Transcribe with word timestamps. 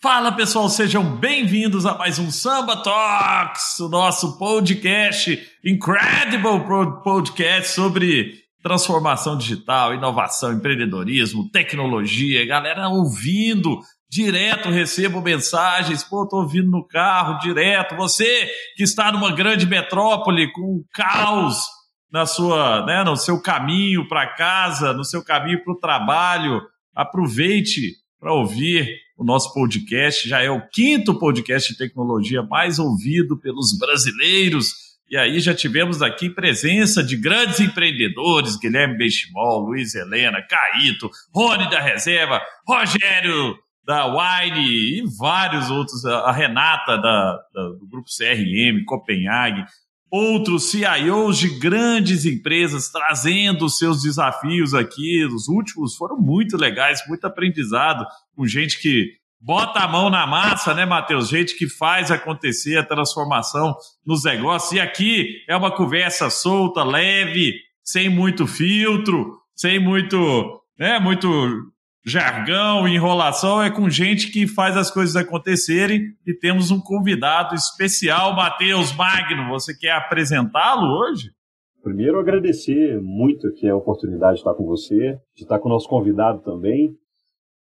Fala 0.00 0.30
pessoal, 0.30 0.68
sejam 0.68 1.16
bem-vindos 1.16 1.84
a 1.84 1.92
mais 1.92 2.20
um 2.20 2.30
Samba 2.30 2.76
Talks, 2.76 3.80
o 3.80 3.88
nosso 3.88 4.38
podcast, 4.38 5.44
incredible 5.64 7.02
podcast 7.02 7.74
sobre 7.74 8.44
transformação 8.62 9.36
digital, 9.36 9.92
inovação, 9.92 10.52
empreendedorismo, 10.52 11.50
tecnologia. 11.50 12.46
Galera 12.46 12.88
ouvindo 12.88 13.80
direto, 14.08 14.70
recebo 14.70 15.20
mensagens, 15.20 16.04
pô, 16.04 16.28
tô 16.28 16.42
ouvindo 16.42 16.70
no 16.70 16.86
carro 16.86 17.40
direto. 17.40 17.96
Você 17.96 18.48
que 18.76 18.84
está 18.84 19.10
numa 19.10 19.34
grande 19.34 19.66
metrópole 19.66 20.52
com 20.52 20.84
caos 20.94 21.58
na 22.08 22.24
sua, 22.24 22.86
né, 22.86 23.02
no 23.02 23.16
seu 23.16 23.42
caminho 23.42 24.06
para 24.06 24.28
casa, 24.28 24.92
no 24.92 25.02
seu 25.02 25.24
caminho 25.24 25.64
para 25.64 25.72
o 25.72 25.80
trabalho, 25.80 26.62
aproveite 26.94 27.94
para 28.20 28.32
ouvir 28.32 29.07
o 29.18 29.24
nosso 29.24 29.52
podcast. 29.52 30.28
Já 30.28 30.40
é 30.40 30.48
o 30.48 30.66
quinto 30.68 31.18
podcast 31.18 31.72
de 31.72 31.78
tecnologia 31.78 32.42
mais 32.42 32.78
ouvido 32.78 33.36
pelos 33.36 33.76
brasileiros. 33.76 34.72
E 35.10 35.16
aí 35.16 35.40
já 35.40 35.54
tivemos 35.54 36.00
aqui 36.00 36.30
presença 36.30 37.02
de 37.02 37.16
grandes 37.16 37.58
empreendedores, 37.58 38.56
Guilherme 38.56 38.96
Benchimol, 38.96 39.66
Luiz 39.66 39.94
Helena, 39.94 40.40
Caíto, 40.42 41.10
Rony 41.34 41.68
da 41.68 41.80
Reserva, 41.80 42.40
Rogério 42.66 43.56
da 43.84 44.06
Wine 44.06 44.68
e 44.68 45.02
vários 45.18 45.70
outros, 45.70 46.04
a 46.04 46.30
Renata 46.30 46.98
da, 46.98 47.38
da, 47.54 47.68
do 47.70 47.88
grupo 47.90 48.06
CRM, 48.06 48.84
Copenhague, 48.84 49.64
outros 50.10 50.70
CIOs 50.70 51.38
de 51.38 51.58
grandes 51.58 52.24
empresas 52.24 52.88
trazendo 52.88 53.68
seus 53.68 54.02
desafios 54.02 54.74
aqui. 54.74 55.24
Os 55.24 55.48
últimos 55.48 55.96
foram 55.96 56.16
muito 56.16 56.56
legais, 56.56 57.00
muito 57.08 57.26
aprendizado, 57.26 58.06
com 58.34 58.46
gente 58.46 58.80
que 58.80 59.12
bota 59.40 59.80
a 59.80 59.88
mão 59.88 60.10
na 60.10 60.26
massa, 60.26 60.74
né, 60.74 60.84
Matheus? 60.84 61.28
Gente 61.28 61.56
que 61.56 61.68
faz 61.68 62.10
acontecer 62.10 62.76
a 62.76 62.84
transformação 62.84 63.74
nos 64.04 64.24
negócios. 64.24 64.72
E 64.72 64.80
aqui 64.80 65.44
é 65.48 65.56
uma 65.56 65.74
conversa 65.74 66.30
solta, 66.30 66.82
leve, 66.82 67.54
sem 67.84 68.08
muito 68.08 68.46
filtro, 68.46 69.38
sem 69.54 69.78
muito, 69.78 70.62
né, 70.78 70.98
muito 70.98 71.70
jargão, 72.04 72.88
enrolação, 72.88 73.62
é 73.62 73.70
com 73.70 73.88
gente 73.90 74.30
que 74.30 74.46
faz 74.46 74.76
as 74.76 74.90
coisas 74.90 75.16
acontecerem 75.16 76.14
e 76.26 76.34
temos 76.34 76.70
um 76.70 76.80
convidado 76.80 77.54
especial, 77.54 78.34
Matheus 78.34 78.94
Magno. 78.96 79.48
Você 79.50 79.76
quer 79.76 79.92
apresentá-lo 79.92 80.86
hoje? 80.86 81.30
Primeiro, 81.82 82.18
agradecer 82.18 83.00
muito 83.00 83.46
aqui 83.46 83.68
a 83.68 83.76
oportunidade 83.76 84.34
de 84.34 84.40
estar 84.40 84.54
com 84.54 84.64
você, 84.64 85.18
de 85.34 85.42
estar 85.42 85.58
com 85.58 85.68
o 85.68 85.72
nosso 85.72 85.88
convidado 85.88 86.42
também. 86.42 86.94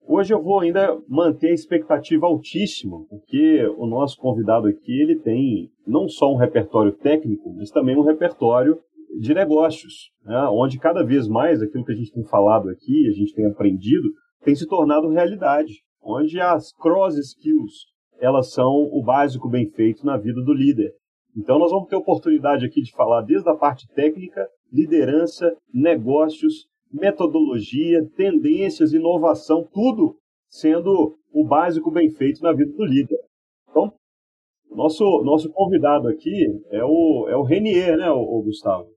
Hoje 0.08 0.34
eu 0.34 0.42
vou 0.42 0.60
ainda 0.60 0.96
manter 1.10 1.50
a 1.50 1.54
expectativa 1.54 2.28
altíssima, 2.28 2.98
porque 3.10 3.66
o 3.78 3.88
nosso 3.88 4.18
convidado 4.18 4.68
aqui 4.68 5.02
ele 5.02 5.16
tem 5.20 5.72
não 5.86 6.08
só 6.08 6.32
um 6.32 6.38
repertório 6.38 6.92
técnico, 6.92 7.54
mas 7.56 7.72
também 7.72 7.98
um 7.98 8.04
repertório 8.04 8.78
de 9.20 9.34
negócios, 9.34 10.12
né? 10.24 10.48
onde 10.52 10.78
cada 10.80 11.04
vez 11.04 11.28
mais 11.28 11.62
aquilo 11.62 11.86
que 11.86 11.92
a 11.92 11.96
gente 11.96 12.12
tem 12.12 12.24
falado 12.24 12.70
aqui, 12.70 13.08
a 13.08 13.12
gente 13.12 13.34
tem 13.34 13.46
aprendido, 13.48 14.10
tem 14.46 14.56
se 14.56 14.68
tornado 14.68 15.10
realidade, 15.10 15.82
onde 16.00 16.40
as 16.40 16.72
cross 16.72 17.18
skills 17.18 17.88
elas 18.20 18.54
são 18.54 18.72
o 18.94 19.04
básico 19.04 19.50
bem 19.50 19.68
feito 19.72 20.06
na 20.06 20.18
vida 20.18 20.42
do 20.42 20.54
líder. 20.54 20.94
Então 21.36 21.58
nós 21.60 21.72
vamos 21.72 21.90
ter 21.90 21.96
oportunidade 21.96 22.64
aqui 22.64 22.82
de 22.82 22.92
falar 22.94 23.24
desde 23.24 23.50
a 23.50 23.56
parte 23.56 23.88
técnica, 23.94 24.48
liderança, 24.72 25.54
negócios, 25.74 26.68
metodologia, 26.94 28.08
tendências, 28.16 28.94
inovação, 28.94 29.68
tudo 29.74 30.16
sendo 30.48 31.18
o 31.34 31.46
básico 31.46 31.92
bem 31.92 32.12
feito 32.12 32.42
na 32.42 32.54
vida 32.54 32.72
do 32.72 32.86
líder. 32.86 33.20
Então, 33.70 33.92
nosso, 34.70 35.04
nosso 35.24 35.52
convidado 35.52 36.08
aqui 36.08 36.46
é 36.70 36.86
o, 36.86 37.28
é 37.28 37.36
o 37.36 37.44
Renier, 37.44 37.98
né, 37.98 38.10
o, 38.12 38.20
o 38.22 38.44
Gustavo? 38.44 38.88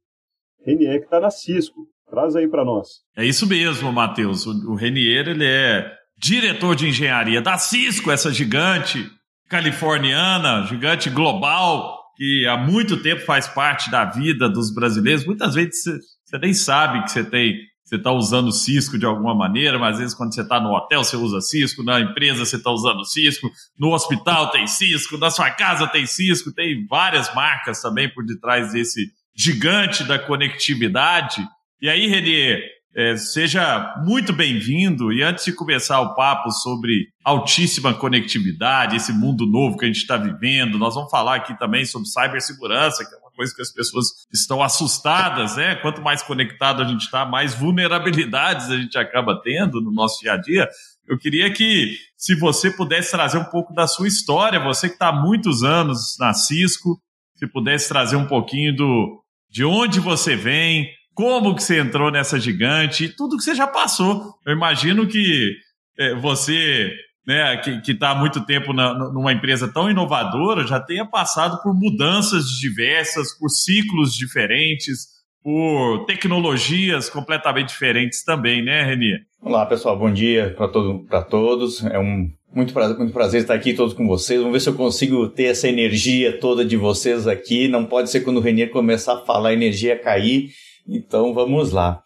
Renier 0.65 0.99
que 0.99 1.07
está 1.07 1.19
na 1.19 1.31
Cisco. 1.31 1.89
Traz 2.11 2.35
aí 2.35 2.49
para 2.49 2.65
nós. 2.65 2.89
É 3.17 3.25
isso 3.25 3.47
mesmo, 3.47 3.93
Matheus. 3.93 4.47
O, 4.47 4.73
o 4.73 4.75
Renier, 4.75 5.29
ele 5.29 5.45
é 5.45 5.93
diretor 6.19 6.75
de 6.75 6.89
engenharia 6.89 7.41
da 7.41 7.59
Cisco, 7.59 8.11
essa 8.11 8.33
gigante 8.33 9.11
californiana, 9.49 10.67
gigante 10.67 11.09
global, 11.09 11.99
que 12.17 12.47
há 12.47 12.57
muito 12.57 13.01
tempo 13.03 13.25
faz 13.25 13.47
parte 13.47 13.91
da 13.91 14.05
vida 14.05 14.49
dos 14.49 14.75
brasileiros. 14.75 15.25
Muitas 15.25 15.55
vezes 15.55 15.83
você, 16.25 16.39
nem 16.39 16.53
sabe 16.53 17.03
que 17.05 17.11
você 17.11 17.25
tem 17.25 17.69
você 17.85 17.97
está 17.97 18.13
usando 18.13 18.53
Cisco 18.53 18.99
de 18.99 19.07
alguma 19.07 19.35
maneira, 19.35 19.79
mas 19.79 19.95
às 19.95 19.99
vezes 20.01 20.15
quando 20.15 20.35
você 20.35 20.43
está 20.43 20.61
no 20.61 20.75
hotel 20.75 21.03
você 21.03 21.17
usa 21.17 21.41
Cisco, 21.41 21.83
na 21.83 21.99
empresa 21.99 22.45
você 22.45 22.57
está 22.57 22.71
usando 22.71 23.03
Cisco, 23.03 23.51
no 23.79 23.95
hospital 23.95 24.51
tem 24.51 24.67
Cisco, 24.67 25.17
na 25.17 25.31
sua 25.31 25.51
casa 25.51 25.87
tem 25.87 26.05
Cisco, 26.05 26.53
tem 26.53 26.87
várias 26.87 27.35
marcas 27.35 27.81
também 27.81 28.13
por 28.13 28.27
detrás 28.27 28.73
desse 28.73 29.07
gigante 29.35 30.05
da 30.05 30.19
conectividade. 30.19 31.43
E 31.81 31.89
aí, 31.89 32.09
Renier, 32.09 32.61
é, 32.93 33.17
seja 33.17 33.95
muito 34.05 34.33
bem-vindo. 34.33 35.13
E 35.13 35.23
antes 35.23 35.45
de 35.45 35.53
começar 35.53 36.01
o 36.01 36.13
papo 36.17 36.51
sobre 36.51 37.07
altíssima 37.23 37.95
conectividade, 37.95 38.97
esse 38.97 39.13
mundo 39.13 39.47
novo 39.47 39.77
que 39.77 39.85
a 39.85 39.87
gente 39.87 39.99
está 40.01 40.17
vivendo, 40.17 40.77
nós 40.77 40.97
vamos 40.97 41.09
falar 41.09 41.37
aqui 41.37 41.57
também 41.57 41.85
sobre 41.85 42.09
cibersegurança, 42.09 43.05
que 43.05 43.15
é 43.15 43.19
uma 43.19 43.31
coisa 43.31 43.55
que 43.55 43.63
as 43.63 43.73
pessoas 43.73 44.07
estão 44.33 44.61
assustadas, 44.61 45.55
né? 45.55 45.77
Quanto 45.77 46.03
mais 46.03 46.21
conectado 46.21 46.83
a 46.83 46.85
gente 46.85 47.03
está, 47.03 47.25
mais 47.25 47.55
vulnerabilidades 47.55 48.71
a 48.71 48.77
gente 48.77 48.99
acaba 48.99 49.41
tendo 49.41 49.81
no 49.81 49.93
nosso 49.93 50.21
dia 50.21 50.33
a 50.33 50.37
dia. 50.37 50.69
Eu 51.07 51.17
queria 51.17 51.53
que, 51.53 51.97
se 52.17 52.35
você 52.35 52.73
pudesse 52.73 53.13
trazer 53.13 53.39
um 53.39 53.45
pouco 53.45 53.73
da 53.73 53.87
sua 53.87 54.09
história, 54.09 54.59
você 54.59 54.89
que 54.89 54.95
está 54.95 55.11
há 55.11 55.13
muitos 55.13 55.63
anos 55.63 56.17
na 56.19 56.35
Cisco, 56.35 57.01
se 57.37 57.47
pudesse 57.47 57.89
trazer 57.89 58.17
um 58.17 58.27
pouquinho 58.27 58.75
do 58.75 59.23
de 59.49 59.65
onde 59.65 60.01
você 60.01 60.37
vem, 60.37 60.98
como 61.19 61.53
que 61.53 61.65
você 61.65 61.81
entrou 61.81 62.13
nessa 62.13 62.39
gigante 62.39 63.07
e 63.07 63.09
tudo 63.09 63.37
que 63.37 63.43
você 63.43 63.53
já 63.53 63.67
passou. 63.67 64.35
Eu 64.47 64.53
imagino 64.53 65.05
que 65.05 65.53
é, 65.99 66.15
você, 66.15 66.93
né, 67.27 67.57
que 67.57 67.91
está 67.91 68.11
há 68.11 68.15
muito 68.15 68.47
tempo 68.47 68.73
na, 68.73 68.95
numa 68.95 69.33
empresa 69.33 69.67
tão 69.67 69.91
inovadora, 69.91 70.65
já 70.65 70.79
tenha 70.79 71.05
passado 71.05 71.61
por 71.61 71.75
mudanças 71.75 72.45
diversas, 72.61 73.37
por 73.37 73.49
ciclos 73.49 74.15
diferentes, 74.15 75.09
por 75.43 76.05
tecnologias 76.07 77.11
completamente 77.11 77.71
diferentes 77.71 78.23
também, 78.23 78.63
né, 78.63 78.85
Reni? 78.85 79.19
Olá, 79.43 79.67
pessoal, 79.67 79.99
bom 79.99 80.13
dia 80.13 80.55
para 80.57 80.69
todo, 80.69 81.05
todos. 81.29 81.85
É 81.87 81.99
um 81.99 82.31
muito 82.55 82.73
prazer, 82.73 82.97
muito 82.97 83.13
prazer 83.13 83.41
estar 83.41 83.55
aqui 83.55 83.75
todos 83.75 83.93
com 83.93 84.07
vocês. 84.07 84.39
Vamos 84.39 84.53
ver 84.53 84.61
se 84.61 84.69
eu 84.69 84.75
consigo 84.75 85.29
ter 85.29 85.47
essa 85.47 85.67
energia 85.67 86.39
toda 86.39 86.65
de 86.65 86.77
vocês 86.77 87.27
aqui. 87.27 87.67
Não 87.67 87.85
pode 87.85 88.09
ser 88.09 88.21
quando 88.21 88.37
o 88.37 88.41
Renier 88.41 88.71
começar 88.71 89.15
a 89.15 89.25
falar, 89.25 89.49
a 89.49 89.53
energia 89.53 89.99
cair 89.99 90.51
então 90.89 91.35
vamos 91.35 91.73
lá. 91.73 92.03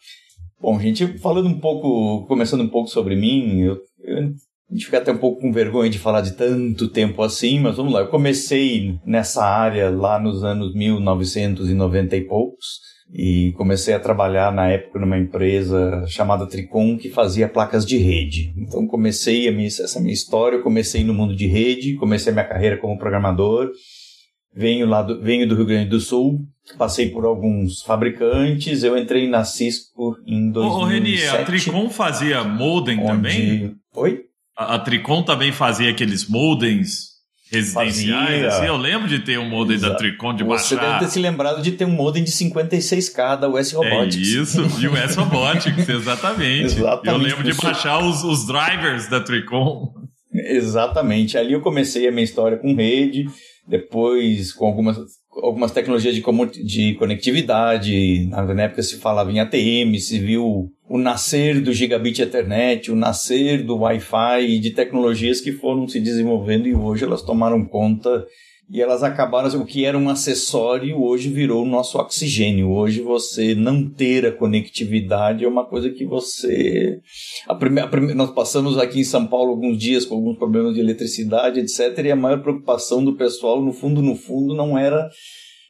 Bom, 0.61 0.79
gente, 0.79 1.19
falando 1.19 1.49
um 1.49 1.59
pouco, 1.59 2.27
começando 2.27 2.63
um 2.63 2.69
pouco 2.69 2.89
sobre 2.89 3.17
mim, 3.17 3.61
eu, 3.61 3.79
eu, 4.05 4.19
a 4.19 4.75
gente 4.75 4.87
fica 4.87 4.99
até 4.99 5.13
um 5.13 5.19
pouco 5.19 5.41
com 5.41 5.53
vergonha 5.53 5.91
de 5.91 5.99
falar 5.99 6.21
de 6.21 6.33
tanto 6.33 6.89
tempo 6.89 7.23
assim, 7.23 7.61
mas 7.61 7.77
vamos 7.77 7.93
lá. 7.93 8.01
Eu 8.01 8.09
comecei 8.09 8.99
nessa 9.05 9.45
área 9.45 9.91
lá 9.91 10.19
nos 10.19 10.45
anos 10.45 10.75
1990 10.75 12.17
e 12.17 12.21
poucos 12.23 12.81
e 13.13 13.53
comecei 13.59 13.93
a 13.93 14.01
trabalhar 14.01 14.51
na 14.53 14.69
época 14.69 14.99
numa 14.99 15.19
empresa 15.19 16.05
chamada 16.07 16.47
Tricom 16.47 16.97
que 16.97 17.11
fazia 17.11 17.49
placas 17.49 17.85
de 17.85 17.99
rede. 17.99 18.55
Então 18.57 18.87
comecei 18.87 19.51
minha, 19.51 19.67
essa 19.67 20.01
minha 20.01 20.15
história, 20.15 20.63
comecei 20.63 21.05
no 21.05 21.13
mundo 21.13 21.37
de 21.37 21.47
rede, 21.47 21.97
comecei 21.97 22.31
a 22.31 22.35
minha 22.35 22.49
carreira 22.49 22.79
como 22.79 22.99
programador 22.99 23.71
Venho, 24.55 24.87
lá 24.87 25.03
do, 25.03 25.21
venho 25.21 25.49
do 25.49 25.55
Rio 25.55 25.67
Grande 25.67 25.89
do 25.89 26.01
Sul, 26.01 26.41
passei 26.77 27.09
por 27.09 27.25
alguns 27.25 27.83
fabricantes, 27.83 28.83
eu 28.83 28.97
entrei 28.99 29.29
na 29.29 29.45
Cisco 29.45 30.17
em 30.27 30.51
2007. 30.51 30.83
Ô, 30.83 30.85
Reni, 30.87 31.27
a 31.27 31.45
Tricom 31.45 31.91
fazia 31.91 32.45
modem 32.45 32.99
onde... 32.99 33.07
também? 33.07 33.75
Oi? 33.95 34.21
A, 34.57 34.75
a 34.75 34.79
Tricom 34.79 35.23
também 35.23 35.53
fazia 35.53 35.91
aqueles 35.91 36.29
modems 36.29 37.13
residenciais, 37.53 38.45
assim, 38.47 38.65
eu 38.65 38.79
lembro 38.79 39.07
de 39.07 39.19
ter 39.19 39.39
um 39.39 39.47
modem 39.47 39.77
Exato. 39.77 39.93
da 39.93 39.99
Tricom 39.99 40.35
de 40.35 40.43
Você 40.43 40.75
baixar. 40.75 40.93
deve 40.93 41.05
ter 41.05 41.11
se 41.11 41.19
lembrado 41.19 41.63
de 41.63 41.73
ter 41.73 41.85
um 41.85 41.91
modem 41.91 42.25
de 42.25 42.31
56k 42.31 43.41
da 43.41 43.49
US 43.49 43.73
Robotics. 43.73 44.17
É 44.17 44.41
isso, 44.41 44.61
e 44.81 44.89
o 44.89 44.93
US 44.95 45.15
Robotics, 45.15 45.87
exatamente. 45.87 46.79
exatamente. 46.79 47.09
Eu 47.09 47.17
lembro 47.19 47.45
de 47.45 47.53
baixar 47.53 47.99
os, 47.99 48.25
os 48.25 48.47
drivers 48.47 49.07
da 49.09 49.21
Tricom. 49.21 49.93
Exatamente. 50.33 51.37
Ali 51.37 51.53
eu 51.53 51.61
comecei 51.61 52.09
a 52.09 52.11
minha 52.11 52.25
história 52.25 52.57
com 52.57 52.75
rede, 52.75 53.27
depois 53.67 54.53
com 54.53 54.67
algumas, 54.67 54.97
algumas 55.43 55.71
tecnologias 55.71 56.15
de, 56.15 56.23
de 56.65 56.95
conectividade. 56.95 58.27
Na 58.27 58.63
época 58.65 58.83
se 58.83 58.99
falava 58.99 59.31
em 59.31 59.41
ATM, 59.41 59.99
se 59.99 60.19
viu 60.19 60.71
o 60.89 60.99
nascer 60.99 61.61
do 61.61 61.73
gigabit 61.73 62.21
Ethernet, 62.21 62.91
o 62.91 62.97
nascer 62.97 63.63
do 63.63 63.79
Wi-Fi 63.79 64.47
e 64.47 64.59
de 64.59 64.71
tecnologias 64.71 65.41
que 65.41 65.53
foram 65.53 65.89
se 65.89 66.01
desenvolvendo 66.01 66.67
e 66.67 66.75
hoje 66.75 67.05
elas 67.05 67.23
tomaram 67.23 67.65
conta 67.65 68.27
e 68.73 68.81
elas 68.81 69.03
acabaram, 69.03 69.61
o 69.61 69.67
que 69.67 69.85
era 69.85 69.99
um 69.99 70.09
acessório, 70.09 70.99
hoje 70.99 71.29
virou 71.29 71.63
o 71.63 71.69
nosso 71.69 71.99
oxigênio. 71.99 72.71
Hoje 72.71 73.03
você 73.03 73.55
não 73.55 73.87
ter 73.87 74.25
a 74.25 74.33
conectividade 74.33 75.45
é 75.45 75.49
uma 75.49 75.67
coisa 75.67 75.91
que 75.91 76.07
você. 76.07 76.99
A 77.47 77.55
primeira, 77.55 77.87
a 77.87 77.91
primeira, 77.91 78.15
nós 78.15 78.31
passamos 78.31 78.79
aqui 78.79 79.01
em 79.01 79.05
São 79.05 79.27
Paulo 79.27 79.51
alguns 79.51 79.77
dias 79.77 80.07
com 80.07 80.15
alguns 80.15 80.39
problemas 80.39 80.73
de 80.73 80.81
eletricidade, 80.81 81.61
etc. 81.61 81.99
E 82.03 82.13
a 82.13 82.17
maior 82.17 82.41
preocupação 82.41 83.05
do 83.05 83.15
pessoal, 83.15 83.61
no 83.61 83.75
fundo, 83.75 84.01
no 84.01 84.17
fundo, 84.17 84.55
não 84.55 84.79
era 84.79 85.07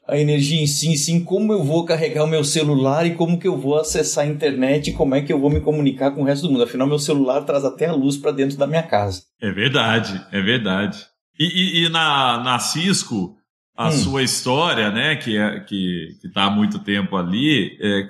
a 0.06 0.16
energia 0.16 0.62
em 0.62 0.66
si, 0.68 0.96
sim 0.96 1.24
como 1.24 1.52
eu 1.52 1.64
vou 1.64 1.84
carregar 1.84 2.22
o 2.22 2.28
meu 2.28 2.44
celular 2.44 3.04
e 3.04 3.16
como 3.16 3.36
que 3.36 3.48
eu 3.48 3.56
vou 3.56 3.78
acessar 3.78 4.24
a 4.24 4.28
internet 4.28 4.90
e 4.90 4.92
como 4.92 5.16
é 5.16 5.22
que 5.22 5.32
eu 5.32 5.40
vou 5.40 5.50
me 5.50 5.60
comunicar 5.60 6.12
com 6.12 6.22
o 6.22 6.24
resto 6.24 6.46
do 6.46 6.52
mundo. 6.52 6.62
Afinal, 6.62 6.86
meu 6.86 7.00
celular 7.00 7.42
traz 7.42 7.64
até 7.64 7.86
a 7.86 7.92
luz 7.92 8.16
para 8.16 8.30
dentro 8.30 8.56
da 8.56 8.66
minha 8.66 8.82
casa. 8.84 9.22
É 9.40 9.50
verdade, 9.50 10.24
é 10.30 10.40
verdade. 10.40 11.11
E, 11.42 11.80
e, 11.82 11.84
e 11.84 11.88
na, 11.88 12.42
na 12.44 12.58
Cisco, 12.60 13.36
a 13.76 13.88
hum. 13.88 13.92
sua 13.92 14.22
história, 14.22 14.90
né, 14.90 15.16
que 15.16 15.36
é, 15.36 15.60
que 15.60 16.16
está 16.24 16.44
há 16.44 16.50
muito 16.50 16.78
tempo 16.78 17.16
ali, 17.16 17.76
é, 17.80 18.06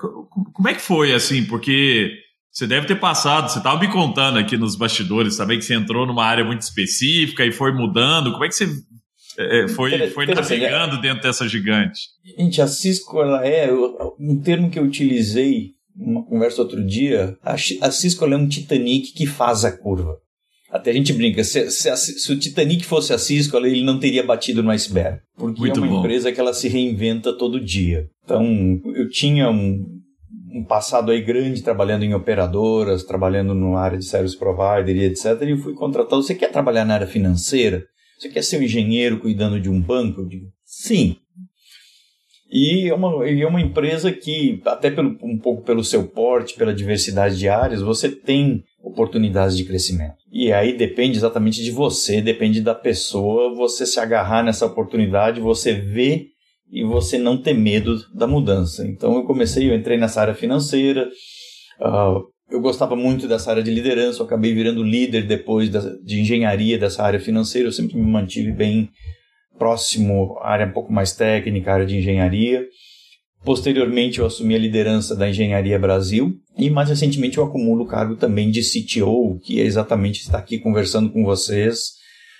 como 0.52 0.68
é 0.68 0.74
que 0.74 0.82
foi 0.82 1.14
assim? 1.14 1.44
Porque 1.44 2.12
você 2.50 2.66
deve 2.66 2.86
ter 2.86 3.00
passado, 3.00 3.50
você 3.50 3.58
estava 3.58 3.80
me 3.80 3.90
contando 3.90 4.38
aqui 4.38 4.58
nos 4.58 4.76
bastidores, 4.76 5.38
também 5.38 5.58
que 5.58 5.64
você 5.64 5.74
entrou 5.74 6.06
numa 6.06 6.24
área 6.24 6.44
muito 6.44 6.60
específica 6.60 7.46
e 7.46 7.52
foi 7.52 7.72
mudando. 7.72 8.32
Como 8.32 8.44
é 8.44 8.48
que 8.48 8.54
você 8.54 8.68
é, 9.38 9.68
foi, 9.68 10.10
foi 10.10 10.26
navegando 10.26 11.00
dentro 11.00 11.22
dessa 11.22 11.48
gigante? 11.48 12.00
Gente, 12.36 12.60
a 12.60 12.66
Cisco 12.66 13.22
ela 13.22 13.46
é 13.46 13.72
um 14.18 14.38
termo 14.42 14.68
que 14.68 14.78
eu 14.78 14.84
utilizei 14.84 15.70
numa 15.96 16.22
conversa 16.24 16.60
outro 16.60 16.84
dia. 16.84 17.38
A, 17.42 17.54
a 17.54 17.90
Cisco 17.90 18.26
é 18.26 18.36
um 18.36 18.46
Titanic 18.46 19.14
que 19.14 19.26
faz 19.26 19.64
a 19.64 19.72
curva. 19.72 20.18
Até 20.72 20.90
a 20.90 20.94
gente 20.94 21.12
brinca, 21.12 21.44
se, 21.44 21.70
se, 21.70 21.94
se, 21.96 22.32
o 22.32 22.38
Titanic 22.38 22.86
fosse 22.86 23.12
a 23.12 23.18
Cisco, 23.18 23.58
ele 23.58 23.84
não 23.84 23.98
teria 23.98 24.22
batido 24.22 24.62
no 24.62 24.70
iceberg. 24.70 25.20
Porque 25.36 25.60
Muito 25.60 25.78
é 25.78 25.82
uma 25.82 25.92
bom. 25.92 25.98
empresa 25.98 26.32
que 26.32 26.40
ela 26.40 26.54
se 26.54 26.66
reinventa 26.66 27.36
todo 27.36 27.60
dia. 27.60 28.08
Então, 28.24 28.80
eu 28.94 29.06
tinha 29.10 29.50
um, 29.50 29.84
um 30.50 30.64
passado 30.64 31.10
aí 31.10 31.20
grande 31.20 31.62
trabalhando 31.62 32.04
em 32.04 32.14
operadoras, 32.14 33.04
trabalhando 33.04 33.54
na 33.54 33.78
área 33.78 33.98
de 33.98 34.06
service 34.06 34.34
provider 34.34 34.96
e 34.96 35.04
etc. 35.04 35.42
E 35.42 35.50
eu 35.50 35.58
fui 35.58 35.74
contratado. 35.74 36.22
Você 36.22 36.34
quer 36.34 36.50
trabalhar 36.50 36.86
na 36.86 36.94
área 36.94 37.06
financeira? 37.06 37.84
Você 38.18 38.30
quer 38.30 38.42
ser 38.42 38.58
um 38.58 38.62
engenheiro 38.62 39.18
cuidando 39.18 39.60
de 39.60 39.68
um 39.68 39.78
banco? 39.78 40.22
Eu 40.22 40.26
digo, 40.26 40.46
sim. 40.64 41.16
E 42.50 42.88
é 42.88 42.94
uma, 42.94 43.28
é 43.28 43.46
uma 43.46 43.60
empresa 43.60 44.10
que, 44.10 44.60
até 44.64 44.90
pelo, 44.90 45.18
um 45.22 45.38
pouco 45.38 45.62
pelo 45.62 45.84
seu 45.84 46.06
porte, 46.06 46.54
pela 46.54 46.74
diversidade 46.74 47.38
de 47.38 47.48
áreas, 47.48 47.82
você 47.82 48.08
tem 48.08 48.62
oportunidades 48.82 49.56
de 49.56 49.64
crescimento. 49.64 50.16
E 50.30 50.52
aí 50.52 50.76
depende 50.76 51.16
exatamente 51.16 51.62
de 51.62 51.70
você, 51.70 52.20
depende 52.20 52.60
da 52.60 52.74
pessoa, 52.74 53.54
você 53.54 53.86
se 53.86 54.00
agarrar 54.00 54.42
nessa 54.42 54.66
oportunidade, 54.66 55.40
você 55.40 55.72
ver 55.72 56.26
e 56.70 56.82
você 56.82 57.18
não 57.18 57.40
ter 57.40 57.54
medo 57.54 57.96
da 58.14 58.26
mudança. 58.26 58.86
Então 58.86 59.14
eu 59.14 59.24
comecei, 59.24 59.70
eu 59.70 59.74
entrei 59.74 59.96
nessa 59.96 60.20
área 60.20 60.34
financeira, 60.34 61.08
uh, 61.80 62.22
eu 62.50 62.60
gostava 62.60 62.96
muito 62.96 63.28
dessa 63.28 63.50
área 63.50 63.62
de 63.62 63.70
liderança, 63.70 64.20
eu 64.20 64.26
acabei 64.26 64.52
virando 64.52 64.82
líder 64.82 65.26
depois 65.26 65.70
da, 65.70 65.80
de 66.02 66.20
engenharia 66.20 66.78
dessa 66.78 67.02
área 67.02 67.20
financeira, 67.20 67.68
eu 67.68 67.72
sempre 67.72 67.96
me 67.96 68.10
mantive 68.10 68.52
bem 68.52 68.90
próximo 69.58 70.38
à 70.40 70.50
área 70.50 70.66
um 70.66 70.72
pouco 70.72 70.92
mais 70.92 71.12
técnica, 71.12 71.72
área 71.72 71.86
de 71.86 71.96
engenharia. 71.96 72.66
Posteriormente, 73.44 74.20
eu 74.20 74.26
assumi 74.26 74.54
a 74.54 74.58
liderança 74.58 75.16
da 75.16 75.28
Engenharia 75.28 75.78
Brasil 75.78 76.36
e, 76.56 76.70
mais 76.70 76.88
recentemente, 76.88 77.38
eu 77.38 77.44
acumulo 77.44 77.82
o 77.82 77.88
cargo 77.88 78.14
também 78.14 78.50
de 78.50 78.60
CTO, 78.62 79.40
que 79.42 79.60
é 79.60 79.64
exatamente 79.64 80.20
estar 80.20 80.38
aqui 80.38 80.58
conversando 80.58 81.10
com 81.10 81.24
vocês, 81.24 81.94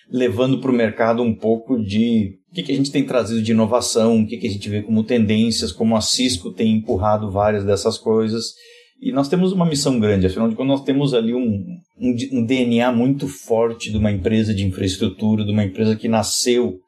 levando 0.08 0.60
para 0.60 0.70
o 0.70 0.74
mercado 0.74 1.22
um 1.22 1.34
pouco 1.34 1.82
de 1.82 2.38
o 2.50 2.54
que, 2.54 2.62
que, 2.62 2.72
a 2.72 2.76
gente 2.76 2.92
tem 2.92 3.04
trazido 3.04 3.42
de 3.42 3.50
inovação, 3.50 4.20
o 4.20 4.26
que, 4.26 4.36
que 4.36 4.46
a 4.46 4.50
gente 4.50 4.68
vê 4.68 4.82
como 4.82 5.02
tendências, 5.02 5.72
como 5.72 5.96
a 5.96 6.00
Cisco 6.00 6.52
tem 6.52 6.76
empurrado 6.76 7.30
várias 7.30 7.64
dessas 7.64 7.98
coisas. 7.98 8.52
E 9.00 9.10
nós 9.10 9.28
temos 9.28 9.52
uma 9.52 9.66
missão 9.66 9.98
grande, 9.98 10.26
afinal 10.26 10.48
de 10.48 10.54
contas, 10.54 10.78
nós 10.78 10.84
temos 10.84 11.14
ali 11.14 11.34
um, 11.34 11.64
um, 11.98 12.16
um 12.32 12.44
DNA 12.44 12.92
muito 12.92 13.26
forte 13.26 13.90
de 13.90 13.96
uma 13.96 14.12
empresa 14.12 14.54
de 14.54 14.64
infraestrutura, 14.64 15.44
de 15.44 15.50
uma 15.50 15.64
empresa 15.64 15.96
que 15.96 16.06
nasceu 16.06 16.78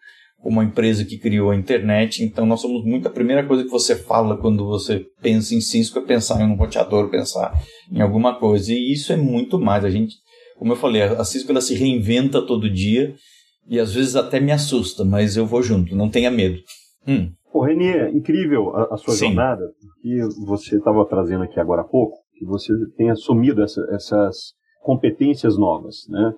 uma 0.45 0.63
empresa 0.63 1.05
que 1.05 1.19
criou 1.19 1.51
a 1.51 1.57
internet, 1.57 2.23
então 2.23 2.45
nós 2.45 2.61
somos 2.61 2.85
muito. 2.85 3.09
A 3.09 3.11
primeira 3.11 3.47
coisa 3.47 3.65
que 3.65 3.71
você 3.71 3.97
fala 3.97 4.37
quando 4.37 4.67
você 4.67 5.07
pensa 5.23 5.55
em 5.55 5.61
Cisco 5.61 5.99
é 5.99 6.03
pensar 6.03 6.41
em 6.43 6.45
um 6.45 6.57
roteador, 6.57 7.09
pensar 7.09 7.53
em 7.91 8.01
alguma 8.01 8.39
coisa. 8.39 8.73
E 8.73 8.93
isso 8.93 9.13
é 9.13 9.17
muito 9.17 9.59
mais. 9.59 9.85
A 9.85 9.91
gente, 9.91 10.15
como 10.59 10.73
eu 10.73 10.77
falei, 10.77 11.03
a 11.03 11.25
Cisco 11.25 11.51
ela 11.51 11.63
se 11.63 11.75
reinventa 11.75 12.43
todo 12.43 12.71
dia 12.71 13.15
e 13.67 13.81
às 13.81 13.95
vezes 13.95 14.15
até 14.15 14.39
me 14.39 14.53
assusta, 14.53 15.05
mas 15.05 15.37
eu 15.37 15.47
vou 15.47 15.63
junto, 15.63 15.97
não 15.97 16.11
tenha 16.11 16.31
medo. 16.31 16.61
Hum. 17.09 17.31
Pô, 17.51 17.63
Renê, 17.63 18.11
incrível 18.11 18.75
a, 18.77 18.95
a 18.95 18.97
sua 18.97 19.15
Sim. 19.15 19.27
jornada, 19.27 19.63
que 20.03 20.19
você 20.45 20.77
estava 20.77 21.07
trazendo 21.07 21.45
aqui 21.45 21.59
agora 21.59 21.83
há 21.83 21.85
pouco, 21.85 22.19
que 22.37 22.45
você 22.45 22.73
tem 22.97 23.11
assumido 23.11 23.63
essa, 23.63 23.81
essas 23.93 24.53
competências 24.83 25.57
novas, 25.57 26.07
né? 26.09 26.33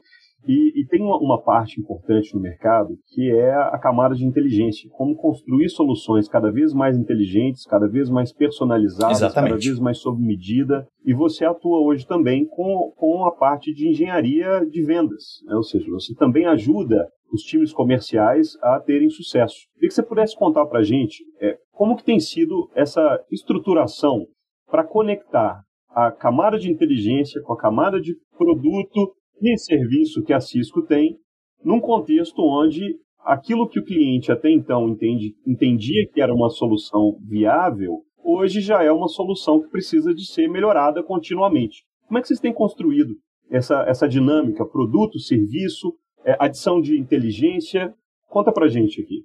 E, 0.46 0.80
e 0.80 0.86
tem 0.86 1.02
uma, 1.02 1.18
uma, 1.18 1.42
parte 1.42 1.80
importante 1.80 2.34
no 2.34 2.40
mercado 2.40 2.96
que 3.08 3.30
é 3.30 3.52
a 3.52 3.78
camada 3.78 4.14
de 4.14 4.24
inteligência, 4.24 4.88
como 4.90 5.16
construir 5.16 5.68
soluções 5.68 6.28
cada 6.28 6.50
vez 6.50 6.72
mais 6.72 6.96
inteligentes, 6.96 7.64
cada 7.64 7.88
vez 7.88 8.08
mais 8.08 8.32
personalizadas, 8.32 9.18
Exatamente. 9.18 9.50
cada 9.50 9.60
vez 9.60 9.80
mais 9.80 9.98
sob 9.98 10.22
medida. 10.22 10.86
E 11.04 11.12
você 11.12 11.44
atua 11.44 11.80
hoje 11.80 12.06
também 12.06 12.46
com, 12.46 12.92
com 12.96 13.26
a 13.26 13.32
parte 13.32 13.72
de 13.74 13.88
engenharia 13.88 14.64
de 14.70 14.82
vendas, 14.82 15.42
né? 15.44 15.56
ou 15.56 15.62
seja, 15.62 15.86
você 15.90 16.14
também 16.14 16.46
ajuda 16.46 17.08
os 17.32 17.42
times 17.42 17.72
comerciais 17.72 18.56
a 18.62 18.78
terem 18.80 19.10
sucesso. 19.10 19.56
Queria 19.74 19.88
que 19.88 19.94
você 19.94 20.02
pudesse 20.02 20.36
contar 20.36 20.66
para 20.66 20.80
a 20.80 20.84
gente 20.84 21.24
é, 21.40 21.56
como 21.72 21.96
que 21.96 22.04
tem 22.04 22.20
sido 22.20 22.70
essa 22.74 23.20
estruturação 23.30 24.26
para 24.70 24.84
conectar 24.84 25.62
a 25.90 26.12
camada 26.12 26.58
de 26.58 26.70
inteligência 26.70 27.40
com 27.42 27.52
a 27.52 27.58
camada 27.58 28.00
de 28.00 28.14
produto 28.36 29.14
e 29.40 29.56
serviço 29.58 30.22
que 30.22 30.32
a 30.32 30.40
Cisco 30.40 30.82
tem, 30.82 31.16
num 31.64 31.80
contexto 31.80 32.42
onde 32.42 32.96
aquilo 33.24 33.68
que 33.68 33.80
o 33.80 33.84
cliente 33.84 34.30
até 34.30 34.50
então 34.50 34.88
entende, 34.88 35.34
entendia 35.46 36.08
que 36.12 36.20
era 36.20 36.32
uma 36.32 36.48
solução 36.48 37.18
viável, 37.22 38.02
hoje 38.22 38.60
já 38.60 38.82
é 38.82 38.90
uma 38.90 39.08
solução 39.08 39.60
que 39.60 39.68
precisa 39.68 40.14
de 40.14 40.26
ser 40.26 40.48
melhorada 40.48 41.02
continuamente. 41.02 41.84
Como 42.06 42.18
é 42.18 42.22
que 42.22 42.28
vocês 42.28 42.40
têm 42.40 42.52
construído 42.52 43.14
essa, 43.50 43.84
essa 43.88 44.08
dinâmica, 44.08 44.64
produto, 44.64 45.18
serviço, 45.18 45.92
é, 46.24 46.36
adição 46.38 46.80
de 46.80 46.98
inteligência? 46.98 47.92
Conta 48.28 48.52
pra 48.52 48.68
gente 48.68 49.00
aqui. 49.00 49.24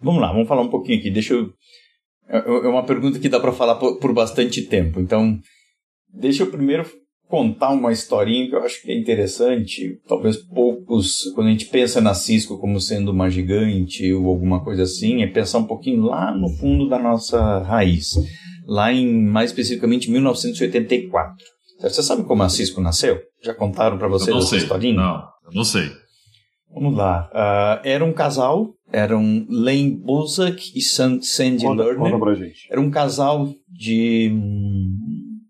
Vamos 0.00 0.20
lá, 0.20 0.30
vamos 0.30 0.46
falar 0.48 0.62
um 0.62 0.70
pouquinho 0.70 0.98
aqui. 0.98 1.10
Deixa 1.10 1.34
eu. 1.34 1.52
É, 2.28 2.38
é 2.38 2.68
uma 2.68 2.84
pergunta 2.84 3.18
que 3.18 3.28
dá 3.28 3.40
para 3.40 3.52
falar 3.52 3.76
por, 3.76 3.98
por 3.98 4.12
bastante 4.12 4.62
tempo. 4.62 5.00
Então, 5.00 5.38
deixa 6.12 6.42
eu 6.42 6.50
primeiro 6.50 6.84
contar 7.28 7.70
uma 7.70 7.92
historinha 7.92 8.48
que 8.48 8.54
eu 8.54 8.62
acho 8.62 8.82
que 8.82 8.90
é 8.90 8.98
interessante. 8.98 10.00
Talvez 10.06 10.36
poucos, 10.36 11.32
quando 11.34 11.48
a 11.48 11.50
gente 11.50 11.66
pensa 11.66 12.00
na 12.00 12.14
Cisco 12.14 12.58
como 12.58 12.80
sendo 12.80 13.10
uma 13.10 13.28
gigante 13.28 14.12
ou 14.12 14.28
alguma 14.28 14.62
coisa 14.62 14.84
assim, 14.84 15.22
é 15.22 15.26
pensar 15.26 15.58
um 15.58 15.66
pouquinho 15.66 16.02
lá 16.02 16.32
no 16.32 16.48
fundo 16.48 16.88
da 16.88 16.98
nossa 16.98 17.60
raiz. 17.62 18.14
Lá 18.66 18.92
em, 18.92 19.06
mais 19.06 19.50
especificamente, 19.50 20.10
1984. 20.10 21.34
Você 21.80 22.02
sabe 22.02 22.24
como 22.24 22.42
a 22.42 22.48
Cisco 22.48 22.80
nasceu? 22.80 23.20
Já 23.42 23.54
contaram 23.54 23.98
para 23.98 24.08
você 24.08 24.34
essa 24.34 24.56
historinha? 24.56 24.94
Não, 24.94 25.22
eu 25.44 25.52
não 25.54 25.64
sei. 25.64 25.90
Vamos 26.72 26.96
lá. 26.96 27.30
Uh, 27.32 27.86
era 27.86 28.04
um 28.04 28.12
casal, 28.12 28.74
eram 28.92 29.46
Lane 29.48 29.90
Bozak 29.90 30.72
e 30.74 30.80
Sandy 30.80 31.64
conta, 31.64 31.82
Lerner. 31.82 32.12
Conta 32.12 32.18
pra 32.18 32.34
gente. 32.34 32.66
Era 32.70 32.80
um 32.80 32.90
casal 32.90 33.48
de 33.68 34.32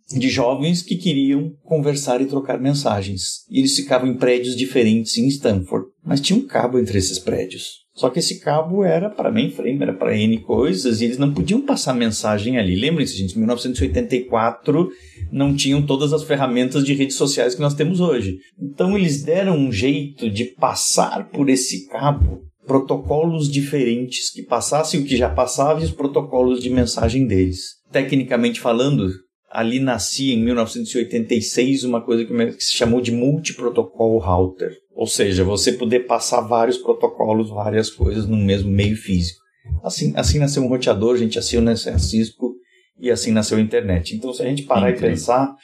de 0.08 0.28
jovens 0.28 0.82
que 0.82 0.96
queriam 0.96 1.52
conversar 1.64 2.20
e 2.20 2.26
trocar 2.26 2.60
mensagens. 2.60 3.44
E 3.50 3.58
eles 3.58 3.74
ficavam 3.74 4.08
em 4.08 4.16
prédios 4.16 4.56
diferentes 4.56 5.16
em 5.18 5.26
Stanford, 5.26 5.88
mas 6.04 6.20
tinha 6.20 6.38
um 6.38 6.46
cabo 6.46 6.78
entre 6.78 6.98
esses 6.98 7.18
prédios. 7.18 7.86
Só 7.96 8.10
que 8.10 8.18
esse 8.18 8.40
cabo 8.40 8.84
era 8.84 9.08
para 9.08 9.32
mainframe, 9.32 9.82
era 9.82 9.94
para 9.94 10.16
N 10.16 10.38
coisas, 10.40 11.00
e 11.00 11.06
eles 11.06 11.16
não 11.16 11.32
podiam 11.32 11.62
passar 11.62 11.94
mensagem 11.94 12.58
ali. 12.58 12.76
Lembrem-se, 12.76 13.16
gente, 13.16 13.34
em 13.34 13.38
1984 13.38 14.90
não 15.32 15.56
tinham 15.56 15.84
todas 15.84 16.12
as 16.12 16.22
ferramentas 16.22 16.84
de 16.84 16.92
redes 16.92 17.16
sociais 17.16 17.54
que 17.54 17.60
nós 17.60 17.74
temos 17.74 17.98
hoje. 17.98 18.36
Então 18.60 18.96
eles 18.96 19.22
deram 19.22 19.56
um 19.56 19.72
jeito 19.72 20.28
de 20.28 20.44
passar 20.44 21.30
por 21.30 21.48
esse 21.48 21.88
cabo 21.88 22.42
protocolos 22.66 23.50
diferentes 23.50 24.30
que 24.30 24.42
passassem 24.42 25.00
o 25.00 25.04
que 25.04 25.16
já 25.16 25.30
passava 25.30 25.80
e 25.80 25.84
os 25.84 25.92
protocolos 25.92 26.60
de 26.60 26.68
mensagem 26.68 27.26
deles. 27.26 27.76
Tecnicamente 27.90 28.60
falando, 28.60 29.08
ali 29.50 29.80
nascia 29.80 30.34
em 30.34 30.42
1986 30.42 31.84
uma 31.84 32.00
coisa 32.00 32.24
que 32.24 32.60
se 32.60 32.74
chamou 32.74 33.00
de 33.00 33.12
multiprotocol 33.12 34.18
router. 34.18 34.76
Ou 34.94 35.06
seja, 35.06 35.44
você 35.44 35.72
poder 35.72 36.00
passar 36.06 36.40
vários 36.40 36.78
protocolos, 36.78 37.50
várias 37.50 37.90
coisas 37.90 38.26
no 38.26 38.36
mesmo 38.36 38.70
meio 38.70 38.96
físico. 38.96 39.40
Assim, 39.82 40.12
assim 40.16 40.38
nasceu 40.38 40.62
um 40.62 40.68
roteador, 40.68 41.14
a 41.14 41.18
gente 41.18 41.38
assim 41.38 41.60
nasceu 41.60 41.94
a 41.94 41.98
Cisco 41.98 42.54
e 42.98 43.10
assim 43.10 43.30
nasceu 43.30 43.58
a 43.58 43.60
internet. 43.60 44.16
Então, 44.16 44.32
se 44.32 44.42
a 44.42 44.46
gente 44.46 44.62
parar 44.62 44.90
Incrível. 44.90 45.10
e 45.10 45.12
pensar, 45.12 45.54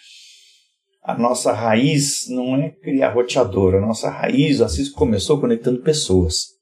a 1.03 1.19
nossa 1.19 1.53
raiz 1.53 2.27
não 2.29 2.57
é 2.57 2.71
criar 2.71 3.13
roteador, 3.13 3.75
a 3.75 3.81
nossa 3.81 4.11
raiz, 4.11 4.61
a 4.61 4.69
Cisco 4.69 4.99
começou 4.99 5.41
conectando 5.41 5.81
pessoas. 5.81 6.53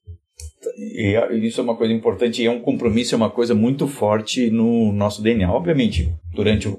E 0.81 1.47
isso 1.47 1.61
é 1.61 1.65
uma 1.65 1.77
coisa 1.77 1.93
importante 1.93 2.43
e 2.43 2.47
é 2.47 2.51
um 2.51 2.61
compromisso, 2.61 3.15
é 3.15 3.17
uma 3.17 3.29
coisa 3.29 3.55
muito 3.55 3.87
forte 3.87 4.51
no 4.51 4.91
nosso 4.93 5.23
DNA. 5.23 5.53
Obviamente, 5.53 6.11
durante 6.35 6.75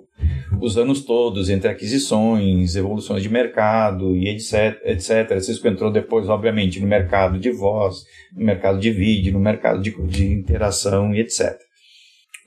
os 0.59 0.75
anos 0.75 1.05
todos, 1.05 1.49
entre 1.49 1.69
aquisições, 1.69 2.75
evoluções 2.75 3.21
de 3.21 3.29
mercado 3.29 4.15
e 4.15 4.27
etc, 4.27 4.79
etc. 4.85 5.39
Cisco 5.39 5.67
entrou 5.67 5.91
depois, 5.91 6.27
obviamente, 6.29 6.79
no 6.79 6.87
mercado 6.87 7.37
de 7.37 7.51
voz, 7.51 8.03
no 8.35 8.43
mercado 8.43 8.79
de 8.79 8.89
vídeo, 8.89 9.33
no 9.33 9.39
mercado 9.39 9.79
de, 9.79 9.91
de 10.07 10.33
interação 10.33 11.13
e 11.13 11.19
etc. 11.19 11.59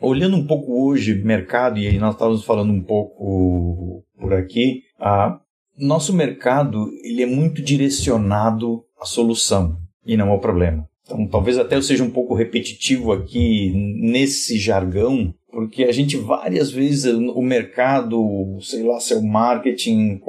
Olhando 0.01 0.37
um 0.37 0.47
pouco 0.47 0.85
hoje 0.85 1.15
mercado, 1.23 1.79
e 1.79 1.97
nós 1.99 2.15
estávamos 2.15 2.45
falando 2.45 2.73
um 2.73 2.83
pouco 2.83 4.05
por 4.19 4.35
aqui, 4.35 4.83
a, 4.99 5.39
nosso 5.79 6.13
mercado 6.13 6.89
ele 7.05 7.23
é 7.23 7.27
muito 7.27 7.63
direcionado 7.63 8.83
à 9.01 9.05
solução 9.05 9.79
e 10.05 10.17
não 10.17 10.31
ao 10.31 10.41
problema. 10.41 10.89
Então, 11.05 11.27
talvez 11.27 11.59
até 11.59 11.77
eu 11.77 11.83
seja 11.83 12.03
um 12.03 12.11
pouco 12.11 12.35
repetitivo 12.35 13.13
aqui 13.13 13.73
nesse 13.75 14.59
jargão, 14.59 15.35
porque 15.51 15.85
a 15.85 15.93
gente 15.93 16.17
várias 16.17 16.71
vezes 16.71 17.13
o 17.15 17.43
mercado, 17.43 18.59
sei 18.61 18.83
lá, 18.83 18.99
seu 18.99 19.23
marketing, 19.23 20.21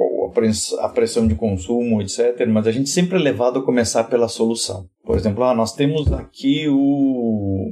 a 0.80 0.88
pressão 0.88 1.26
de 1.26 1.34
consumo, 1.34 2.02
etc., 2.02 2.46
mas 2.46 2.66
a 2.66 2.72
gente 2.72 2.90
sempre 2.90 3.16
é 3.16 3.20
levado 3.20 3.58
a 3.58 3.64
começar 3.64 4.04
pela 4.04 4.28
solução. 4.28 4.86
Por 5.02 5.16
exemplo, 5.16 5.42
ah, 5.44 5.54
nós 5.54 5.74
temos 5.74 6.12
aqui 6.12 6.66
o, 6.68 7.70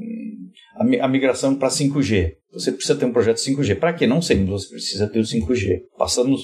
a, 1.00 1.08
migração 1.08 1.54
para 1.54 1.68
5G. 1.68 2.32
Você 2.52 2.72
precisa 2.72 2.98
ter 2.98 3.04
um 3.04 3.12
projeto 3.12 3.36
5G. 3.36 3.78
Para 3.78 3.92
quê? 3.92 4.06
Não 4.06 4.22
sei, 4.22 4.38
mas 4.38 4.48
você 4.48 4.68
precisa 4.70 5.08
ter 5.08 5.18
o 5.18 5.24
5G. 5.24 5.82
Passamos 5.98 6.42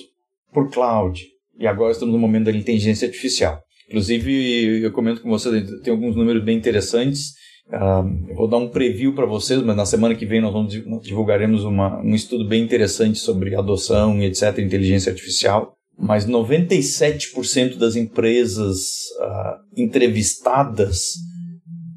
por 0.52 0.70
cloud 0.70 1.26
e 1.58 1.66
agora 1.66 1.92
estamos 1.92 2.12
no 2.12 2.20
momento 2.20 2.46
da 2.46 2.52
inteligência 2.52 3.06
artificial. 3.06 3.62
Inclusive, 3.90 4.85
eu 4.85 4.92
comento 4.92 5.20
com 5.20 5.28
vocês, 5.28 5.68
tem 5.82 5.92
alguns 5.92 6.14
números 6.14 6.44
bem 6.44 6.56
interessantes. 6.56 7.35
Uh, 7.66 8.30
eu 8.30 8.37
vou 8.37 8.49
dar 8.49 8.59
um 8.59 8.68
preview 8.68 9.16
para 9.16 9.26
vocês, 9.26 9.61
mas 9.64 9.76
na 9.76 9.85
semana 9.85 10.14
que 10.14 10.25
vem 10.25 10.40
nós, 10.40 10.52
vamos, 10.52 10.73
divulgaremos 11.02 11.64
uma, 11.64 12.00
um 12.00 12.14
estudo 12.14 12.47
bem 12.47 12.62
interessante 12.62 13.18
sobre 13.18 13.56
adoção 13.56 14.20
e 14.20 14.26
etc., 14.26 14.59
inteligência 14.61 15.11
artificial. 15.11 15.75
Mas 15.99 16.25
97% 16.25 17.78
das 17.78 17.97
empresas 17.97 18.78
uh, 19.20 19.59
entrevistadas 19.76 21.16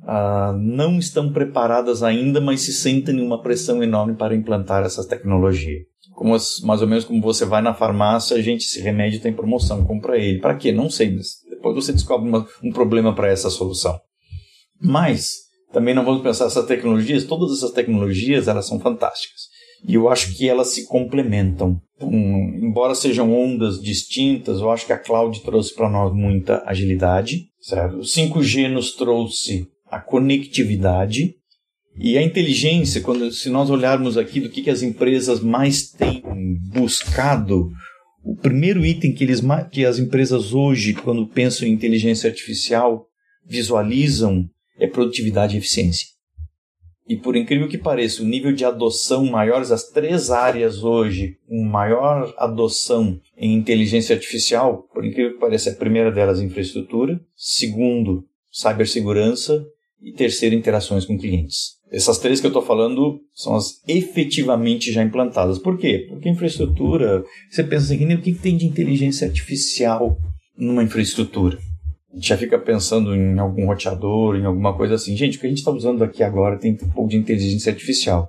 uh, 0.01 0.57
não 0.57 0.97
estão 0.97 1.31
preparadas 1.31 2.01
ainda, 2.01 2.41
mas 2.41 2.61
se 2.61 2.73
sentem 2.73 3.19
em 3.19 3.21
uma 3.21 3.39
pressão 3.39 3.83
enorme 3.83 4.15
para 4.15 4.35
implantar 4.35 4.83
essa 4.83 5.07
tecnologia. 5.07 5.77
Como, 6.15 6.35
mais 6.63 6.81
ou 6.81 6.87
menos 6.87 7.05
como 7.05 7.21
você 7.21 7.45
vai 7.45 7.61
na 7.61 7.73
farmácia, 7.73 8.35
a 8.35 8.41
gente, 8.41 8.65
esse 8.65 8.81
remédio 8.81 9.19
tem 9.19 9.31
promoção, 9.31 9.85
compra 9.85 10.17
ele. 10.17 10.39
Para 10.39 10.55
quê? 10.55 10.71
Não 10.71 10.89
sei, 10.89 11.15
mas 11.15 11.42
depois 11.63 11.75
você 11.75 11.93
descobre 11.93 12.27
uma, 12.27 12.45
um 12.61 12.73
problema 12.73 13.15
para 13.15 13.29
essa 13.29 13.49
solução. 13.49 13.97
Mas 14.81 15.43
também 15.71 15.93
não 15.93 16.03
vamos 16.03 16.21
pensar 16.21 16.45
essas 16.45 16.65
tecnologias, 16.65 17.23
todas 17.23 17.57
essas 17.57 17.71
tecnologias 17.71 18.49
elas 18.49 18.67
são 18.67 18.81
fantásticas. 18.81 19.43
E 19.87 19.95
eu 19.95 20.09
acho 20.09 20.35
que 20.35 20.47
elas 20.47 20.73
se 20.73 20.85
complementam. 20.85 21.81
Então, 21.95 22.11
embora 22.11 22.93
sejam 22.93 23.33
ondas 23.33 23.81
distintas, 23.81 24.59
eu 24.59 24.69
acho 24.69 24.85
que 24.85 24.93
a 24.93 24.97
cloud 24.97 25.39
trouxe 25.41 25.73
para 25.73 25.89
nós 25.89 26.13
muita 26.13 26.61
agilidade. 26.65 27.47
Certo? 27.61 27.97
O 27.97 28.01
5G 28.01 28.67
nos 28.67 28.93
trouxe 28.93 29.67
a 29.89 29.99
conectividade 29.99 31.35
e 31.97 32.17
a 32.17 32.21
inteligência. 32.21 33.01
Quando, 33.01 33.31
se 33.31 33.49
nós 33.49 33.69
olharmos 33.69 34.17
aqui 34.17 34.41
do 34.41 34.49
que, 34.49 34.61
que 34.61 34.69
as 34.69 34.81
empresas 34.81 35.39
mais 35.39 35.89
têm 35.89 36.21
buscado 36.73 37.69
o 38.23 38.35
primeiro 38.35 38.85
item 38.85 39.13
que, 39.13 39.23
eles, 39.23 39.41
que 39.71 39.85
as 39.85 39.99
empresas 39.99 40.53
hoje, 40.53 40.93
quando 40.93 41.27
pensam 41.27 41.67
em 41.67 41.71
inteligência 41.71 42.29
artificial, 42.29 43.07
visualizam 43.45 44.49
é 44.79 44.87
produtividade 44.87 45.55
e 45.55 45.59
eficiência. 45.59 46.07
E 47.05 47.17
por 47.17 47.35
incrível 47.35 47.67
que 47.67 47.77
pareça, 47.77 48.23
o 48.23 48.25
nível 48.25 48.53
de 48.53 48.63
adoção 48.63 49.25
maiores, 49.25 49.71
as 49.71 49.89
três 49.89 50.31
áreas 50.31 50.83
hoje 50.83 51.37
com 51.47 51.61
maior 51.63 52.33
adoção 52.37 53.19
em 53.37 53.53
inteligência 53.53 54.15
artificial, 54.15 54.83
por 54.93 55.03
incrível 55.03 55.33
que 55.33 55.39
pareça, 55.39 55.69
a 55.69 55.75
primeira 55.75 56.11
delas 56.11 56.39
infraestrutura, 56.39 57.19
segundo, 57.35 58.25
cibersegurança 58.49 59.65
e 60.01 60.13
terceiro, 60.13 60.55
interações 60.55 61.05
com 61.05 61.17
clientes. 61.17 61.77
Essas 61.93 62.17
três 62.17 62.39
que 62.39 62.47
eu 62.47 62.49
estou 62.49 62.63
falando 62.63 63.19
são 63.35 63.55
as 63.55 63.79
efetivamente 63.87 64.91
já 64.91 65.03
implantadas. 65.03 65.59
Por 65.59 65.77
quê? 65.77 66.07
Porque 66.09 66.27
infraestrutura, 66.27 67.23
você 67.51 67.63
pensa 67.63 67.93
assim, 67.93 68.11
o 68.15 68.19
que 68.19 68.33
tem 68.33 68.57
de 68.57 68.65
inteligência 68.65 69.27
artificial 69.27 70.17
numa 70.57 70.81
infraestrutura? 70.81 71.59
A 72.11 72.15
gente 72.15 72.29
já 72.29 72.35
fica 72.35 72.57
pensando 72.57 73.13
em 73.15 73.37
algum 73.37 73.67
roteador, 73.67 74.35
em 74.35 74.45
alguma 74.45 74.75
coisa 74.75 74.95
assim. 74.95 75.15
Gente, 75.15 75.37
o 75.37 75.39
que 75.39 75.45
a 75.45 75.49
gente 75.49 75.59
está 75.59 75.69
usando 75.69 76.03
aqui 76.03 76.23
agora 76.23 76.57
tem 76.57 76.73
um 76.73 76.89
pouco 76.89 77.11
de 77.11 77.17
inteligência 77.17 77.71
artificial. 77.71 78.27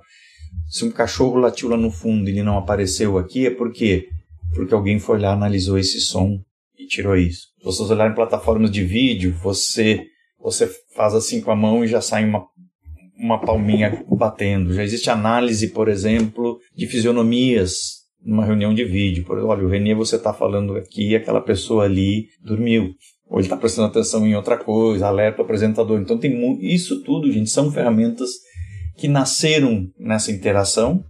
Se 0.67 0.85
um 0.85 0.91
cachorro 0.91 1.37
latiu 1.37 1.67
lá 1.67 1.77
no 1.77 1.89
fundo 1.89 2.29
e 2.29 2.33
ele 2.33 2.43
não 2.43 2.59
apareceu 2.59 3.17
aqui, 3.17 3.47
é 3.47 3.51
por 3.51 3.73
quê? 3.73 4.07
Porque 4.53 4.75
alguém 4.75 4.99
foi 4.99 5.19
lá, 5.19 5.33
analisou 5.33 5.79
esse 5.79 5.99
som 6.01 6.39
e 6.77 6.85
tirou 6.85 7.17
isso. 7.17 7.47
Se 7.57 7.65
vocês 7.65 7.89
olharem 7.89 8.13
plataformas 8.13 8.69
de 8.69 8.83
vídeo, 8.83 9.35
você, 9.41 10.05
você 10.39 10.69
faz 10.95 11.15
assim 11.15 11.41
com 11.41 11.49
a 11.49 11.55
mão 11.55 11.83
e 11.83 11.87
já 11.87 11.99
sai 11.99 12.23
uma 12.25 12.45
uma 13.17 13.39
palminha 13.39 14.03
batendo. 14.09 14.73
Já 14.73 14.83
existe 14.83 15.09
análise, 15.09 15.69
por 15.69 15.87
exemplo, 15.87 16.59
de 16.75 16.87
fisionomias 16.87 18.05
numa 18.23 18.45
reunião 18.45 18.73
de 18.73 18.83
vídeo. 18.83 19.23
Por, 19.23 19.37
olha, 19.37 19.63
o 19.63 19.69
Renê, 19.69 19.93
você 19.93 20.15
está 20.15 20.33
falando 20.33 20.75
aqui, 20.75 21.15
aquela 21.15 21.41
pessoa 21.41 21.85
ali 21.85 22.27
dormiu. 22.43 22.93
Ou 23.27 23.39
ele 23.39 23.45
está 23.45 23.57
prestando 23.57 23.87
atenção 23.87 24.25
em 24.25 24.35
outra 24.35 24.57
coisa, 24.57 25.07
alerta 25.07 25.41
o 25.41 25.45
apresentador. 25.45 25.99
Então, 25.99 26.17
tem 26.17 26.59
isso 26.61 27.01
tudo, 27.03 27.31
gente, 27.31 27.49
são 27.49 27.71
ferramentas 27.71 28.29
que 28.97 29.07
nasceram 29.07 29.87
nessa 29.97 30.31
interação. 30.31 31.03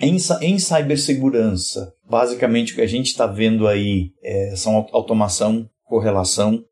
Em, 0.00 0.16
em 0.40 0.58
cibersegurança, 0.58 1.92
basicamente 2.08 2.72
o 2.72 2.76
que 2.76 2.82
a 2.82 2.86
gente 2.86 3.06
está 3.06 3.26
vendo 3.26 3.68
aí 3.68 4.10
é, 4.22 4.54
são 4.56 4.86
automação, 4.92 5.68
correlação, 5.84 6.64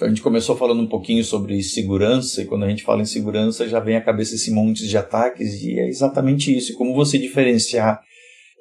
a 0.00 0.08
gente 0.08 0.20
começou 0.20 0.56
falando 0.56 0.82
um 0.82 0.86
pouquinho 0.86 1.24
sobre 1.24 1.62
segurança, 1.62 2.42
e 2.42 2.44
quando 2.44 2.64
a 2.64 2.68
gente 2.68 2.82
fala 2.82 3.02
em 3.02 3.06
segurança, 3.06 3.68
já 3.68 3.80
vem 3.80 3.96
à 3.96 4.00
cabeça 4.00 4.34
esse 4.34 4.50
monte 4.50 4.86
de 4.86 4.96
ataques, 4.96 5.62
e 5.62 5.78
é 5.78 5.88
exatamente 5.88 6.54
isso. 6.54 6.74
Como 6.74 6.94
você 6.94 7.18
diferenciar 7.18 8.00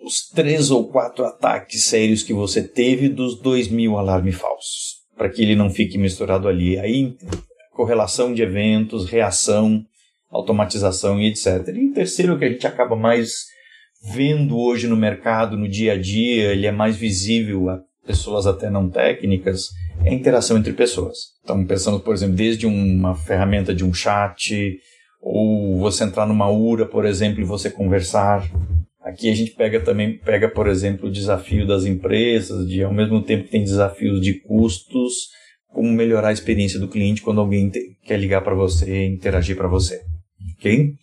os 0.06 0.30
três 0.30 0.72
ou 0.72 0.88
quatro 0.88 1.26
ataques 1.26 1.86
sérios 1.86 2.24
que 2.24 2.34
você 2.34 2.62
teve 2.62 3.10
dos 3.10 3.40
dois 3.40 3.68
mil 3.68 3.98
alarmes 3.98 4.36
falsos, 4.36 4.98
para 5.18 5.30
que 5.30 5.42
ele 5.42 5.56
não 5.56 5.70
fique 5.70 5.98
misturado 5.98 6.48
ali. 6.48 6.78
Aí, 6.78 7.16
correlação 7.74 8.34
de 8.34 8.42
eventos, 8.42 9.10
reação, 9.10 9.84
automatização 10.30 11.20
e 11.20 11.28
etc. 11.28 11.68
E 11.74 11.90
o 11.90 11.94
terceiro 11.94 12.38
que 12.38 12.46
a 12.46 12.50
gente 12.50 12.68
acaba 12.68 12.96
mais 12.96 13.46
vendo 14.14 14.58
hoje 14.58 14.88
no 14.88 14.96
mercado, 14.96 15.58
no 15.58 15.68
dia 15.68 15.94
a 15.94 15.98
dia, 15.98 16.52
ele 16.52 16.68
é 16.68 16.72
mais 16.72 16.96
visível 16.96 17.70
a 17.70 17.82
pessoas 18.06 18.46
até 18.46 18.70
não 18.70 18.90
técnicas, 18.90 19.70
é 20.04 20.10
a 20.10 20.14
interação 20.14 20.58
entre 20.58 20.74
pessoas. 20.74 21.36
Então, 21.44 21.66
pensando, 21.66 22.00
por 22.00 22.14
exemplo, 22.14 22.36
desde 22.36 22.66
uma 22.66 23.16
ferramenta 23.16 23.74
de 23.74 23.84
um 23.84 23.94
chat, 23.94 24.80
ou 25.26 25.80
você 25.80 26.04
entrar 26.04 26.28
numa 26.28 26.50
URA, 26.50 26.86
por 26.86 27.04
exemplo, 27.04 27.42
e 27.42 27.44
você 27.44 27.70
conversar. 27.70 28.48
Aqui 29.02 29.30
a 29.30 29.36
gente 29.36 29.52
pega 29.52 29.80
também, 29.80 30.18
pega, 30.18 30.48
por 30.48 30.68
exemplo, 30.68 31.08
o 31.08 31.12
desafio 31.12 31.66
das 31.66 31.86
empresas, 31.86 32.68
de 32.68 32.84
ao 32.84 32.94
mesmo 32.94 33.22
tempo 33.24 33.46
que 33.46 33.52
tem 33.52 33.64
desafios 33.64 34.22
de 34.22 34.36
custos, 34.42 35.30
como 35.68 35.92
melhorar 35.92 36.30
a 36.30 36.34
experiência 36.34 36.80
do 36.80 36.88
cliente 36.88 37.22
quando 37.24 37.42
alguém 37.42 37.70
te, 37.70 37.98
quer 38.04 38.20
ligar 38.20 38.42
para 38.42 38.54
você, 38.54 39.06
interagir 39.06 39.58
para 39.58 39.68
você. 39.68 40.02
Ok? 40.58 40.94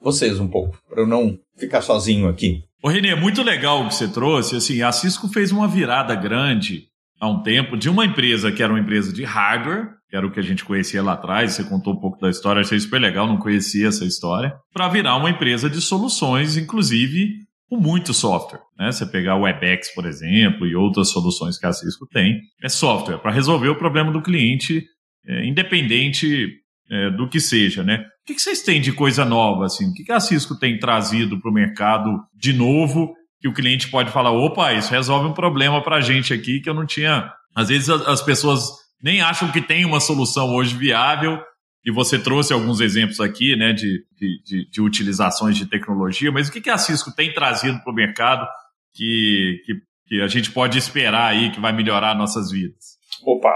Vocês 0.00 0.40
um 0.40 0.48
pouco, 0.48 0.78
para 0.88 1.02
eu 1.02 1.06
não 1.06 1.38
ficar 1.56 1.82
sozinho 1.82 2.28
aqui. 2.28 2.64
Ô 2.82 2.88
Renê, 2.88 3.14
muito 3.14 3.42
legal 3.42 3.82
o 3.82 3.88
que 3.88 3.94
você 3.94 4.08
trouxe. 4.08 4.56
Assim, 4.56 4.80
a 4.80 4.92
Cisco 4.92 5.28
fez 5.28 5.52
uma 5.52 5.68
virada 5.68 6.14
grande 6.14 6.87
há 7.20 7.28
um 7.28 7.42
tempo 7.42 7.76
de 7.76 7.88
uma 7.88 8.04
empresa 8.04 8.52
que 8.52 8.62
era 8.62 8.72
uma 8.72 8.80
empresa 8.80 9.12
de 9.12 9.24
hardware, 9.24 9.90
que 10.08 10.16
era 10.16 10.26
o 10.26 10.30
que 10.30 10.40
a 10.40 10.42
gente 10.42 10.64
conhecia 10.64 11.02
lá 11.02 11.12
atrás, 11.12 11.52
você 11.52 11.64
contou 11.64 11.94
um 11.94 12.00
pouco 12.00 12.18
da 12.20 12.30
história, 12.30 12.60
achei 12.60 12.78
super 12.78 13.00
legal, 13.00 13.26
não 13.26 13.38
conhecia 13.38 13.88
essa 13.88 14.04
história, 14.04 14.54
para 14.72 14.88
virar 14.88 15.16
uma 15.16 15.30
empresa 15.30 15.68
de 15.68 15.80
soluções, 15.80 16.56
inclusive 16.56 17.46
com 17.68 17.76
muito 17.76 18.14
software. 18.14 18.60
Né? 18.78 18.90
Você 18.90 19.04
pegar 19.04 19.36
o 19.36 19.42
WebEx, 19.42 19.94
por 19.94 20.06
exemplo, 20.06 20.66
e 20.66 20.74
outras 20.74 21.10
soluções 21.10 21.58
que 21.58 21.66
a 21.66 21.72
Cisco 21.72 22.06
tem, 22.06 22.40
é 22.62 22.68
software 22.68 23.18
para 23.18 23.30
resolver 23.30 23.68
o 23.68 23.76
problema 23.76 24.10
do 24.10 24.22
cliente, 24.22 24.84
é, 25.26 25.46
independente 25.46 26.54
é, 26.90 27.10
do 27.10 27.28
que 27.28 27.38
seja, 27.38 27.84
né? 27.84 28.02
O 28.22 28.32
que, 28.32 28.40
vocês 28.40 28.62
têm 28.62 28.80
de 28.80 28.92
coisa 28.92 29.24
nova, 29.24 29.66
assim? 29.66 29.90
O 29.90 29.92
que 29.92 30.10
a 30.10 30.20
Cisco 30.20 30.58
tem 30.58 30.78
trazido 30.78 31.38
para 31.40 31.50
o 31.50 31.54
mercado 31.54 32.10
de 32.34 32.52
novo 32.52 33.14
que 33.40 33.48
o 33.48 33.52
cliente 33.52 33.88
pode 33.88 34.10
falar, 34.10 34.32
opa, 34.32 34.72
isso 34.72 34.90
resolve 34.90 35.28
um 35.28 35.34
problema 35.34 35.82
para 35.82 35.96
a 35.96 36.00
gente 36.00 36.32
aqui 36.34 36.60
que 36.60 36.68
eu 36.68 36.74
não 36.74 36.86
tinha. 36.86 37.32
Às 37.54 37.68
vezes 37.68 37.88
as 37.88 38.22
pessoas 38.22 38.70
nem 39.02 39.20
acham 39.20 39.50
que 39.50 39.60
tem 39.60 39.84
uma 39.84 40.00
solução 40.00 40.54
hoje 40.54 40.76
viável. 40.76 41.40
E 41.84 41.92
você 41.92 42.18
trouxe 42.18 42.52
alguns 42.52 42.80
exemplos 42.80 43.20
aqui 43.20 43.56
né, 43.56 43.72
de, 43.72 44.04
de, 44.16 44.68
de 44.68 44.80
utilizações 44.80 45.56
de 45.56 45.64
tecnologia, 45.64 46.30
mas 46.30 46.48
o 46.48 46.52
que, 46.52 46.60
que 46.60 46.68
a 46.68 46.76
Cisco 46.76 47.14
tem 47.14 47.32
trazido 47.32 47.80
para 47.82 47.92
o 47.92 47.94
mercado 47.94 48.46
que, 48.92 49.62
que, 49.64 49.74
que, 50.06 50.20
a 50.20 50.26
gente 50.26 50.50
pode 50.50 50.76
esperar 50.76 51.30
aí 51.30 51.50
que 51.50 51.60
vai 51.60 51.72
melhorar 51.72 52.16
nossas 52.16 52.50
vidas? 52.50 52.98
Opa, 53.24 53.50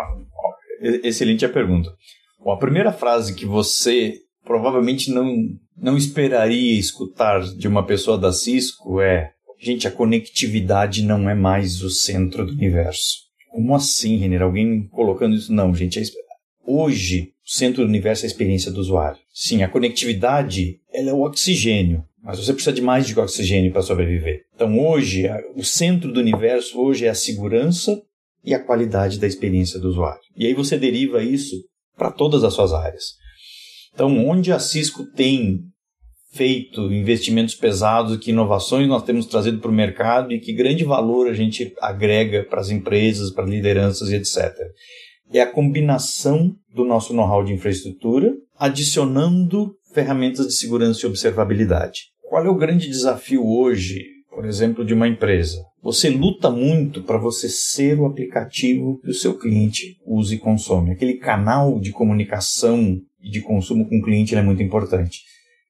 excelente 1.03 1.45
a 1.45 1.49
pergunta. 1.49 1.91
Bom, 2.39 2.53
a 2.53 2.59
primeira 2.59 2.93
frase 2.93 3.35
que 3.35 3.45
você 3.45 4.15
provavelmente 4.45 5.13
não, 5.13 5.35
não 5.77 5.97
esperaria 5.97 6.79
escutar 6.79 7.41
de 7.41 7.69
uma 7.69 7.85
pessoa 7.85 8.17
da 8.17 8.33
Cisco 8.33 9.01
é: 9.01 9.32
gente, 9.63 9.87
a 9.87 9.91
conectividade 9.91 11.03
não 11.03 11.31
é 11.31 11.35
mais 11.35 11.83
o 11.83 11.91
centro 11.91 12.45
do 12.45 12.53
universo. 12.53 13.23
Como 13.51 13.75
assim, 13.75 14.17
Renner? 14.17 14.43
Alguém 14.43 14.89
colocando 14.89 15.37
isso? 15.37 15.53
Não, 15.53 15.75
gente. 15.75 15.99
É... 15.99 16.03
Hoje, 16.67 17.33
o 17.47 17.51
centro 17.51 17.83
do 17.83 17.89
universo 17.89 18.25
é 18.25 18.27
a 18.27 18.31
experiência 18.31 18.73
do 18.73 18.81
usuário. 18.81 19.21
Sim, 19.33 19.63
a 19.63 19.69
conectividade 19.69 20.81
ela 20.93 21.11
é 21.11 21.13
o 21.13 21.23
oxigênio, 21.23 22.05
mas 22.23 22.39
você 22.39 22.53
precisa 22.53 22.75
de 22.75 22.83
mais 22.83 23.07
de 23.07 23.19
oxigênio 23.19 23.73
para 23.73 23.83
sobreviver. 23.83 24.43
Então, 24.55 24.79
hoje, 24.79 25.25
o 25.55 25.65
centro 25.65 26.13
do 26.13 26.21
universo 26.21 26.81
hoje 26.81 27.05
é 27.05 27.11
a 27.11 27.15
segurança 27.15 28.01
e 28.45 28.55
a 28.55 28.65
qualidade 28.65 29.19
da 29.19 29.27
experiência 29.27 29.79
do 29.79 29.89
usuário. 29.89 30.23
E 30.37 30.47
aí 30.47 30.55
você 30.55 30.79
deriva 30.79 31.23
isso 31.23 31.57
para 31.97 32.11
todas 32.11 32.43
as 32.43 32.55
suas 32.55 32.73
áreas. 32.73 33.15
Então, 33.93 34.27
onde 34.27 34.51
a 34.51 34.59
Cisco 34.59 35.05
tem 35.13 35.61
feito 36.33 36.81
investimentos 36.93 37.55
pesados, 37.55 38.17
que 38.17 38.31
inovações 38.31 38.89
nós 38.89 39.05
temos 39.05 39.27
trazido 39.27 39.59
para 39.59 39.71
o 39.71 39.75
mercado 39.75 40.33
e 40.33 40.41
que 40.41 40.53
grande 40.53 40.83
valor 40.83 41.29
a 41.29 41.35
gente 41.35 41.75
agrega 41.81 42.45
para 42.45 42.61
as 42.61 42.71
empresas, 42.71 43.31
para 43.31 43.45
lideranças 43.45 44.09
e 44.09 44.17
etc. 44.17 44.53
É 45.33 45.41
a 45.41 45.51
combinação 45.51 46.55
do 46.75 46.85
nosso 46.85 47.13
know-how 47.13 47.45
de 47.45 47.53
infraestrutura, 47.53 48.33
adicionando 48.59 49.75
ferramentas 49.95 50.47
de 50.47 50.55
segurança 50.55 51.05
e 51.05 51.09
observabilidade. 51.09 52.05
Qual 52.23 52.45
é 52.45 52.49
o 52.49 52.57
grande 52.57 52.89
desafio 52.89 53.47
hoje, 53.47 54.03
por 54.31 54.47
exemplo, 54.47 54.85
de 54.85 54.95
uma 54.95 55.07
empresa? 55.07 55.59
Você 55.83 56.09
luta 56.09 56.49
muito 56.49 57.03
para 57.03 57.19
você 57.19 57.49
ser 57.49 57.99
o 57.99 58.07
aplicativo 58.07 58.99
que 59.01 59.11
o 59.11 59.15
seu 59.15 59.39
cliente 59.39 59.99
use 60.07 60.37
e 60.37 60.39
consome. 60.39 60.93
Aquele 60.93 61.15
canal 61.15 61.79
de 61.79 61.93
comunicação 61.93 62.99
e 63.23 63.31
de 63.31 63.43
consumo 63.43 63.87
com 63.87 63.99
o 63.99 64.03
cliente 64.03 64.35
é 64.35 64.43
muito 64.43 64.63
importante. 64.63 65.21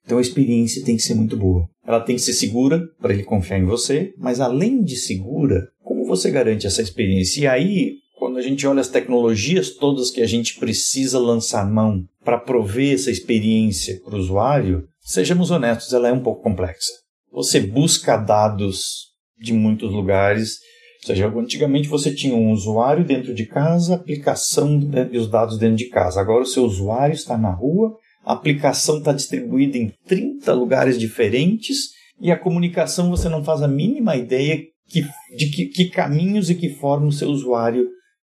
Então 0.05 0.19
a 0.19 0.21
experiência 0.21 0.85
tem 0.85 0.97
que 0.97 1.03
ser 1.03 1.15
muito 1.15 1.37
boa. 1.37 1.69
Ela 1.87 2.01
tem 2.01 2.17
que 2.17 2.23
ser 2.23 2.33
segura 2.33 2.83
para 3.01 3.13
ele 3.13 3.25
confiar 3.25 3.59
em 3.59 3.65
você, 3.65 4.13
mas 4.17 4.41
além 4.41 4.83
de 4.83 4.97
segura, 4.97 5.69
como 5.83 6.05
você 6.05 6.31
garante 6.31 6.67
essa 6.67 6.83
experiência? 6.83 7.41
E 7.41 7.47
aí, 7.47 7.95
quando 8.19 8.39
a 8.39 8.43
gente 8.43 8.67
olha 8.67 8.81
as 8.81 8.89
tecnologias 8.89 9.71
todas 9.71 10.11
que 10.11 10.23
a 10.23 10.27
gente 10.27 10.59
precisa 10.59 11.19
lançar 11.19 11.69
mão 11.69 12.05
para 12.25 12.39
prover 12.39 12.95
essa 12.95 13.11
experiência 13.11 14.01
para 14.05 14.15
o 14.15 14.19
usuário, 14.19 14.87
sejamos 15.01 15.51
honestos, 15.51 15.93
ela 15.93 16.09
é 16.09 16.13
um 16.13 16.23
pouco 16.23 16.43
complexa. 16.43 16.93
Você 17.33 17.61
busca 17.61 18.17
dados 18.17 19.09
de 19.39 19.53
muitos 19.53 19.91
lugares, 19.91 20.59
ou 21.03 21.07
seja, 21.09 21.27
antigamente 21.27 21.89
você 21.89 22.15
tinha 22.15 22.35
um 22.35 22.53
usuário 22.53 23.05
dentro 23.05 23.35
de 23.35 23.45
casa, 23.45 23.95
aplicação 23.95 24.81
e 25.11 25.19
os 25.19 25.29
dados 25.29 25.59
dentro 25.59 25.77
de 25.77 25.89
casa. 25.89 26.21
Agora 26.21 26.45
o 26.45 26.47
seu 26.47 26.65
usuário 26.65 27.15
está 27.15 27.37
na 27.37 27.51
rua 27.51 27.97
a 28.25 28.33
aplicação 28.33 28.99
está 28.99 29.13
distribuída 29.13 29.77
em 29.77 29.93
30 30.07 30.53
lugares 30.53 30.99
diferentes 30.99 31.91
e 32.21 32.31
a 32.31 32.39
comunicação 32.39 33.11
você 33.11 33.29
não 33.29 33.43
faz 33.43 33.63
a 33.63 33.69
mínima 33.69 34.17
ideia 34.17 34.63
que, 34.89 35.03
de 35.37 35.47
que, 35.51 35.67
que 35.67 35.91
caminhos 35.91 36.51
e 36.51 36.55
que 36.55 36.75
forma 36.75 37.07
o 37.07 37.13
seu 37.13 37.29
usuário 37.29 37.89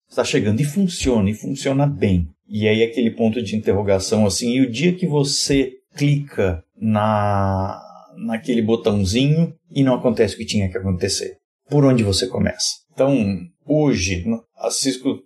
está 0.10 0.24
chegando. 0.24 0.62
E 0.62 0.66
funciona, 0.66 1.30
e 1.30 1.34
funciona 1.34 1.86
bem. 1.86 2.28
E 2.48 2.68
aí 2.68 2.84
aquele 2.84 3.12
ponto 3.12 3.42
de 3.42 3.56
interrogação 3.56 4.26
assim, 4.26 4.54
e 4.54 4.62
o 4.62 4.72
dia 4.72 4.94
que 4.94 5.06
você 5.06 5.74
clica 5.96 6.64
na 6.80 7.80
naquele 8.16 8.62
botãozinho 8.62 9.54
e 9.72 9.84
não 9.84 9.96
acontece 9.96 10.36
o 10.36 10.38
que 10.38 10.46
tinha 10.46 10.70
que 10.70 10.78
acontecer. 10.78 11.38
Por 11.68 11.84
onde 11.84 12.04
você 12.04 12.28
começa? 12.28 12.84
Então, 12.94 13.40
hoje, 13.66 14.24
a 14.56 14.70
Cisco 14.70 15.20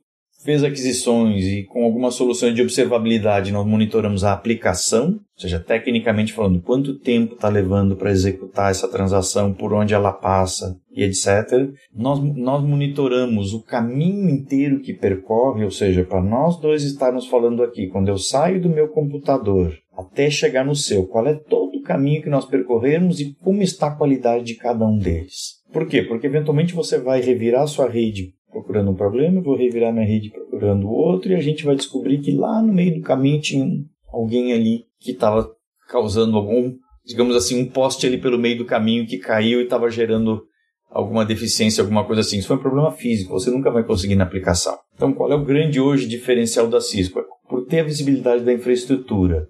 fez 0.48 0.64
aquisições 0.64 1.44
e 1.44 1.64
com 1.66 1.84
algumas 1.84 2.14
soluções 2.14 2.56
de 2.56 2.62
observabilidade 2.62 3.52
nós 3.52 3.68
monitoramos 3.68 4.24
a 4.24 4.32
aplicação, 4.32 5.08
ou 5.08 5.42
seja, 5.42 5.60
tecnicamente 5.60 6.32
falando, 6.32 6.62
quanto 6.62 6.98
tempo 6.98 7.34
está 7.34 7.50
levando 7.50 7.98
para 7.98 8.12
executar 8.12 8.72
essa 8.72 8.88
transação, 8.88 9.54
por 9.54 9.74
onde 9.74 9.94
ela 9.94 10.14
passa 10.14 10.80
e 10.90 11.04
etc. 11.04 11.70
Nós, 11.94 12.24
nós 12.38 12.64
monitoramos 12.64 13.54
o 13.54 13.62
caminho 13.62 14.30
inteiro 14.30 14.80
que 14.80 14.94
percorre, 14.94 15.66
ou 15.66 15.72
seja, 15.72 16.06
para 16.06 16.24
nós 16.24 16.58
dois 16.62 16.82
estarmos 16.84 17.28
falando 17.28 17.62
aqui, 17.62 17.88
quando 17.88 18.08
eu 18.08 18.18
saio 18.18 18.62
do 18.62 18.70
meu 18.70 18.88
computador 18.88 19.78
até 19.98 20.30
chegar 20.30 20.66
no 20.66 20.78
seu, 20.78 21.06
qual 21.08 21.28
é 21.28 21.34
todo 21.34 21.76
o 21.76 21.84
caminho 21.84 22.22
que 22.22 22.30
nós 22.30 22.46
percorremos 22.46 23.20
e 23.20 23.36
como 23.44 23.62
está 23.62 23.88
a 23.88 23.96
qualidade 23.96 24.46
de 24.46 24.56
cada 24.56 24.88
um 24.88 24.98
deles. 24.98 25.58
Por 25.74 25.86
quê? 25.88 26.04
Porque 26.04 26.28
eventualmente 26.28 26.74
você 26.74 26.98
vai 26.98 27.20
revirar 27.20 27.68
sua 27.68 27.90
rede 27.90 28.37
procurando 28.58 28.92
um 28.92 28.96
problema, 28.96 29.42
vou 29.42 29.56
revirar 29.56 29.94
minha 29.94 30.06
rede 30.06 30.32
procurando 30.32 30.90
outro, 30.90 31.32
e 31.32 31.36
a 31.36 31.40
gente 31.40 31.64
vai 31.64 31.76
descobrir 31.76 32.20
que 32.20 32.32
lá 32.32 32.62
no 32.62 32.74
meio 32.74 32.96
do 32.96 33.02
caminho 33.02 33.40
tinha 33.40 33.66
alguém 34.12 34.52
ali 34.52 34.86
que 35.00 35.12
estava 35.12 35.48
causando 35.88 36.36
algum, 36.36 36.74
digamos 37.06 37.36
assim, 37.36 37.62
um 37.62 37.70
poste 37.70 38.08
ali 38.08 38.18
pelo 38.18 38.38
meio 38.38 38.58
do 38.58 38.66
caminho 38.66 39.06
que 39.06 39.18
caiu 39.18 39.62
e 39.62 39.66
estava 39.66 39.90
gerando 39.90 40.42
alguma 40.90 41.24
deficiência, 41.24 41.82
alguma 41.82 42.04
coisa 42.04 42.22
assim. 42.22 42.40
Isso 42.40 42.48
foi 42.48 42.58
um 42.58 42.62
problema 42.62 42.92
físico, 42.92 43.32
você 43.32 43.52
nunca 43.52 43.70
vai 43.70 43.84
conseguir 43.84 44.16
na 44.16 44.24
aplicação. 44.24 44.76
Então, 44.96 45.14
qual 45.14 45.32
é 45.32 45.36
o 45.36 45.46
grande 45.46 45.80
hoje 45.80 46.08
diferencial 46.08 46.68
da 46.68 46.82
Cisco? 46.82 47.22
Por 47.48 47.66
ter 47.66 47.82
a 47.82 47.84
visibilidade 47.84 48.44
da 48.44 48.54
infraestrutura, 48.54 49.48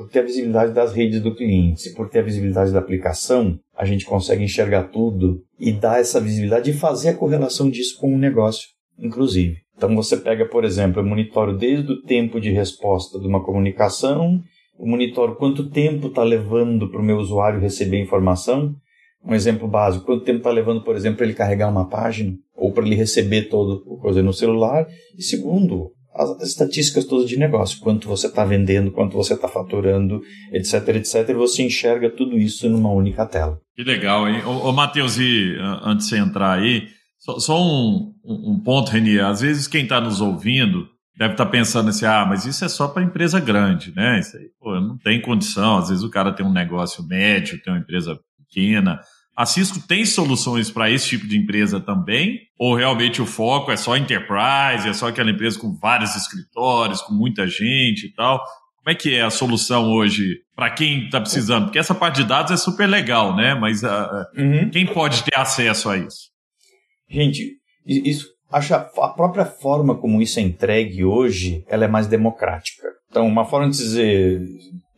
por 0.00 0.08
ter 0.08 0.20
a 0.20 0.22
visibilidade 0.22 0.72
das 0.72 0.94
redes 0.94 1.20
do 1.20 1.34
cliente, 1.34 1.92
por 1.92 2.08
ter 2.08 2.20
a 2.20 2.22
visibilidade 2.22 2.72
da 2.72 2.78
aplicação, 2.78 3.58
a 3.76 3.84
gente 3.84 4.06
consegue 4.06 4.42
enxergar 4.42 4.84
tudo 4.84 5.42
e 5.58 5.70
dar 5.72 6.00
essa 6.00 6.18
visibilidade 6.18 6.70
e 6.70 6.72
fazer 6.72 7.10
a 7.10 7.14
correlação 7.14 7.68
disso 7.68 7.98
com 8.00 8.14
o 8.14 8.18
negócio, 8.18 8.66
inclusive. 8.98 9.58
Então 9.76 9.94
você 9.94 10.16
pega, 10.16 10.46
por 10.46 10.64
exemplo, 10.64 11.02
eu 11.02 11.06
monitoro 11.06 11.54
desde 11.54 11.92
o 11.92 12.00
tempo 12.00 12.40
de 12.40 12.50
resposta 12.50 13.20
de 13.20 13.26
uma 13.26 13.44
comunicação, 13.44 14.40
eu 14.78 14.86
monitoro 14.86 15.36
quanto 15.36 15.68
tempo 15.68 16.06
está 16.06 16.22
levando 16.22 16.90
para 16.90 17.00
o 17.00 17.04
meu 17.04 17.18
usuário 17.18 17.60
receber 17.60 18.00
informação. 18.00 18.74
Um 19.22 19.34
exemplo 19.34 19.68
básico, 19.68 20.06
quanto 20.06 20.24
tempo 20.24 20.38
está 20.38 20.50
levando, 20.50 20.82
por 20.82 20.96
exemplo, 20.96 21.18
para 21.18 21.26
ele 21.26 21.34
carregar 21.34 21.68
uma 21.68 21.86
página 21.86 22.34
ou 22.56 22.72
para 22.72 22.86
ele 22.86 22.96
receber 22.96 23.50
todo 23.50 23.82
o 23.86 23.98
coisa 23.98 24.22
no 24.22 24.32
celular. 24.32 24.86
E 25.18 25.22
segundo, 25.22 25.92
as 26.14 26.48
estatísticas 26.48 27.04
todas 27.04 27.28
de 27.28 27.38
negócio, 27.38 27.78
quanto 27.80 28.08
você 28.08 28.26
está 28.26 28.44
vendendo, 28.44 28.90
quanto 28.90 29.16
você 29.16 29.34
está 29.34 29.48
faturando, 29.48 30.20
etc, 30.52 30.88
etc, 30.96 31.34
você 31.34 31.62
enxerga 31.62 32.10
tudo 32.10 32.36
isso 32.36 32.68
numa 32.68 32.90
única 32.90 33.24
tela. 33.26 33.60
Que 33.76 33.84
legal, 33.84 34.28
hein? 34.28 34.42
Ô, 34.44 34.68
ô 34.68 34.72
Matheus, 34.72 35.18
e 35.18 35.56
antes 35.82 36.06
de 36.06 36.10
você 36.10 36.18
entrar 36.18 36.58
aí, 36.58 36.88
só, 37.18 37.38
só 37.38 37.62
um, 37.62 38.12
um, 38.24 38.60
ponto, 38.60 38.90
Renier, 38.90 39.24
às 39.24 39.40
vezes 39.40 39.68
quem 39.68 39.84
está 39.84 40.00
nos 40.00 40.20
ouvindo 40.20 40.88
deve 41.16 41.34
estar 41.34 41.44
tá 41.44 41.50
pensando 41.50 41.90
assim, 41.90 42.06
ah, 42.06 42.24
mas 42.26 42.44
isso 42.46 42.64
é 42.64 42.68
só 42.68 42.88
para 42.88 43.02
empresa 43.02 43.38
grande, 43.38 43.92
né? 43.94 44.18
Isso 44.18 44.36
aí, 44.36 44.46
pô, 44.58 44.80
não 44.80 44.96
tem 44.98 45.20
condição, 45.20 45.76
às 45.76 45.90
vezes 45.90 46.02
o 46.02 46.10
cara 46.10 46.32
tem 46.32 46.44
um 46.44 46.52
negócio 46.52 47.06
médio, 47.06 47.62
tem 47.62 47.72
uma 47.72 47.80
empresa 47.80 48.18
pequena, 48.38 49.00
a 49.40 49.46
Cisco 49.46 49.80
tem 49.80 50.04
soluções 50.04 50.70
para 50.70 50.90
esse 50.90 51.08
tipo 51.08 51.26
de 51.26 51.38
empresa 51.38 51.80
também? 51.80 52.40
Ou 52.58 52.74
realmente 52.74 53.22
o 53.22 53.26
foco 53.26 53.72
é 53.72 53.76
só 53.76 53.96
enterprise, 53.96 54.86
é 54.86 54.92
só 54.92 55.08
aquela 55.08 55.30
empresa 55.30 55.58
com 55.58 55.72
vários 55.72 56.14
escritórios, 56.14 57.00
com 57.00 57.14
muita 57.14 57.46
gente 57.46 58.04
e 58.04 58.12
tal? 58.12 58.38
Como 58.76 58.90
é 58.90 58.94
que 58.94 59.14
é 59.14 59.22
a 59.22 59.30
solução 59.30 59.90
hoje 59.92 60.40
para 60.54 60.68
quem 60.68 61.06
está 61.06 61.18
precisando? 61.18 61.64
Porque 61.64 61.78
essa 61.78 61.94
parte 61.94 62.16
de 62.16 62.28
dados 62.28 62.52
é 62.52 62.56
super 62.58 62.86
legal, 62.86 63.34
né? 63.34 63.54
Mas 63.54 63.82
uh, 63.82 63.86
uhum. 64.36 64.68
quem 64.68 64.84
pode 64.84 65.22
ter 65.22 65.38
acesso 65.38 65.88
a 65.88 65.96
isso? 65.96 66.28
Gente, 67.08 67.56
isso, 67.86 68.26
acho 68.52 68.74
a, 68.74 68.90
a 68.98 69.08
própria 69.08 69.46
forma 69.46 69.94
como 69.94 70.20
isso 70.20 70.38
é 70.38 70.42
entregue 70.42 71.02
hoje, 71.02 71.64
ela 71.66 71.86
é 71.86 71.88
mais 71.88 72.06
democrática. 72.06 72.86
Então, 73.08 73.26
uma 73.26 73.46
forma 73.46 73.70
de 73.70 73.78
dizer 73.78 74.42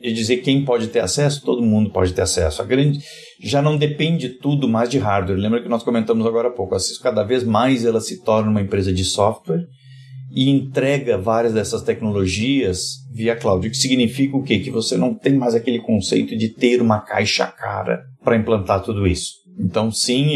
e 0.03 0.13
dizer 0.13 0.39
quem 0.39 0.65
pode 0.65 0.89
ter 0.89 0.99
acesso, 0.99 1.45
todo 1.45 1.63
mundo 1.63 1.91
pode 1.91 2.13
ter 2.13 2.23
acesso. 2.23 2.61
A 2.61 2.65
grande 2.65 2.99
já 3.43 3.61
não 3.61 3.77
depende 3.77 4.29
tudo 4.29 4.69
mais 4.69 4.89
de 4.89 4.99
hardware. 4.99 5.39
Lembra 5.39 5.63
que 5.63 5.69
nós 5.69 5.83
comentamos 5.83 6.27
agora 6.27 6.49
há 6.49 6.53
pouco, 6.53 6.75
a 6.75 6.79
Cisco 6.79 7.03
cada 7.03 7.23
vez 7.23 7.45
mais 7.45 7.85
ela 7.85 8.01
se 8.01 8.23
torna 8.23 8.51
uma 8.51 8.61
empresa 8.61 8.93
de 8.93 9.05
software 9.05 9.67
e 10.35 10.49
entrega 10.49 11.19
várias 11.19 11.53
dessas 11.53 11.83
tecnologias 11.83 13.03
via 13.13 13.37
cloud, 13.37 13.67
o 13.67 13.71
que 13.71 13.77
significa 13.77 14.37
o 14.37 14.43
quê? 14.43 14.61
Que 14.61 14.71
você 14.71 14.97
não 14.97 15.15
tem 15.15 15.35
mais 15.35 15.55
aquele 15.55 15.81
conceito 15.81 16.37
de 16.37 16.49
ter 16.49 16.81
uma 16.81 17.01
caixa 17.01 17.47
cara 17.47 18.03
para 18.25 18.37
implantar 18.37 18.83
tudo 18.83 19.07
isso. 19.07 19.35
Então, 19.59 19.91
sim, 19.91 20.31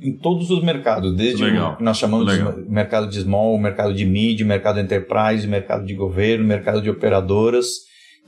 em 0.00 0.16
todos 0.16 0.50
os 0.50 0.62
mercados, 0.62 1.14
desde 1.14 1.44
o 1.44 1.76
que 1.76 1.82
nós 1.82 1.98
chamamos 1.98 2.32
de 2.32 2.70
mercado 2.70 3.10
de 3.10 3.20
small, 3.20 3.58
mercado 3.58 3.92
de 3.92 4.06
mid, 4.06 4.40
mercado 4.40 4.80
enterprise, 4.80 5.46
mercado 5.46 5.84
de 5.84 5.94
governo, 5.94 6.46
mercado 6.46 6.80
de 6.80 6.88
operadoras, 6.88 7.66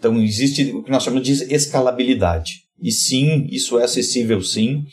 então, 0.02 0.20
existe 0.20 0.72
o 0.72 0.82
que 0.82 0.90
nós 0.90 1.04
chamamos 1.04 1.24
de 1.24 1.54
escalabilidade. 1.54 2.54
E 2.82 2.90
sim, 2.90 3.46
isso 3.50 3.78
é 3.78 3.84
acessível 3.84 4.42
sim. 4.42 4.84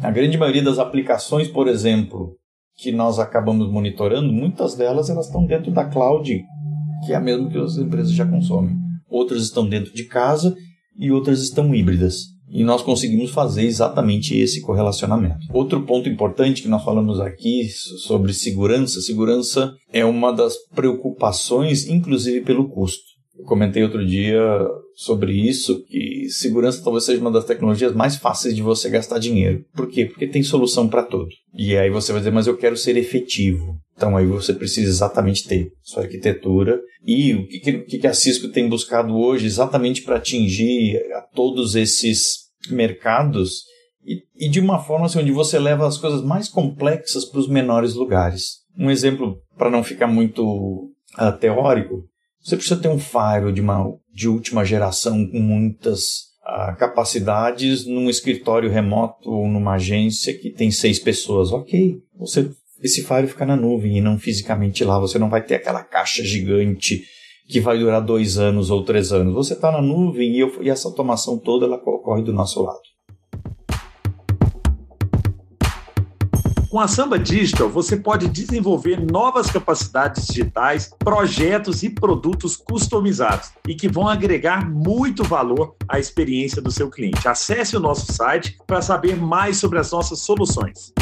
A 0.00 0.10
grande 0.10 0.38
maioria 0.38 0.62
das 0.62 0.78
aplicações, 0.78 1.46
por 1.48 1.68
exemplo, 1.68 2.36
que 2.76 2.90
nós 2.90 3.18
acabamos 3.18 3.70
monitorando, 3.70 4.32
muitas 4.32 4.74
delas 4.74 5.10
elas 5.10 5.26
estão 5.26 5.44
dentro 5.44 5.70
da 5.70 5.84
cloud, 5.84 6.42
que 7.04 7.12
é 7.12 7.16
a 7.16 7.20
mesma 7.20 7.50
que 7.50 7.58
as 7.58 7.76
empresas 7.76 8.12
já 8.12 8.24
consomem. 8.24 8.76
Outras 9.08 9.42
estão 9.42 9.68
dentro 9.68 9.92
de 9.92 10.04
casa 10.04 10.56
e 10.96 11.10
outras 11.10 11.42
estão 11.42 11.74
híbridas. 11.74 12.38
E 12.50 12.64
nós 12.64 12.80
conseguimos 12.80 13.30
fazer 13.30 13.66
exatamente 13.66 14.34
esse 14.36 14.62
correlacionamento. 14.62 15.46
Outro 15.52 15.82
ponto 15.82 16.08
importante 16.08 16.62
que 16.62 16.68
nós 16.68 16.82
falamos 16.82 17.20
aqui 17.20 17.68
sobre 18.04 18.32
segurança: 18.32 19.02
segurança 19.02 19.74
é 19.92 20.04
uma 20.04 20.32
das 20.32 20.56
preocupações, 20.74 21.86
inclusive 21.86 22.40
pelo 22.40 22.68
custo. 22.68 23.07
Eu 23.38 23.44
comentei 23.44 23.82
outro 23.82 24.04
dia 24.04 24.40
sobre 24.94 25.32
isso, 25.32 25.84
que 25.84 26.28
segurança 26.28 26.82
talvez 26.82 27.04
seja 27.04 27.20
uma 27.20 27.30
das 27.30 27.44
tecnologias 27.44 27.94
mais 27.94 28.16
fáceis 28.16 28.54
de 28.54 28.62
você 28.62 28.90
gastar 28.90 29.18
dinheiro. 29.18 29.64
Por 29.74 29.88
quê? 29.88 30.06
Porque 30.06 30.26
tem 30.26 30.42
solução 30.42 30.88
para 30.88 31.04
tudo. 31.04 31.28
E 31.54 31.76
aí 31.76 31.88
você 31.88 32.10
vai 32.10 32.20
dizer, 32.20 32.32
mas 32.32 32.48
eu 32.48 32.56
quero 32.56 32.76
ser 32.76 32.96
efetivo. 32.96 33.78
Então 33.96 34.16
aí 34.16 34.26
você 34.26 34.52
precisa 34.52 34.88
exatamente 34.88 35.46
ter 35.46 35.72
sua 35.82 36.02
arquitetura 36.02 36.80
e 37.04 37.34
o 37.34 37.46
que, 37.46 37.98
que, 37.98 38.06
a 38.06 38.12
Cisco 38.12 38.48
tem 38.48 38.68
buscado 38.68 39.16
hoje 39.16 39.46
exatamente 39.46 40.02
para 40.02 40.16
atingir 40.16 40.96
a 41.14 41.20
todos 41.20 41.74
esses 41.74 42.48
mercados 42.70 43.62
e, 44.04 44.22
e, 44.36 44.48
de 44.48 44.58
uma 44.58 44.78
forma 44.78 45.06
assim, 45.06 45.20
onde 45.20 45.32
você 45.32 45.58
leva 45.58 45.86
as 45.86 45.98
coisas 45.98 46.22
mais 46.22 46.48
complexas 46.48 47.24
para 47.24 47.40
os 47.40 47.48
menores 47.48 47.94
lugares. 47.94 48.58
Um 48.76 48.90
exemplo 48.90 49.38
para 49.56 49.70
não 49.70 49.84
ficar 49.84 50.06
muito 50.06 50.90
uh, 51.18 51.38
teórico, 51.38 52.04
você 52.48 52.56
precisa 52.56 52.80
ter 52.80 52.88
um 52.88 52.98
firewall 52.98 53.52
de, 53.52 53.60
uma, 53.60 53.84
de 54.12 54.28
última 54.28 54.64
geração 54.64 55.26
com 55.26 55.38
muitas 55.38 56.28
uh, 56.46 56.76
capacidades 56.78 57.84
num 57.84 58.08
escritório 58.08 58.70
remoto 58.70 59.30
ou 59.30 59.46
numa 59.46 59.74
agência 59.74 60.36
que 60.36 60.50
tem 60.50 60.70
seis 60.70 60.98
pessoas. 60.98 61.52
Ok, 61.52 61.98
você 62.16 62.50
esse 62.82 63.02
firewall 63.02 63.28
fica 63.28 63.44
na 63.44 63.56
nuvem 63.56 63.98
e 63.98 64.00
não 64.00 64.18
fisicamente 64.18 64.84
lá. 64.84 64.98
Você 64.98 65.18
não 65.18 65.28
vai 65.28 65.44
ter 65.44 65.56
aquela 65.56 65.82
caixa 65.82 66.24
gigante 66.24 67.02
que 67.48 67.60
vai 67.60 67.78
durar 67.78 68.00
dois 68.00 68.38
anos 68.38 68.70
ou 68.70 68.84
três 68.84 69.12
anos. 69.12 69.34
Você 69.34 69.54
está 69.54 69.72
na 69.72 69.82
nuvem 69.82 70.36
e, 70.36 70.40
eu, 70.40 70.62
e 70.62 70.70
essa 70.70 70.88
automação 70.88 71.38
toda 71.38 71.66
ela 71.66 71.76
ocorre 71.76 72.22
do 72.22 72.32
nosso 72.32 72.62
lado. 72.62 72.87
Com 76.70 76.78
a 76.78 76.86
Samba 76.86 77.18
Digital, 77.18 77.66
você 77.70 77.96
pode 77.96 78.28
desenvolver 78.28 79.00
novas 79.00 79.50
capacidades 79.50 80.26
digitais, 80.26 80.94
projetos 80.98 81.82
e 81.82 81.88
produtos 81.88 82.56
customizados 82.56 83.54
e 83.66 83.74
que 83.74 83.88
vão 83.88 84.06
agregar 84.06 84.70
muito 84.70 85.24
valor 85.24 85.74
à 85.88 85.98
experiência 85.98 86.60
do 86.60 86.70
seu 86.70 86.90
cliente. 86.90 87.26
Acesse 87.26 87.74
o 87.74 87.80
nosso 87.80 88.12
site 88.12 88.58
para 88.66 88.82
saber 88.82 89.16
mais 89.16 89.56
sobre 89.56 89.78
as 89.78 89.90
nossas 89.90 90.20
soluções. 90.20 90.92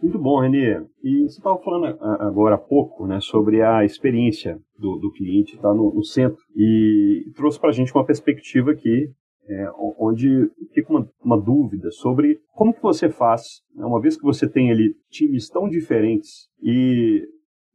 Muito 0.00 0.18
bom, 0.18 0.38
Renê. 0.38 0.80
E 1.02 1.22
você 1.22 1.38
estava 1.38 1.58
falando 1.58 1.86
agora 2.20 2.54
há 2.54 2.58
pouco 2.58 3.04
né, 3.04 3.18
sobre 3.20 3.62
a 3.62 3.84
experiência 3.84 4.60
do, 4.78 4.96
do 4.98 5.10
cliente 5.10 5.56
estar 5.56 5.70
tá 5.70 5.74
no, 5.74 5.92
no, 5.92 6.04
centro 6.04 6.38
e 6.54 7.32
trouxe 7.34 7.58
para 7.58 7.70
a 7.70 7.72
gente 7.72 7.92
uma 7.92 8.06
perspectiva 8.06 8.70
aqui 8.70 9.10
é, 9.48 9.70
onde 9.98 10.50
fica 10.72 10.90
uma, 10.90 11.08
uma, 11.22 11.40
dúvida 11.40 11.90
sobre 11.90 12.40
como 12.52 12.72
que 12.72 12.82
você 12.82 13.10
faz, 13.10 13.42
né, 13.74 13.84
uma 13.84 14.00
vez 14.00 14.16
que 14.16 14.22
você 14.22 14.48
tem 14.48 14.70
ali 14.70 14.94
times 15.10 15.48
tão 15.48 15.68
diferentes 15.68 16.48
e 16.62 17.22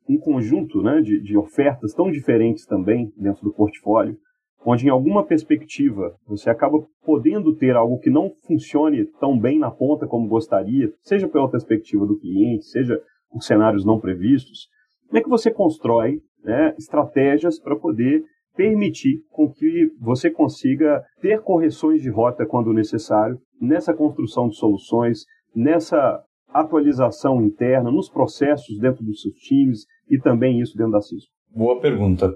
um 0.08 0.18
conjunto 0.18 0.82
né, 0.82 1.02
de, 1.02 1.22
de 1.22 1.38
ofertas 1.38 1.94
tão 1.94 2.10
diferentes 2.10 2.66
também 2.66 3.14
dentro 3.16 3.44
do 3.44 3.54
portfólio, 3.54 4.18
onde 4.66 4.88
em 4.88 4.90
alguma 4.90 5.24
perspectiva 5.24 6.16
você 6.28 6.50
acaba 6.50 6.84
podendo 7.04 7.56
ter 7.56 7.76
algo 7.76 8.00
que 8.00 8.10
não 8.10 8.34
funcione 8.46 9.06
tão 9.20 9.40
bem 9.40 9.60
na 9.60 9.70
ponta 9.70 10.08
como 10.08 10.28
gostaria, 10.28 10.92
seja 11.02 11.28
pela 11.28 11.50
perspectiva 11.50 12.06
do 12.06 12.20
cliente, 12.20 12.66
seja 12.66 13.00
por 13.32 13.44
cenários 13.44 13.86
não 13.86 14.00
previstos, 14.00 14.68
como 15.08 15.20
é 15.20 15.24
que 15.24 15.30
você 15.30 15.52
constrói 15.52 16.20
né, 16.44 16.74
estratégias 16.78 17.60
para 17.60 17.76
poder 17.76 18.24
permitir 18.56 19.22
com 19.32 19.52
que 19.52 19.92
você 20.00 20.30
consiga 20.30 21.04
ter 21.22 21.42
correções 21.42 22.02
de 22.02 22.10
rota 22.10 22.46
quando 22.46 22.74
necessário 22.74 23.40
nessa 23.60 23.94
construção 23.94 24.50
de 24.50 24.56
soluções, 24.56 25.24
nessa 25.56 26.22
atualização 26.50 27.42
interna, 27.42 27.92
nos 27.92 28.10
processos 28.10 28.80
dentro 28.80 29.04
dos 29.04 29.22
seus 29.22 29.36
times 29.36 29.86
e 30.10 30.20
também 30.20 30.60
isso 30.60 30.76
dentro 30.76 30.94
da 30.94 31.02
Cisco? 31.02 31.32
Boa 31.50 31.80
pergunta. 31.80 32.34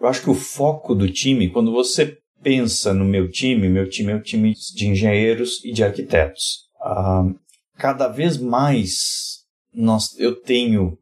Eu 0.00 0.08
acho 0.08 0.22
que 0.22 0.30
o 0.30 0.34
foco 0.34 0.94
do 0.94 1.10
time, 1.10 1.50
quando 1.50 1.70
você 1.70 2.18
pensa 2.42 2.92
no 2.92 3.04
meu 3.04 3.30
time, 3.30 3.68
meu 3.68 3.88
time 3.88 4.12
é 4.12 4.16
um 4.16 4.22
time 4.22 4.52
de 4.74 4.88
engenheiros 4.88 5.64
e 5.64 5.72
de 5.72 5.84
arquitetos. 5.84 6.68
Ah, 6.80 7.32
cada 7.76 8.08
vez 8.08 8.36
mais 8.36 9.44
nós, 9.72 10.18
eu 10.18 10.34
tenho 10.40 10.98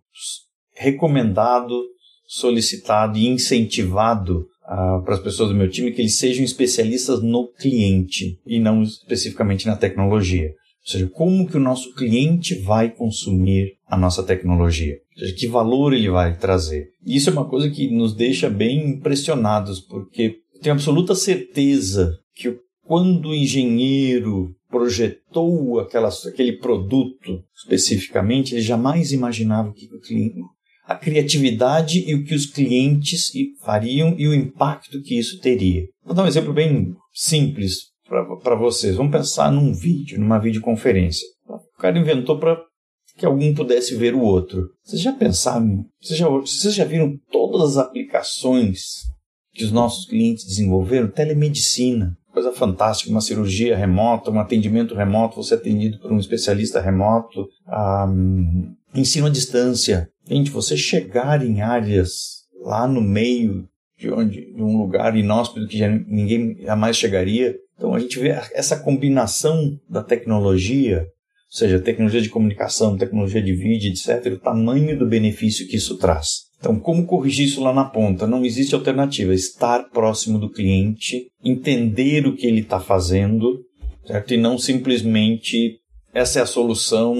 recomendado, 0.74 1.82
solicitado 2.30 3.18
e 3.18 3.26
incentivado 3.26 4.46
ah, 4.64 5.02
para 5.04 5.14
as 5.14 5.20
pessoas 5.20 5.48
do 5.48 5.54
meu 5.54 5.68
time 5.68 5.90
que 5.90 6.00
eles 6.00 6.16
sejam 6.16 6.44
especialistas 6.44 7.20
no 7.20 7.48
cliente 7.48 8.38
e 8.46 8.60
não 8.60 8.84
especificamente 8.84 9.66
na 9.66 9.74
tecnologia. 9.74 10.46
Ou 10.46 10.92
seja, 10.92 11.08
como 11.08 11.48
que 11.48 11.56
o 11.56 11.60
nosso 11.60 11.92
cliente 11.94 12.54
vai 12.54 12.88
consumir 12.88 13.72
a 13.84 13.96
nossa 13.96 14.22
tecnologia? 14.22 14.94
Ou 15.16 15.18
seja, 15.18 15.34
que 15.34 15.48
valor 15.48 15.92
ele 15.92 16.08
vai 16.08 16.38
trazer? 16.38 16.90
Isso 17.04 17.30
é 17.30 17.32
uma 17.32 17.48
coisa 17.48 17.68
que 17.68 17.90
nos 17.90 18.14
deixa 18.14 18.48
bem 18.48 18.90
impressionados, 18.90 19.80
porque 19.80 20.36
tenho 20.62 20.74
absoluta 20.76 21.16
certeza 21.16 22.16
que 22.36 22.56
quando 22.84 23.30
o 23.30 23.34
engenheiro 23.34 24.54
projetou 24.68 25.80
aquela, 25.80 26.10
aquele 26.28 26.52
produto 26.58 27.42
especificamente, 27.56 28.54
ele 28.54 28.62
jamais 28.62 29.10
imaginava 29.10 29.72
que 29.72 29.86
o 29.86 30.00
cliente, 30.00 30.40
a 30.90 30.96
criatividade 30.96 32.02
e 32.04 32.16
o 32.16 32.24
que 32.24 32.34
os 32.34 32.46
clientes 32.46 33.30
fariam 33.60 34.12
e 34.18 34.26
o 34.26 34.34
impacto 34.34 35.00
que 35.00 35.16
isso 35.16 35.38
teria. 35.38 35.84
Vou 36.04 36.12
dar 36.12 36.24
um 36.24 36.26
exemplo 36.26 36.52
bem 36.52 36.96
simples 37.12 37.90
para 38.42 38.56
vocês. 38.56 38.96
Vamos 38.96 39.12
pensar 39.12 39.52
num 39.52 39.72
vídeo, 39.72 40.18
numa 40.18 40.40
videoconferência. 40.40 41.24
O 41.46 41.80
cara 41.80 41.96
inventou 41.96 42.40
para 42.40 42.60
que 43.16 43.24
algum 43.24 43.54
pudesse 43.54 43.94
ver 43.94 44.16
o 44.16 44.20
outro. 44.20 44.68
Vocês 44.82 45.00
já 45.00 45.12
pensaram? 45.12 45.84
Vocês 46.02 46.18
já, 46.18 46.28
vocês 46.28 46.74
já 46.74 46.84
viram 46.84 47.16
todas 47.30 47.76
as 47.76 47.86
aplicações 47.86 49.04
que 49.52 49.62
os 49.62 49.70
nossos 49.70 50.06
clientes 50.06 50.44
desenvolveram? 50.44 51.06
Telemedicina, 51.06 52.18
coisa 52.32 52.50
fantástica, 52.50 53.12
uma 53.12 53.20
cirurgia 53.20 53.76
remota, 53.76 54.30
um 54.32 54.40
atendimento 54.40 54.96
remoto, 54.96 55.36
você 55.36 55.54
é 55.54 55.56
atendido 55.56 56.00
por 56.00 56.10
um 56.10 56.18
especialista 56.18 56.80
remoto, 56.80 57.46
um, 58.08 58.74
ensino 58.92 59.26
à 59.26 59.30
distância. 59.30 60.08
Gente, 60.30 60.50
você 60.50 60.76
chegar 60.76 61.44
em 61.44 61.60
áreas 61.60 62.44
lá 62.62 62.86
no 62.86 63.00
meio 63.00 63.68
de, 63.98 64.10
onde, 64.10 64.54
de 64.54 64.62
um 64.62 64.78
lugar 64.78 65.16
inóspito 65.16 65.66
que 65.66 65.76
já, 65.76 65.88
ninguém 65.88 66.56
jamais 66.62 66.96
chegaria, 66.96 67.56
então 67.76 67.94
a 67.94 67.98
gente 67.98 68.18
vê 68.18 68.28
essa 68.54 68.78
combinação 68.78 69.76
da 69.88 70.04
tecnologia, 70.04 71.00
ou 71.00 71.58
seja, 71.58 71.80
tecnologia 71.80 72.22
de 72.22 72.28
comunicação, 72.28 72.96
tecnologia 72.96 73.42
de 73.42 73.52
vídeo, 73.52 73.90
etc., 73.90 74.34
o 74.34 74.38
tamanho 74.38 74.96
do 74.96 75.06
benefício 75.08 75.66
que 75.66 75.76
isso 75.76 75.98
traz. 75.98 76.48
Então, 76.60 76.78
como 76.78 77.06
corrigir 77.06 77.46
isso 77.46 77.60
lá 77.60 77.72
na 77.72 77.84
ponta? 77.84 78.26
Não 78.26 78.44
existe 78.44 78.74
alternativa. 78.74 79.34
Estar 79.34 79.90
próximo 79.90 80.38
do 80.38 80.50
cliente, 80.50 81.26
entender 81.42 82.26
o 82.26 82.36
que 82.36 82.46
ele 82.46 82.60
está 82.60 82.78
fazendo, 82.78 83.64
certo? 84.06 84.34
E 84.34 84.36
não 84.36 84.58
simplesmente 84.58 85.80
essa 86.12 86.38
é 86.38 86.42
a 86.42 86.46
solução, 86.46 87.14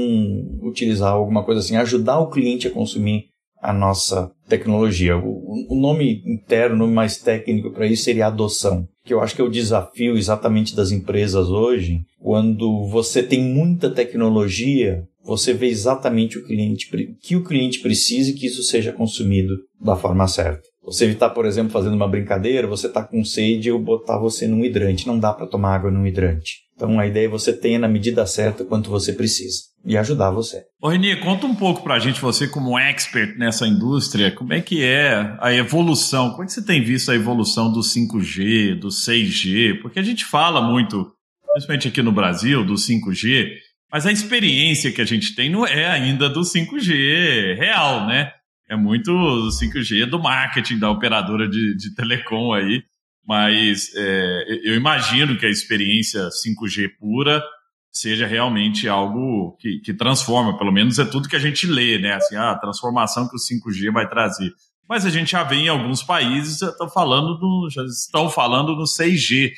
utilizar 0.62 1.12
alguma 1.12 1.44
coisa 1.44 1.60
assim, 1.60 1.76
ajudar 1.76 2.18
o 2.18 2.30
cliente 2.30 2.68
a 2.68 2.70
consumir 2.70 3.26
a 3.60 3.72
nossa 3.72 4.30
tecnologia. 4.48 5.16
O, 5.16 5.66
o 5.68 5.80
nome 5.80 6.22
interno, 6.26 6.74
o 6.74 6.78
nome 6.78 6.94
mais 6.94 7.18
técnico 7.18 7.70
para 7.70 7.86
isso 7.86 8.04
seria 8.04 8.26
adoção 8.26 8.88
que 9.10 9.14
eu 9.14 9.20
acho 9.20 9.34
que 9.34 9.40
é 9.40 9.44
o 9.44 9.50
desafio 9.50 10.16
exatamente 10.16 10.76
das 10.76 10.92
empresas 10.92 11.48
hoje, 11.48 12.02
quando 12.20 12.86
você 12.86 13.22
tem 13.22 13.42
muita 13.42 13.90
tecnologia, 13.90 15.02
você 15.24 15.52
vê 15.52 15.66
exatamente 15.66 16.38
o 16.38 16.46
cliente, 16.46 16.88
que 17.20 17.34
o 17.34 17.42
cliente 17.42 17.80
precisa 17.80 18.30
e 18.30 18.34
que 18.34 18.46
isso 18.46 18.62
seja 18.62 18.92
consumido 18.92 19.56
da 19.80 19.96
forma 19.96 20.28
certa. 20.28 20.62
Você 20.84 21.04
evitar, 21.04 21.30
por 21.30 21.44
exemplo, 21.46 21.72
fazendo 21.72 21.94
uma 21.94 22.08
brincadeira, 22.08 22.66
você 22.66 22.86
está 22.86 23.02
com 23.02 23.24
sede 23.24 23.68
eu 23.68 23.78
botar 23.78 24.18
você 24.18 24.46
num 24.46 24.64
hidrante. 24.64 25.06
Não 25.06 25.18
dá 25.18 25.32
para 25.32 25.46
tomar 25.46 25.74
água 25.74 25.90
num 25.90 26.06
hidrante. 26.06 26.60
Então 26.74 26.98
a 26.98 27.06
ideia 27.06 27.26
é 27.26 27.28
você 27.28 27.52
tenha 27.52 27.78
na 27.78 27.86
medida 27.86 28.24
certa 28.24 28.64
quanto 28.64 28.88
você 28.88 29.12
precisa 29.12 29.64
e 29.84 29.98
ajudar 29.98 30.30
você. 30.30 30.62
Ô 30.80 30.88
Reni, 30.88 31.14
conta 31.16 31.46
um 31.46 31.54
pouco 31.54 31.82
pra 31.82 31.98
gente, 31.98 32.20
você 32.20 32.48
como 32.48 32.78
expert 32.78 33.36
nessa 33.36 33.66
indústria, 33.66 34.30
como 34.30 34.54
é 34.54 34.62
que 34.62 34.82
é 34.82 35.36
a 35.40 35.52
evolução, 35.52 36.30
como 36.30 36.44
é 36.44 36.46
que 36.46 36.52
você 36.52 36.64
tem 36.64 36.82
visto 36.82 37.10
a 37.10 37.14
evolução 37.14 37.70
do 37.70 37.80
5G, 37.80 38.78
do 38.78 38.88
6G? 38.88 39.80
Porque 39.82 39.98
a 39.98 40.02
gente 40.02 40.24
fala 40.24 40.62
muito, 40.62 41.12
principalmente 41.52 41.88
aqui 41.88 42.02
no 42.02 42.12
Brasil, 42.12 42.64
do 42.64 42.74
5G, 42.74 43.48
mas 43.92 44.06
a 44.06 44.12
experiência 44.12 44.92
que 44.92 45.02
a 45.02 45.06
gente 45.06 45.34
tem 45.34 45.50
não 45.50 45.66
é 45.66 45.86
ainda 45.86 46.30
do 46.30 46.40
5G 46.40 47.56
real, 47.58 48.06
né? 48.06 48.32
É 48.70 48.76
muito 48.76 49.10
5G 49.10 50.06
do 50.06 50.22
marketing 50.22 50.78
da 50.78 50.88
operadora 50.88 51.48
de, 51.48 51.76
de 51.76 51.92
telecom 51.92 52.52
aí, 52.52 52.84
mas 53.26 53.90
é, 53.96 54.44
eu 54.62 54.76
imagino 54.76 55.36
que 55.36 55.44
a 55.44 55.50
experiência 55.50 56.28
5G 56.28 56.88
pura 57.00 57.42
seja 57.90 58.28
realmente 58.28 58.88
algo 58.88 59.56
que, 59.58 59.80
que 59.80 59.92
transforma, 59.92 60.56
pelo 60.56 60.70
menos 60.70 61.00
é 61.00 61.04
tudo 61.04 61.28
que 61.28 61.34
a 61.34 61.40
gente 61.40 61.66
lê, 61.66 61.98
né? 61.98 62.14
Assim, 62.14 62.36
ah, 62.36 62.52
a 62.52 62.58
transformação 62.58 63.28
que 63.28 63.34
o 63.34 63.38
5G 63.38 63.92
vai 63.92 64.08
trazer. 64.08 64.52
Mas 64.88 65.04
a 65.04 65.10
gente 65.10 65.32
já 65.32 65.42
vê 65.42 65.56
em 65.56 65.68
alguns 65.68 66.02
países 66.02 66.58
já 66.58 66.68
estão 66.68 66.88
falando 66.88 67.36
do, 67.38 67.68
já 67.70 67.82
estão 67.84 68.30
falando 68.30 68.76
no 68.76 68.84
6G. 68.84 69.50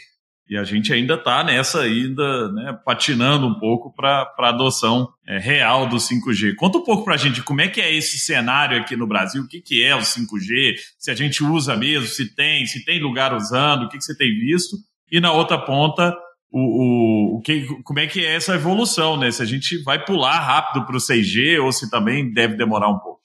E 0.53 0.57
a 0.59 0.65
gente 0.65 0.93
ainda 0.93 1.15
está 1.15 1.43
nessa 1.43 1.81
ainda, 1.81 2.53
né, 2.53 2.79
patinando 2.85 3.47
um 3.47 3.55
pouco 3.59 3.91
para 3.91 4.31
a 4.39 4.49
adoção 4.51 5.09
é, 5.27 5.39
real 5.39 5.89
do 5.89 5.97
5G. 5.97 6.57
Conta 6.57 6.77
um 6.77 6.85
pouco 6.85 7.05
para 7.05 7.15
a 7.15 7.17
gente 7.17 7.43
como 7.43 7.63
é 7.63 7.69
que 7.69 7.81
é 7.81 7.91
esse 7.91 8.19
cenário 8.19 8.79
aqui 8.79 8.95
no 8.95 9.07
Brasil, 9.07 9.45
o 9.45 9.49
que, 9.49 9.63
que 9.63 9.83
é 9.83 9.97
o 9.97 10.01
5G, 10.01 10.75
se 10.99 11.11
a 11.11 11.15
gente 11.15 11.43
usa 11.43 11.75
mesmo, 11.75 12.07
se 12.07 12.35
tem, 12.35 12.67
se 12.67 12.85
tem 12.85 13.01
lugar 13.01 13.35
usando, 13.35 13.85
o 13.85 13.89
que, 13.89 13.97
que 13.97 14.05
você 14.05 14.15
tem 14.15 14.29
visto. 14.29 14.77
E 15.11 15.21
na 15.21 15.33
outra 15.33 15.57
ponta, 15.57 16.15
o, 16.51 16.61
o, 16.61 17.39
o 17.39 17.41
que, 17.41 17.67
como 17.83 18.01
é 18.01 18.07
que 18.07 18.23
é 18.23 18.35
essa 18.35 18.55
evolução, 18.55 19.17
né? 19.17 19.31
Se 19.31 19.41
a 19.41 19.47
gente 19.47 19.83
vai 19.83 20.05
pular 20.05 20.39
rápido 20.39 20.85
para 20.85 20.97
o 20.97 21.01
6G 21.01 21.65
ou 21.65 21.73
se 21.73 21.91
também 21.91 22.31
deve 22.31 22.57
demorar 22.57 22.91
um 22.91 22.99
pouco. 22.99 23.21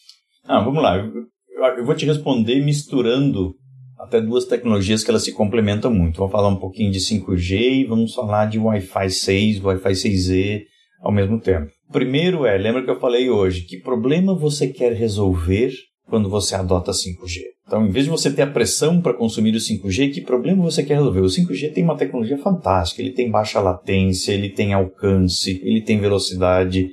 Ah, 0.46 0.62
vamos 0.62 0.82
lá. 0.82 0.96
Eu, 0.96 1.28
eu 1.78 1.86
vou 1.86 1.94
te 1.94 2.06
responder 2.06 2.64
misturando 2.64 3.54
até 4.08 4.22
duas 4.22 4.46
tecnologias 4.46 5.04
que 5.04 5.12
elas 5.12 5.24
se 5.24 5.34
complementam 5.34 5.94
muito. 5.94 6.18
Vamos 6.18 6.32
falar 6.32 6.48
um 6.48 6.56
pouquinho 6.56 6.92
de 6.92 7.00
5G 7.00 7.82
e 7.82 7.86
vamos 7.86 8.14
falar 8.14 8.46
de 8.46 8.58
Wi-Fi 8.58 9.10
6, 9.10 9.64
Wi-Fi 9.64 9.92
6E 9.92 10.62
ao 11.02 11.12
mesmo 11.12 11.40
tempo. 11.40 11.70
Primeiro 11.92 12.46
é, 12.46 12.58
lembra 12.58 12.84
que 12.84 12.90
eu 12.90 13.00
falei 13.00 13.30
hoje, 13.30 13.62
que 13.62 13.78
problema 13.78 14.34
você 14.34 14.68
quer 14.68 14.94
resolver 14.94 15.72
quando 16.10 16.30
você 16.30 16.56
adota 16.56 16.92
5G? 16.92 17.42
Então, 17.66 17.86
em 17.86 17.92
vez 17.92 18.06
de 18.06 18.12
você 18.12 18.32
ter 18.32 18.44
a 18.44 18.48
pressão 18.48 19.02
para 19.02 19.14
consumir 19.14 19.54
o 19.54 19.60
5G, 19.60 20.14
que 20.14 20.22
problema 20.22 20.64
você 20.64 20.84
quer 20.84 20.96
resolver? 20.96 21.20
O 21.20 21.26
5G 21.26 21.74
tem 21.74 21.84
uma 21.84 21.98
tecnologia 21.98 22.38
fantástica, 22.38 23.02
ele 23.02 23.12
tem 23.12 23.30
baixa 23.30 23.60
latência, 23.60 24.32
ele 24.32 24.50
tem 24.50 24.74
alcance, 24.74 25.62
ele 25.64 25.82
tem 25.82 26.00
velocidade. 26.00 26.90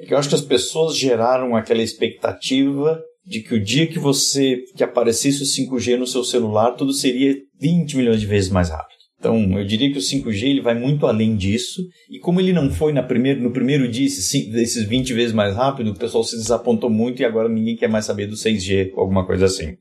É 0.00 0.04
que 0.04 0.12
eu 0.12 0.18
acho 0.18 0.28
que 0.28 0.34
as 0.34 0.42
pessoas 0.42 0.96
geraram 0.96 1.54
aquela 1.54 1.82
expectativa 1.82 3.00
de 3.26 3.40
que 3.40 3.54
o 3.54 3.62
dia 3.62 3.86
que 3.86 3.98
você 3.98 4.62
que 4.76 4.84
aparecesse 4.84 5.42
o 5.42 5.46
5G 5.46 5.98
no 5.98 6.06
seu 6.06 6.22
celular, 6.22 6.72
tudo 6.72 6.92
seria 6.92 7.34
20 7.60 7.96
milhões 7.96 8.20
de 8.20 8.26
vezes 8.26 8.50
mais 8.50 8.70
rápido. 8.70 8.96
Então, 9.18 9.58
eu 9.58 9.64
diria 9.64 9.90
que 9.90 9.98
o 9.98 10.00
5G 10.00 10.42
ele 10.44 10.60
vai 10.60 10.74
muito 10.74 11.06
além 11.06 11.34
disso, 11.34 11.82
e 12.10 12.18
como 12.18 12.38
ele 12.38 12.52
não 12.52 12.70
foi 12.70 12.92
na 12.92 13.02
no 13.02 13.50
primeiro 13.50 13.88
dia 13.90 14.06
esses 14.06 14.84
20 14.86 15.12
vezes 15.14 15.32
mais 15.32 15.56
rápido, 15.56 15.90
o 15.90 15.98
pessoal 15.98 16.22
se 16.22 16.36
desapontou 16.36 16.90
muito 16.90 17.22
e 17.22 17.24
agora 17.24 17.48
ninguém 17.48 17.76
quer 17.76 17.88
mais 17.88 18.04
saber 18.04 18.26
do 18.26 18.36
6G 18.36 18.92
ou 18.94 19.00
alguma 19.00 19.26
coisa 19.26 19.46
assim. 19.46 19.74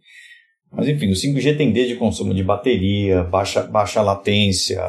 Mas 0.72 0.88
enfim, 0.88 1.10
o 1.10 1.14
5G 1.14 1.58
tem 1.58 1.72
desde 1.72 1.96
consumo 1.96 2.34
de 2.34 2.44
bateria, 2.44 3.24
baixa, 3.24 3.62
baixa 3.64 4.02
latência, 4.02 4.82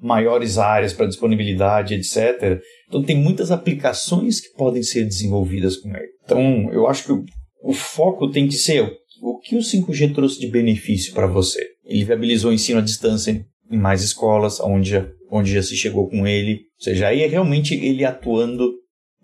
maiores 0.00 0.56
áreas 0.56 0.92
para 0.92 1.06
disponibilidade, 1.06 1.94
etc. 1.94 2.60
Então 2.88 3.02
tem 3.02 3.16
muitas 3.16 3.50
aplicações 3.50 4.40
que 4.40 4.56
podem 4.56 4.82
ser 4.82 5.04
desenvolvidas 5.04 5.76
com 5.76 5.88
ele. 5.90 6.08
Então 6.24 6.72
eu 6.72 6.86
acho 6.86 7.04
que 7.04 7.39
o, 7.62 7.72
foco 7.72 8.30
tem 8.30 8.46
que 8.46 8.54
ser 8.54 8.90
o 9.22 9.38
que 9.38 9.56
o 9.56 9.60
5G 9.60 10.14
trouxe 10.14 10.40
de 10.40 10.46
benefício 10.46 11.12
para 11.12 11.26
você. 11.26 11.64
Ele 11.84 12.04
viabilizou 12.04 12.50
o 12.50 12.54
ensino 12.54 12.78
à 12.78 12.82
distância 12.82 13.46
em 13.70 13.76
mais 13.76 14.02
escolas, 14.02 14.60
onde 14.60 14.90
já, 14.90 15.08
onde 15.30 15.52
já 15.52 15.62
se 15.62 15.76
chegou 15.76 16.08
com 16.08 16.26
ele. 16.26 16.54
Ou 16.78 16.84
seja, 16.84 17.08
aí 17.08 17.22
é 17.22 17.26
realmente 17.26 17.74
ele 17.74 18.04
atuando 18.04 18.72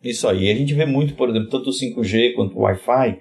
nisso 0.03 0.29
aí. 0.29 0.51
A 0.51 0.55
gente 0.55 0.75
vê 0.75 0.87
muito, 0.87 1.14
por 1.14 1.29
exemplo, 1.29 1.49
tanto 1.51 1.70
o 1.70 1.72
5G 1.72 2.35
quanto 2.35 2.57
o 2.57 2.62
Wi-Fi. 2.62 3.18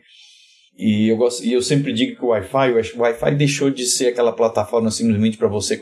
E 0.78 1.08
eu, 1.08 1.18
gosto, 1.18 1.44
e 1.46 1.54
eu 1.54 1.62
sempre 1.62 1.94
digo 1.94 2.18
que 2.18 2.26
o 2.26 2.30
Wi-Fi, 2.30 2.72
o 2.96 3.02
Wi-Fi 3.02 3.36
deixou 3.36 3.70
de 3.70 3.86
ser 3.86 4.08
aquela 4.08 4.34
plataforma 4.34 4.92
simplesmente 4.92 5.38
para 5.38 5.48
você 5.48 5.78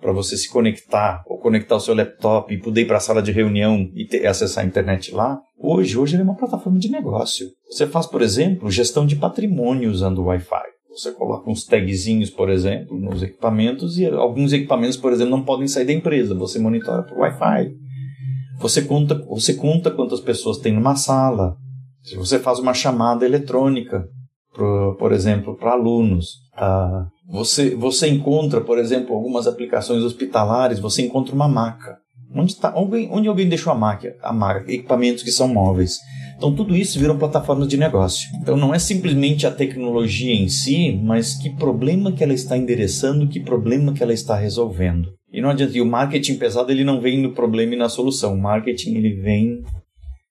para 0.00 0.12
você 0.12 0.36
se 0.36 0.50
conectar 0.50 1.22
ou 1.26 1.38
conectar 1.38 1.76
o 1.76 1.80
seu 1.80 1.94
laptop 1.94 2.52
e 2.52 2.58
poder 2.58 2.82
ir 2.82 2.86
para 2.86 2.96
a 2.96 3.00
sala 3.00 3.22
de 3.22 3.32
reunião 3.32 3.90
e 3.94 4.06
ter, 4.06 4.26
acessar 4.26 4.64
a 4.64 4.66
internet 4.66 5.14
lá. 5.14 5.38
Hoje, 5.58 5.98
hoje 5.98 6.16
ele 6.16 6.22
é 6.22 6.24
uma 6.24 6.36
plataforma 6.36 6.78
de 6.78 6.90
negócio. 6.90 7.46
Você 7.70 7.86
faz, 7.86 8.06
por 8.06 8.22
exemplo, 8.22 8.70
gestão 8.70 9.06
de 9.06 9.16
patrimônio 9.16 9.90
usando 9.90 10.18
o 10.18 10.24
Wi-Fi. 10.24 10.70
Você 10.90 11.12
coloca 11.12 11.48
uns 11.48 11.64
tagzinhos, 11.64 12.30
por 12.30 12.50
exemplo, 12.50 12.98
nos 12.98 13.22
equipamentos 13.22 13.98
e 13.98 14.06
alguns 14.06 14.52
equipamentos, 14.52 14.96
por 14.96 15.12
exemplo, 15.12 15.30
não 15.30 15.44
podem 15.44 15.68
sair 15.68 15.84
da 15.84 15.92
empresa. 15.92 16.34
Você 16.34 16.58
monitora 16.58 17.02
por 17.02 17.18
Wi-Fi. 17.18 17.72
Você 18.58 18.82
conta, 18.82 19.14
você 19.26 19.54
conta 19.54 19.90
quantas 19.90 20.20
pessoas 20.20 20.58
tem 20.58 20.72
numa 20.72 20.96
sala. 20.96 21.56
Se 22.02 22.16
você 22.16 22.38
faz 22.38 22.58
uma 22.58 22.74
chamada 22.74 23.24
eletrônica, 23.24 24.04
por, 24.54 24.96
por 24.96 25.12
exemplo, 25.12 25.56
para 25.56 25.72
alunos, 25.72 26.38
ah, 26.54 27.06
você, 27.30 27.74
você 27.74 28.08
encontra, 28.08 28.60
por 28.60 28.78
exemplo, 28.78 29.14
algumas 29.14 29.46
aplicações 29.46 30.02
hospitalares, 30.02 30.80
você 30.80 31.02
encontra 31.02 31.34
uma 31.34 31.48
maca. 31.48 31.96
Onde, 32.34 32.56
tá, 32.56 32.72
onde, 32.76 33.08
onde 33.10 33.28
alguém 33.28 33.48
deixou 33.48 33.72
a 33.72 33.76
maca, 33.76 34.16
a 34.22 34.32
maca? 34.32 34.70
Equipamentos 34.72 35.22
que 35.22 35.30
são 35.30 35.48
móveis. 35.48 35.98
Então, 36.36 36.54
tudo 36.54 36.74
isso 36.74 36.98
viram 36.98 37.18
plataformas 37.18 37.68
de 37.68 37.76
negócio. 37.76 38.28
Então, 38.40 38.56
não 38.56 38.74
é 38.74 38.78
simplesmente 38.78 39.46
a 39.46 39.50
tecnologia 39.50 40.34
em 40.34 40.48
si, 40.48 40.98
mas 41.02 41.34
que 41.34 41.50
problema 41.50 42.12
que 42.12 42.24
ela 42.24 42.32
está 42.32 42.56
endereçando, 42.56 43.28
que 43.28 43.40
problema 43.40 43.92
que 43.92 44.02
ela 44.02 44.12
está 44.12 44.36
resolvendo. 44.36 45.12
E 45.32 45.40
não 45.40 45.50
adianta, 45.50 45.76
e 45.76 45.80
o 45.80 45.86
marketing 45.86 46.36
pesado 46.36 46.72
ele 46.72 46.82
não 46.82 47.00
vem 47.00 47.20
no 47.20 47.32
problema 47.32 47.74
e 47.74 47.78
na 47.78 47.88
solução. 47.88 48.34
O 48.34 48.40
marketing 48.40 48.94
ele 48.96 49.20
vem 49.20 49.62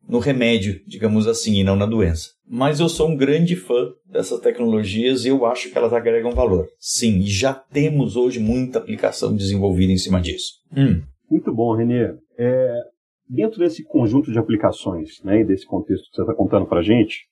no 0.09 0.19
remédio, 0.19 0.81
digamos 0.87 1.27
assim, 1.27 1.59
e 1.59 1.63
não 1.63 1.75
na 1.75 1.85
doença. 1.85 2.29
Mas 2.47 2.79
eu 2.79 2.89
sou 2.89 3.09
um 3.09 3.15
grande 3.15 3.55
fã 3.55 3.89
dessas 4.05 4.39
tecnologias 4.39 5.23
e 5.23 5.29
eu 5.29 5.45
acho 5.45 5.69
que 5.69 5.77
elas 5.77 5.93
agregam 5.93 6.31
valor. 6.31 6.67
Sim, 6.79 7.19
e 7.19 7.27
já 7.27 7.53
temos 7.53 8.15
hoje 8.15 8.39
muita 8.39 8.79
aplicação 8.79 9.35
desenvolvida 9.35 9.93
em 9.93 9.97
cima 9.97 10.19
disso. 10.19 10.53
Hum. 10.75 11.01
Muito 11.29 11.53
bom, 11.53 11.75
Renê. 11.75 12.11
É, 12.37 12.73
Dentro 13.29 13.59
desse 13.59 13.83
conjunto 13.83 14.31
de 14.31 14.39
aplicações, 14.39 15.21
né, 15.23 15.41
e 15.41 15.45
desse 15.45 15.63
contexto 15.67 16.09
que 16.09 16.15
você 16.15 16.21
está 16.23 16.33
contando 16.33 16.65
para 16.65 16.79
a 16.79 16.83
gente, 16.83 17.27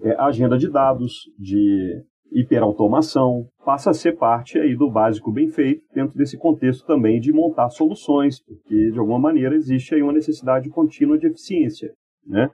é, 0.00 0.12
a 0.12 0.26
agenda 0.26 0.56
de 0.56 0.70
dados, 0.70 1.24
de 1.36 2.04
hiperautomação, 2.30 3.48
passa 3.64 3.90
a 3.90 3.94
ser 3.94 4.16
parte 4.16 4.56
aí 4.56 4.76
do 4.76 4.88
básico 4.88 5.32
bem 5.32 5.48
feito, 5.48 5.82
dentro 5.92 6.16
desse 6.16 6.38
contexto 6.38 6.86
também 6.86 7.18
de 7.18 7.32
montar 7.32 7.68
soluções, 7.70 8.40
porque 8.40 8.92
de 8.92 8.98
alguma 9.00 9.18
maneira 9.18 9.56
existe 9.56 9.92
aí 9.92 10.02
uma 10.02 10.12
necessidade 10.12 10.68
contínua 10.68 11.18
de 11.18 11.26
eficiência. 11.26 11.92
Né? 12.26 12.50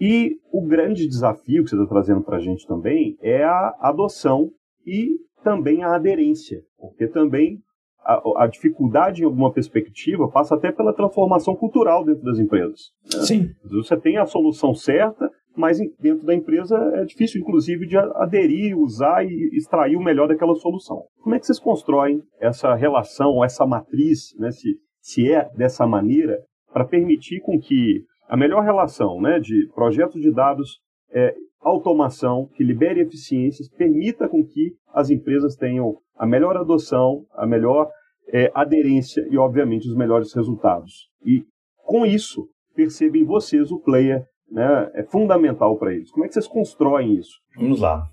E 0.00 0.36
o 0.52 0.66
grande 0.66 1.06
desafio 1.06 1.62
que 1.62 1.70
você 1.70 1.76
está 1.76 1.88
trazendo 1.88 2.22
para 2.22 2.36
a 2.36 2.40
gente 2.40 2.66
também 2.66 3.16
é 3.20 3.44
a 3.44 3.74
adoção 3.80 4.50
e 4.86 5.10
também 5.42 5.82
a 5.82 5.94
aderência, 5.94 6.62
porque 6.78 7.06
também 7.06 7.58
a, 8.04 8.44
a, 8.44 8.46
dificuldade 8.46 9.22
em 9.22 9.24
alguma 9.24 9.52
perspectiva 9.52 10.28
passa 10.28 10.54
até 10.54 10.72
pela 10.72 10.94
transformação 10.94 11.54
cultural 11.54 12.04
dentro 12.04 12.22
das 12.22 12.38
empresas. 12.38 12.90
Né? 13.14 13.22
Sim. 13.22 13.50
Você 13.64 13.96
tem 13.96 14.18
a 14.18 14.26
solução 14.26 14.74
certa, 14.74 15.30
mas 15.56 15.78
dentro 16.00 16.26
da 16.26 16.34
empresa 16.34 16.76
é 16.94 17.04
difícil, 17.04 17.40
inclusive, 17.40 17.86
de 17.86 17.96
aderir, 17.96 18.76
usar 18.76 19.24
e 19.24 19.50
extrair 19.56 19.96
o 19.96 20.02
melhor 20.02 20.28
daquela 20.28 20.54
solução. 20.54 21.04
Como 21.22 21.34
é 21.34 21.38
que 21.38 21.46
vocês 21.46 21.60
constroem 21.60 22.22
essa 22.40 22.74
relação, 22.74 23.44
essa 23.44 23.64
matriz, 23.64 24.34
né, 24.38 24.50
se, 24.50 24.76
se 25.00 25.32
é 25.32 25.48
dessa 25.56 25.86
maneira, 25.86 26.38
para 26.72 26.84
permitir 26.84 27.40
com 27.40 27.58
que 27.58 28.02
a 28.28 28.36
melhor 28.36 28.62
relação 28.62 29.20
né, 29.20 29.38
de 29.38 29.68
projetos 29.74 30.20
de 30.20 30.32
dados, 30.32 30.80
é, 31.12 31.34
automação, 31.60 32.48
que 32.54 32.64
libere 32.64 33.00
eficiências, 33.00 33.68
permita 33.68 34.28
com 34.28 34.44
que 34.44 34.74
as 34.92 35.10
empresas 35.10 35.56
tenham 35.56 35.96
a 36.16 36.26
melhor 36.26 36.56
adoção, 36.56 37.24
a 37.32 37.46
melhor 37.46 37.88
é, 38.28 38.50
aderência 38.54 39.26
e, 39.30 39.36
obviamente, 39.36 39.88
os 39.88 39.96
melhores 39.96 40.32
resultados. 40.34 41.08
E, 41.24 41.44
com 41.84 42.06
isso, 42.06 42.48
percebem 42.74 43.24
vocês 43.24 43.70
o 43.70 43.80
player 43.80 44.24
né, 44.50 44.90
é 44.94 45.02
fundamental 45.04 45.78
para 45.78 45.92
eles. 45.92 46.10
Como 46.10 46.24
é 46.24 46.28
que 46.28 46.34
vocês 46.34 46.46
constroem 46.46 47.14
isso? 47.14 47.38
Vamos 47.56 47.80
lá. 47.80 48.08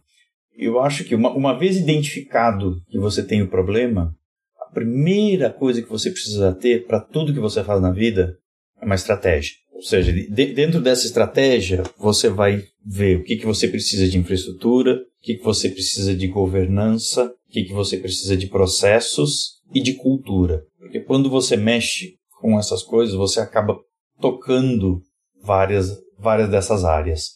Eu 0.55 0.79
acho 0.79 1.03
que 1.05 1.15
uma, 1.15 1.31
uma 1.31 1.57
vez 1.57 1.77
identificado 1.77 2.81
que 2.89 2.99
você 2.99 3.25
tem 3.25 3.41
o 3.41 3.49
problema, 3.49 4.13
a 4.59 4.73
primeira 4.73 5.49
coisa 5.49 5.81
que 5.81 5.89
você 5.89 6.09
precisa 6.11 6.53
ter 6.53 6.85
para 6.85 6.99
tudo 6.99 7.33
que 7.33 7.39
você 7.39 7.63
faz 7.63 7.81
na 7.81 7.91
vida 7.91 8.37
é 8.81 8.85
uma 8.85 8.95
estratégia. 8.95 9.55
Ou 9.81 9.87
seja, 9.87 10.13
de, 10.13 10.27
dentro 10.53 10.79
dessa 10.79 11.07
estratégia, 11.07 11.81
você 11.97 12.29
vai 12.29 12.63
ver 12.85 13.17
o 13.17 13.23
que, 13.23 13.35
que 13.35 13.47
você 13.47 13.67
precisa 13.67 14.07
de 14.07 14.15
infraestrutura, 14.15 14.93
o 14.93 15.23
que, 15.23 15.37
que 15.37 15.43
você 15.43 15.69
precisa 15.69 16.13
de 16.13 16.27
governança, 16.27 17.25
o 17.25 17.51
que, 17.51 17.63
que 17.63 17.73
você 17.73 17.97
precisa 17.97 18.37
de 18.37 18.45
processos 18.45 19.59
e 19.73 19.81
de 19.81 19.95
cultura. 19.95 20.63
Porque 20.77 20.99
quando 20.99 21.31
você 21.31 21.57
mexe 21.57 22.13
com 22.39 22.59
essas 22.59 22.83
coisas, 22.83 23.15
você 23.15 23.39
acaba 23.39 23.75
tocando 24.19 25.01
várias, 25.41 25.97
várias 26.19 26.47
dessas 26.47 26.85
áreas. 26.85 27.31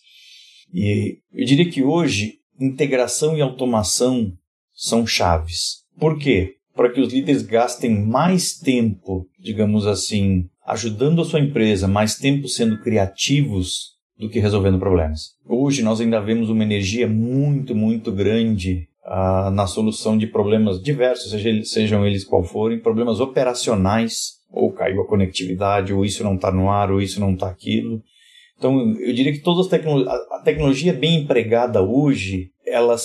E 0.72 1.18
eu 1.34 1.46
diria 1.46 1.68
que 1.68 1.82
hoje, 1.82 2.36
integração 2.60 3.36
e 3.36 3.42
automação 3.42 4.32
são 4.72 5.08
chaves. 5.08 5.84
Por 5.98 6.20
quê? 6.20 6.58
Para 6.76 6.92
que 6.92 7.02
os 7.02 7.12
líderes 7.12 7.42
gastem 7.42 7.90
mais 8.06 8.54
tempo, 8.54 9.28
digamos 9.40 9.88
assim, 9.88 10.48
ajudando 10.66 11.22
a 11.22 11.26
sua 11.26 11.40
empresa, 11.40 11.88
mais 11.88 12.16
tempo 12.16 12.48
sendo 12.48 12.82
criativos 12.82 13.96
do 14.18 14.30
que 14.30 14.40
resolvendo 14.40 14.80
problemas. 14.80 15.36
Hoje 15.46 15.84
nós 15.84 16.00
ainda 16.00 16.20
vemos 16.20 16.50
uma 16.50 16.64
energia 16.64 17.08
muito, 17.08 17.76
muito 17.76 18.12
grande 18.12 18.88
ah, 19.04 19.52
na 19.54 19.68
solução 19.68 20.18
de 20.18 20.26
problemas 20.26 20.82
diversos, 20.82 21.30
seja, 21.30 21.64
sejam 21.64 22.06
eles 22.06 22.24
qual 22.24 22.44
forem, 22.44 22.80
problemas 22.80 23.20
operacionais 23.20 24.36
ou 24.52 24.72
caiu 24.72 25.02
a 25.02 25.08
conectividade, 25.08 25.94
ou 25.94 26.06
isso 26.06 26.24
não 26.24 26.36
está 26.36 26.52
no 26.52 26.70
ar, 26.70 26.90
ou 26.90 27.02
isso 27.02 27.20
não 27.20 27.34
está 27.34 27.48
aquilo. 27.48 28.02
Então, 28.58 28.80
eu 29.00 29.14
diria 29.14 29.34
que 29.34 29.40
todas 29.40 29.66
as 29.66 29.70
tecno 29.70 30.08
a 30.08 30.42
tecnologia 30.44 30.94
bem 30.94 31.22
empregada 31.22 31.82
hoje, 31.82 32.52
ela, 32.66 32.96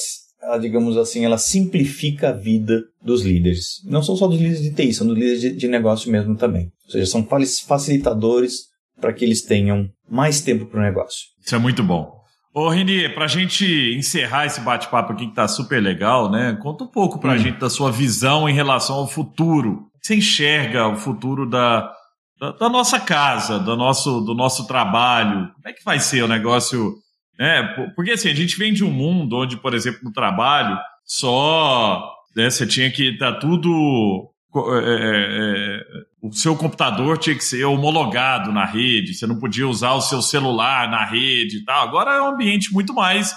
ela, 0.42 0.58
digamos 0.58 0.96
assim, 0.96 1.24
ela 1.24 1.38
simplifica 1.38 2.30
a 2.30 2.32
vida 2.32 2.82
dos 3.02 3.22
líderes. 3.22 3.82
Não 3.84 4.02
são 4.02 4.16
só 4.16 4.26
dos 4.26 4.38
líderes 4.38 4.62
de 4.62 4.72
TI, 4.72 4.94
são 4.94 5.06
dos 5.06 5.16
líderes 5.16 5.40
de, 5.40 5.54
de 5.54 5.68
negócio 5.68 6.10
mesmo 6.10 6.36
também. 6.36 6.72
Ou 6.86 6.92
seja, 6.92 7.06
são 7.06 7.26
facilitadores 7.66 8.70
para 9.00 9.12
que 9.12 9.24
eles 9.24 9.42
tenham 9.42 9.88
mais 10.08 10.40
tempo 10.40 10.66
para 10.66 10.80
o 10.80 10.82
negócio. 10.82 11.26
Isso 11.44 11.54
é 11.54 11.58
muito 11.58 11.82
bom. 11.82 12.20
Ô, 12.52 12.68
Reni, 12.68 13.08
para 13.10 13.26
a 13.26 13.28
gente 13.28 13.64
encerrar 13.96 14.46
esse 14.46 14.60
bate-papo 14.60 15.12
aqui 15.12 15.24
que 15.24 15.30
está 15.30 15.46
super 15.46 15.80
legal, 15.80 16.30
né? 16.30 16.58
Conta 16.60 16.84
um 16.84 16.88
pouco 16.88 17.18
para 17.18 17.32
a 17.32 17.34
hum. 17.36 17.38
gente 17.38 17.58
da 17.58 17.70
sua 17.70 17.92
visão 17.92 18.48
em 18.48 18.52
relação 18.52 18.96
ao 18.96 19.08
futuro. 19.08 19.86
Você 20.02 20.16
enxerga 20.16 20.88
o 20.88 20.96
futuro 20.96 21.48
da, 21.48 21.92
da, 22.40 22.50
da, 22.52 22.68
nossa 22.68 22.98
casa, 22.98 23.58
do 23.58 23.76
nosso, 23.76 24.20
do 24.22 24.34
nosso 24.34 24.66
trabalho? 24.66 25.52
Como 25.54 25.68
é 25.68 25.72
que 25.72 25.84
vai 25.84 26.00
ser 26.00 26.24
o 26.24 26.28
negócio? 26.28 26.94
Né? 27.40 27.62
Porque 27.96 28.10
assim, 28.10 28.28
a 28.28 28.34
gente 28.34 28.58
vem 28.58 28.70
de 28.70 28.84
um 28.84 28.90
mundo 28.90 29.38
onde, 29.38 29.56
por 29.56 29.72
exemplo, 29.72 30.00
no 30.04 30.12
trabalho, 30.12 30.78
só 31.02 32.06
né, 32.36 32.50
você 32.50 32.66
tinha 32.66 32.90
que 32.90 33.14
estar 33.14 33.32
tá 33.32 33.38
tudo 33.38 34.30
é, 34.54 34.58
é, 34.58 35.76
é, 35.78 35.80
o 36.20 36.32
seu 36.32 36.54
computador 36.54 37.16
tinha 37.16 37.34
que 37.34 37.42
ser 37.42 37.64
homologado 37.64 38.52
na 38.52 38.66
rede, 38.66 39.14
você 39.14 39.26
não 39.26 39.38
podia 39.38 39.66
usar 39.66 39.92
o 39.92 40.02
seu 40.02 40.20
celular 40.20 40.90
na 40.90 41.04
rede 41.04 41.58
e 41.58 41.64
tal. 41.64 41.88
Agora 41.88 42.14
é 42.14 42.20
um 42.20 42.28
ambiente 42.28 42.72
muito 42.74 42.92
mais 42.92 43.32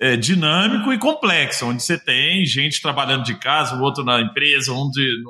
é, 0.00 0.16
dinâmico 0.16 0.92
e 0.92 0.98
complexo, 0.98 1.66
onde 1.66 1.80
você 1.80 1.96
tem 1.96 2.44
gente 2.44 2.82
trabalhando 2.82 3.22
de 3.22 3.38
casa, 3.38 3.76
o 3.76 3.82
outro 3.82 4.02
na 4.02 4.20
empresa, 4.20 4.72
um 4.72 4.90
de, 4.90 5.22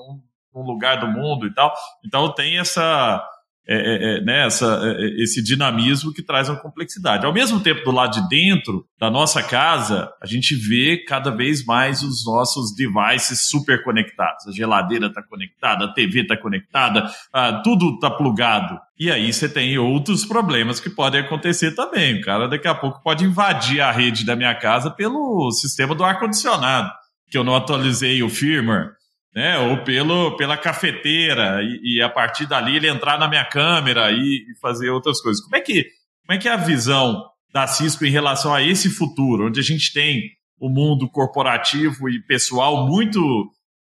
num 0.55 0.63
lugar 0.63 0.99
do 0.99 1.09
mundo 1.09 1.47
e 1.47 1.53
tal. 1.53 1.75
Então 2.07 2.33
tem 2.33 2.59
essa 2.59 3.23
é, 3.67 3.77
é, 3.77 4.19
é, 4.19 4.21
né, 4.21 4.47
essa, 4.47 4.81
é, 4.85 5.05
é, 5.05 5.23
esse 5.23 5.43
dinamismo 5.43 6.13
que 6.13 6.23
traz 6.23 6.51
uma 6.51 6.61
complexidade. 6.61 7.25
Ao 7.25 7.33
mesmo 7.33 7.61
tempo, 7.61 7.83
do 7.83 7.91
lado 7.91 8.21
de 8.21 8.29
dentro 8.29 8.85
da 9.01 9.11
nossa 9.11 9.43
casa, 9.43 10.13
a 10.23 10.27
gente 10.27 10.55
vê 10.55 10.99
cada 10.99 11.31
vez 11.31 11.65
mais 11.65 12.03
os 12.03 12.27
nossos 12.27 12.75
devices 12.75 13.49
super 13.49 13.83
conectados. 13.83 14.47
A 14.47 14.53
geladeira 14.53 15.07
está 15.07 15.23
conectada, 15.23 15.87
a 15.87 15.93
TV 15.93 16.21
está 16.21 16.37
conectada, 16.37 17.11
ah, 17.33 17.63
tudo 17.65 17.95
está 17.95 18.11
plugado. 18.11 18.79
E 18.99 19.11
aí 19.11 19.33
você 19.33 19.49
tem 19.49 19.79
outros 19.79 20.27
problemas 20.27 20.79
que 20.79 20.91
podem 20.91 21.23
acontecer 21.23 21.75
também. 21.75 22.21
O 22.21 22.23
cara 22.23 22.47
daqui 22.47 22.69
a 22.69 22.75
pouco 22.75 23.03
pode 23.03 23.25
invadir 23.25 23.81
a 23.81 23.91
rede 23.91 24.27
da 24.27 24.37
minha 24.37 24.55
casa 24.55 24.91
pelo 24.91 25.51
sistema 25.53 25.95
do 25.95 26.05
ar-condicionado, 26.05 26.91
que 27.31 27.39
eu 27.39 27.43
não 27.43 27.57
atualizei 27.57 28.23
o 28.23 28.29
firmware 28.29 28.91
né? 29.35 29.59
Ou 29.59 29.83
pelo, 29.83 30.37
pela 30.37 30.57
cafeteira, 30.57 31.61
e, 31.63 31.97
e, 31.97 32.03
a 32.03 32.09
partir 32.09 32.47
dali 32.47 32.77
ele 32.77 32.89
entrar 32.89 33.19
na 33.19 33.29
minha 33.29 33.45
câmera 33.45 34.13
e, 34.13 34.17
e, 34.17 34.57
fazer 34.61 34.91
outras 34.91 35.21
coisas. 35.21 35.43
Como 35.43 35.57
é, 35.57 35.61
que, 35.61 35.85
como 36.25 36.39
é 36.39 36.41
que 36.41 36.49
é 36.49 36.53
a 36.53 36.57
visão 36.57 37.21
da 37.53 37.67
Cisco 37.67 38.05
em 38.05 38.11
relação 38.11 38.55
a 38.55 38.63
esse 38.63 38.89
futuro, 38.89 39.49
onde 39.49 39.59
a 39.59 39.63
gente 39.63 39.93
tem 39.93 40.31
o 40.59 40.69
mundo 40.69 41.11
corporativo 41.11 42.09
e 42.09 42.23
pessoal 42.23 42.87
muito 42.87 43.21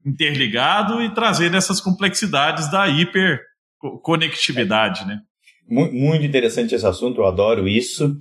interligado 0.05 1.03
e 1.03 1.13
trazendo 1.13 1.57
essas 1.57 1.81
complexidades 1.81 2.71
da 2.71 2.87
hiperconectividade, 2.87 5.07
né? 5.07 5.21
Muito 5.67 6.25
interessante 6.25 6.75
esse 6.75 6.87
assunto, 6.87 7.21
eu 7.21 7.27
adoro 7.27 7.69
isso. 7.69 8.17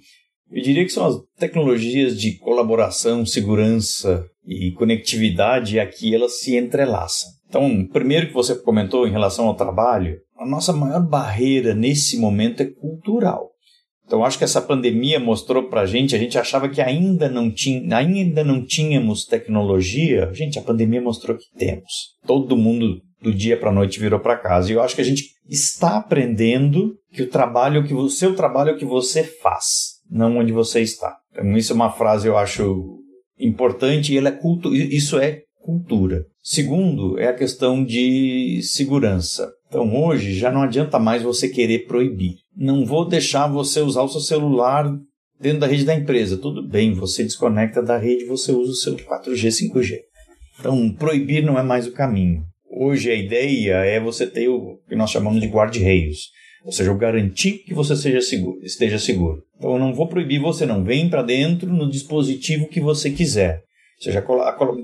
Eu 0.52 0.62
diria 0.62 0.84
que 0.84 0.92
são 0.92 1.06
as 1.06 1.16
tecnologias 1.38 2.20
de 2.20 2.38
colaboração, 2.38 3.26
segurança 3.26 4.26
e 4.48 4.72
conectividade 4.72 5.80
aqui 5.80 6.16
elas 6.16 6.40
se 6.40 6.56
entrelaçam. 6.56 7.30
Então, 7.48 7.86
primeiro 7.92 8.28
que 8.28 8.34
você 8.34 8.56
comentou 8.56 9.08
em 9.08 9.12
relação 9.12 9.48
ao 9.48 9.56
trabalho, 9.56 10.18
a 10.38 10.46
nossa 10.46 10.74
maior 10.74 11.06
barreira 11.06 11.74
nesse 11.74 12.18
momento 12.18 12.62
é 12.62 12.66
cultural. 12.66 13.52
Então, 14.06 14.24
acho 14.24 14.38
que 14.38 14.44
essa 14.46 14.62
pandemia 14.62 15.20
mostrou 15.20 15.68
para 15.68 15.82
a 15.82 15.86
gente, 15.86 16.16
a 16.16 16.20
gente 16.20 16.38
achava 16.38 16.70
que 16.70 16.82
ainda 16.82 17.28
não, 17.28 17.52
tinha, 17.52 17.98
ainda 17.98 18.42
não 18.42 18.66
tínhamos 18.66 19.26
tecnologia. 19.26 20.30
Gente, 20.34 20.58
a 20.58 20.62
pandemia 20.62 21.02
mostrou 21.02 21.38
que 21.38 21.46
temos. 21.58 22.16
Todo 22.26 22.56
mundo 22.56 23.02
do 23.22 23.34
dia 23.34 23.58
para 23.58 23.70
a 23.70 23.74
noite 23.74 24.00
virou 24.00 24.20
para 24.20 24.38
casa. 24.38 24.72
E 24.72 24.76
eu 24.76 24.82
acho 24.82 24.96
que 24.96 25.02
a 25.02 25.06
gente 25.06 25.26
está 25.50 25.98
aprendendo 25.98 26.96
que 27.12 27.24
o 27.24 27.30
trabalho, 27.30 27.86
que 27.86 27.94
o 27.94 28.10
seu 28.10 28.34
trabalho 28.34 28.70
é 28.70 28.74
o 28.74 28.78
que 28.78 28.86
você 28.86 29.24
faz 29.24 29.98
não 30.10 30.38
onde 30.38 30.52
você 30.52 30.82
está. 30.82 31.18
Então, 31.32 31.56
isso 31.58 31.74
é 31.74 31.76
uma 31.76 31.92
frase 31.92 32.28
eu 32.28 32.38
acho 32.38 33.00
importante 33.40 34.14
e 34.14 34.18
é 34.18 34.32
culto, 34.32 34.74
isso 34.76 35.18
é 35.20 35.44
cultura. 35.62 36.26
Segundo, 36.42 37.20
é 37.20 37.28
a 37.28 37.34
questão 37.34 37.84
de 37.84 38.62
segurança. 38.64 39.52
Então, 39.68 40.02
hoje 40.02 40.34
já 40.34 40.50
não 40.50 40.62
adianta 40.62 40.98
mais 40.98 41.22
você 41.22 41.50
querer 41.50 41.86
proibir. 41.88 42.36
Não 42.56 42.86
vou 42.86 43.06
deixar 43.06 43.48
você 43.48 43.82
usar 43.82 44.04
o 44.04 44.08
seu 44.08 44.22
celular 44.22 44.90
dentro 45.40 45.60
da 45.60 45.68
rede 45.68 45.84
da 45.84 45.94
empresa. 45.94 46.38
Tudo 46.38 46.66
bem, 46.66 46.94
você 46.94 47.24
desconecta 47.24 47.84
da 47.84 47.98
rede, 47.98 48.26
você 48.26 48.52
usa 48.52 48.72
o 48.72 48.76
seu 48.76 48.96
4G, 48.96 49.50
5G. 49.50 50.00
Então, 50.60 50.90
proibir 50.92 51.44
não 51.44 51.60
é 51.60 51.64
mais 51.64 51.86
o 51.86 51.92
caminho. 51.92 52.44
Hoje 52.70 53.12
a 53.12 53.16
ideia 53.16 53.74
é 53.76 54.00
você 54.00 54.26
ter 54.26 54.48
o 54.48 54.80
que 54.88 54.96
nós 54.96 55.12
chamamos 55.12 55.42
de 55.42 55.48
guarda-reios. 55.48 56.32
Ou 56.68 56.74
seja, 56.74 56.90
eu 56.90 56.98
garantir 56.98 57.60
que 57.60 57.74
você 57.74 57.96
seja 57.96 58.20
seguro, 58.20 58.60
esteja 58.62 59.00
seguro. 59.00 59.42
Então 59.58 59.72
eu 59.72 59.80
não 59.80 59.94
vou 59.94 60.06
proibir 60.06 60.42
você, 60.42 60.66
não. 60.66 60.84
Vem 60.84 61.10
para 61.10 61.24
dentro 61.24 61.72
no 61.72 61.90
dispositivo 61.90 62.68
que 62.68 62.82
você 62.82 63.10
quiser. 63.10 63.64
Ou 64.00 64.04
seja, 64.04 64.26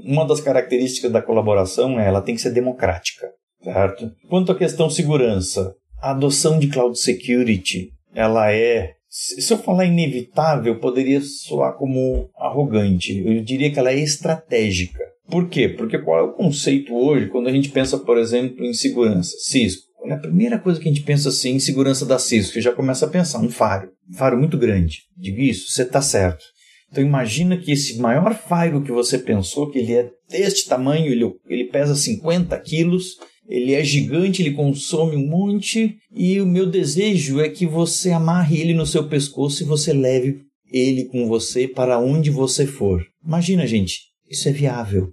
uma 0.05 0.25
das 0.25 0.39
características 0.39 1.11
da 1.11 1.21
colaboração 1.21 1.99
é 1.99 2.07
ela 2.07 2.21
tem 2.21 2.35
que 2.35 2.41
ser 2.41 2.51
democrática, 2.51 3.27
certo? 3.61 4.09
Quanto 4.29 4.53
à 4.53 4.55
questão 4.55 4.89
segurança, 4.89 5.75
a 6.01 6.11
adoção 6.11 6.57
de 6.57 6.69
cloud 6.69 6.97
security, 6.97 7.89
ela 8.15 8.49
é 8.49 8.93
se 9.09 9.53
eu 9.53 9.57
falar 9.57 9.85
inevitável, 9.85 10.79
poderia 10.79 11.21
soar 11.21 11.77
como 11.77 12.29
arrogante. 12.35 13.21
Eu 13.23 13.43
diria 13.43 13.71
que 13.71 13.77
ela 13.77 13.91
é 13.91 13.99
estratégica. 13.99 15.03
Por 15.29 15.49
quê? 15.49 15.69
Porque 15.69 15.99
qual 15.99 16.19
é 16.19 16.21
o 16.23 16.33
conceito 16.33 16.95
hoje 16.95 17.27
quando 17.27 17.47
a 17.47 17.51
gente 17.51 17.69
pensa, 17.69 17.99
por 17.99 18.17
exemplo, 18.17 18.65
em 18.65 18.73
segurança? 18.73 19.35
Cisco. 19.37 19.92
A 20.09 20.17
primeira 20.17 20.59
coisa 20.59 20.79
que 20.79 20.89
a 20.89 20.91
gente 20.91 21.05
pensa 21.05 21.29
assim, 21.29 21.57
segurança 21.59 22.05
da 22.05 22.19
Cisco, 22.19 22.53
que 22.53 22.61
já 22.61 22.73
começa 22.73 23.05
a 23.05 23.09
pensar, 23.09 23.39
um 23.39 23.49
faro, 23.49 23.89
um 24.09 24.13
faro 24.13 24.37
muito 24.37 24.57
grande. 24.57 24.99
Digo 25.17 25.39
isso, 25.39 25.71
você 25.71 25.83
está 25.83 26.01
certo. 26.01 26.43
Então 26.91 27.03
imagina 27.03 27.57
que 27.57 27.71
esse 27.71 27.97
maior 27.97 28.35
faro 28.35 28.83
que 28.83 28.91
você 28.91 29.17
pensou, 29.17 29.71
que 29.71 29.79
ele 29.79 29.93
é 29.93 30.09
deste 30.29 30.67
tamanho, 30.67 31.11
ele, 31.11 31.25
ele 31.47 31.65
pesa 31.65 31.95
50 31.95 32.59
quilos, 32.59 33.15
ele 33.47 33.73
é 33.73 33.83
gigante, 33.83 34.41
ele 34.41 34.53
consome 34.53 35.15
um 35.15 35.27
monte, 35.27 35.97
e 36.11 36.39
o 36.39 36.45
meu 36.45 36.65
desejo 36.65 37.39
é 37.39 37.49
que 37.49 37.65
você 37.65 38.11
amarre 38.11 38.59
ele 38.59 38.73
no 38.73 38.85
seu 38.85 39.07
pescoço 39.07 39.63
e 39.63 39.65
você 39.65 39.91
leve 39.91 40.41
ele 40.71 41.05
com 41.05 41.27
você 41.27 41.67
para 41.67 41.99
onde 41.99 42.29
você 42.29 42.65
for. 42.65 43.03
Imagina, 43.25 43.65
gente, 43.65 43.99
isso 44.29 44.47
é 44.49 44.51
viável. 44.51 45.09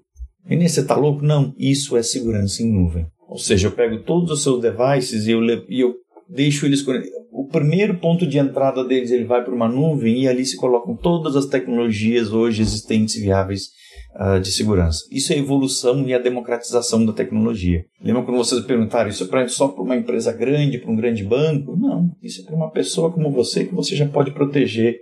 E 0.49 0.57
você 0.69 0.81
está 0.81 0.97
louco? 0.97 1.25
Não, 1.25 1.55
isso 1.59 1.97
é 1.97 2.03
segurança 2.03 2.63
em 2.63 2.73
nuvem. 2.73 3.07
Ou 3.31 3.39
seja, 3.39 3.69
eu 3.69 3.73
pego 3.73 4.03
todos 4.03 4.33
os 4.33 4.43
seus 4.43 4.61
devices 4.61 5.27
e 5.27 5.31
eu, 5.31 5.41
e 5.69 5.81
eu 5.81 5.95
deixo 6.29 6.67
eles. 6.67 6.85
O 7.31 7.47
primeiro 7.47 7.97
ponto 7.99 8.27
de 8.27 8.39
entrada 8.39 8.85
deles 8.85 9.13
ele 9.13 9.25
vai 9.25 9.45
para 9.45 9.55
uma 9.55 9.69
nuvem 9.69 10.23
e 10.23 10.29
ali 10.29 10.45
se 10.45 10.57
colocam 10.57 10.97
todas 10.97 11.37
as 11.37 11.47
tecnologias 11.47 12.33
hoje 12.33 12.61
existentes 12.61 13.15
e 13.15 13.21
viáveis 13.21 13.69
uh, 14.17 14.41
de 14.41 14.51
segurança. 14.51 15.05
Isso 15.13 15.33
é 15.33 15.37
a 15.37 15.39
evolução 15.39 16.09
e 16.09 16.13
a 16.13 16.19
democratização 16.19 17.07
da 17.07 17.13
tecnologia. 17.13 17.85
Lembra 18.03 18.25
quando 18.25 18.39
vocês 18.39 18.61
perguntaram 18.65 19.09
isso 19.09 19.29
é 19.33 19.49
só 19.49 19.69
para 19.69 19.85
uma 19.85 19.97
empresa 19.97 20.33
grande, 20.33 20.79
para 20.79 20.91
um 20.91 20.97
grande 20.97 21.23
banco? 21.23 21.77
Não, 21.77 22.11
isso 22.21 22.43
é 22.43 22.45
para 22.45 22.57
uma 22.57 22.73
pessoa 22.73 23.13
como 23.13 23.31
você 23.31 23.65
que 23.65 23.75
você 23.75 23.95
já 23.95 24.09
pode 24.09 24.33
proteger 24.33 24.99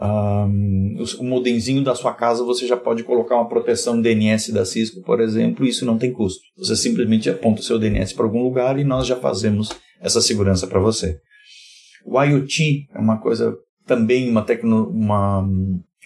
um, 0.00 1.04
o 1.18 1.24
modemzinho 1.24 1.84
da 1.84 1.94
sua 1.94 2.14
casa 2.14 2.44
você 2.44 2.66
já 2.66 2.76
pode 2.76 3.02
colocar 3.04 3.36
uma 3.36 3.48
proteção 3.48 4.00
DNS 4.00 4.52
da 4.52 4.64
Cisco, 4.64 5.02
por 5.02 5.20
exemplo, 5.20 5.66
e 5.66 5.68
isso 5.68 5.84
não 5.84 5.98
tem 5.98 6.12
custo. 6.12 6.40
Você 6.56 6.74
simplesmente 6.74 7.28
aponta 7.28 7.60
o 7.60 7.64
seu 7.64 7.78
DNS 7.78 8.14
para 8.14 8.24
algum 8.24 8.42
lugar 8.42 8.78
e 8.78 8.84
nós 8.84 9.06
já 9.06 9.16
fazemos 9.16 9.70
essa 10.00 10.20
segurança 10.20 10.66
para 10.66 10.80
você. 10.80 11.18
O 12.04 12.20
IoT 12.22 12.88
é 12.94 12.98
uma 12.98 13.18
coisa 13.18 13.54
também 13.86 14.30
uma, 14.30 14.42
tecno, 14.42 14.88
uma 14.88 15.46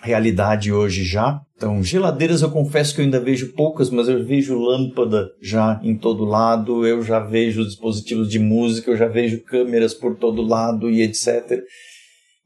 realidade 0.02 0.72
hoje 0.72 1.04
já. 1.04 1.40
Então, 1.56 1.82
geladeiras 1.82 2.42
eu 2.42 2.50
confesso 2.50 2.94
que 2.94 3.00
eu 3.00 3.04
ainda 3.04 3.20
vejo 3.20 3.52
poucas, 3.52 3.90
mas 3.90 4.08
eu 4.08 4.24
vejo 4.24 4.58
lâmpada 4.58 5.30
já 5.40 5.80
em 5.84 5.96
todo 5.96 6.24
lado, 6.24 6.84
eu 6.86 7.00
já 7.02 7.20
vejo 7.20 7.64
dispositivos 7.64 8.28
de 8.28 8.38
música, 8.38 8.90
eu 8.90 8.96
já 8.96 9.06
vejo 9.06 9.42
câmeras 9.44 9.94
por 9.94 10.16
todo 10.16 10.42
lado 10.42 10.90
e 10.90 11.00
etc. 11.02 11.62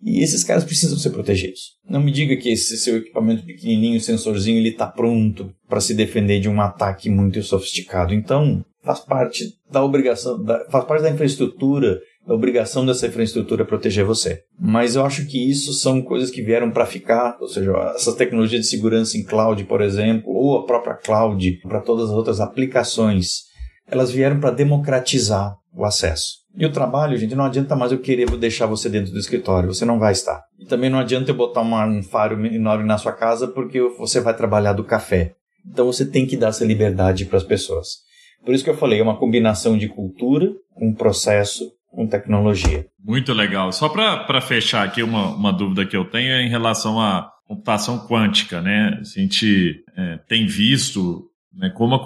E 0.02 0.22
esses 0.22 0.44
caras 0.44 0.64
precisam 0.64 0.96
ser 0.96 1.10
protegidos. 1.10 1.76
Não 1.88 2.00
me 2.00 2.12
diga 2.12 2.36
que 2.36 2.50
esse 2.50 2.76
seu 2.78 2.98
equipamento 2.98 3.44
pequenininho, 3.44 4.00
sensorzinho, 4.00 4.58
ele 4.58 4.70
está 4.70 4.86
pronto 4.86 5.52
para 5.68 5.80
se 5.80 5.94
defender 5.94 6.40
de 6.40 6.48
um 6.48 6.60
ataque 6.60 7.10
muito 7.10 7.42
sofisticado. 7.42 8.14
Então, 8.14 8.64
faz 8.82 9.00
parte 9.00 9.44
da 9.70 9.84
obrigação, 9.84 10.42
da, 10.42 10.64
faz 10.70 10.84
parte 10.84 11.02
da 11.02 11.10
infraestrutura, 11.10 12.00
da 12.26 12.34
obrigação 12.34 12.86
dessa 12.86 13.06
infraestrutura 13.06 13.64
proteger 13.64 14.04
você. 14.04 14.42
Mas 14.58 14.94
eu 14.94 15.04
acho 15.04 15.26
que 15.26 15.50
isso 15.50 15.72
são 15.72 16.00
coisas 16.00 16.30
que 16.30 16.42
vieram 16.42 16.70
para 16.70 16.86
ficar, 16.86 17.36
ou 17.40 17.48
seja, 17.48 17.72
essa 17.94 18.14
tecnologia 18.14 18.58
de 18.58 18.66
segurança 18.66 19.16
em 19.16 19.24
cloud, 19.24 19.64
por 19.64 19.80
exemplo, 19.80 20.30
ou 20.32 20.58
a 20.58 20.64
própria 20.64 20.94
cloud 20.94 21.58
para 21.62 21.80
todas 21.80 22.10
as 22.10 22.14
outras 22.14 22.40
aplicações, 22.40 23.48
elas 23.86 24.10
vieram 24.10 24.38
para 24.38 24.50
democratizar 24.50 25.56
o 25.74 25.84
acesso. 25.84 26.38
E 26.58 26.66
o 26.66 26.72
trabalho, 26.72 27.16
gente, 27.16 27.36
não 27.36 27.44
adianta 27.44 27.76
mais 27.76 27.92
eu 27.92 28.00
querer 28.00 28.28
deixar 28.36 28.66
você 28.66 28.88
dentro 28.88 29.12
do 29.12 29.18
escritório, 29.18 29.72
você 29.72 29.84
não 29.84 29.98
vai 29.98 30.12
estar. 30.12 30.42
E 30.58 30.66
também 30.66 30.90
não 30.90 30.98
adianta 30.98 31.30
eu 31.30 31.36
botar 31.36 31.60
uma, 31.60 31.86
um 31.86 32.02
faro 32.02 32.44
enorme 32.46 32.84
na 32.84 32.98
sua 32.98 33.12
casa 33.12 33.46
porque 33.46 33.80
você 33.96 34.20
vai 34.20 34.34
trabalhar 34.34 34.72
do 34.72 34.82
café. 34.82 35.36
Então 35.64 35.86
você 35.86 36.04
tem 36.04 36.26
que 36.26 36.36
dar 36.36 36.48
essa 36.48 36.64
liberdade 36.64 37.26
para 37.26 37.36
as 37.36 37.44
pessoas. 37.44 37.98
Por 38.44 38.52
isso 38.52 38.64
que 38.64 38.70
eu 38.70 38.76
falei, 38.76 38.98
é 38.98 39.02
uma 39.02 39.16
combinação 39.16 39.78
de 39.78 39.88
cultura 39.88 40.50
com 40.74 40.92
processo 40.92 41.70
com 41.90 42.06
tecnologia. 42.06 42.86
Muito 43.02 43.32
legal. 43.32 43.72
Só 43.72 43.88
para 43.88 44.40
fechar 44.40 44.84
aqui, 44.84 45.02
uma, 45.02 45.34
uma 45.34 45.52
dúvida 45.52 45.86
que 45.86 45.96
eu 45.96 46.04
tenho 46.04 46.32
é 46.32 46.42
em 46.42 46.48
relação 46.48 47.00
à 47.00 47.30
computação 47.46 48.06
quântica, 48.06 48.60
né? 48.60 48.98
A 49.00 49.04
gente 49.04 49.82
é, 49.96 50.18
tem 50.28 50.46
visto 50.46 51.24
né, 51.52 51.70
como 51.70 51.94
a 51.94 52.02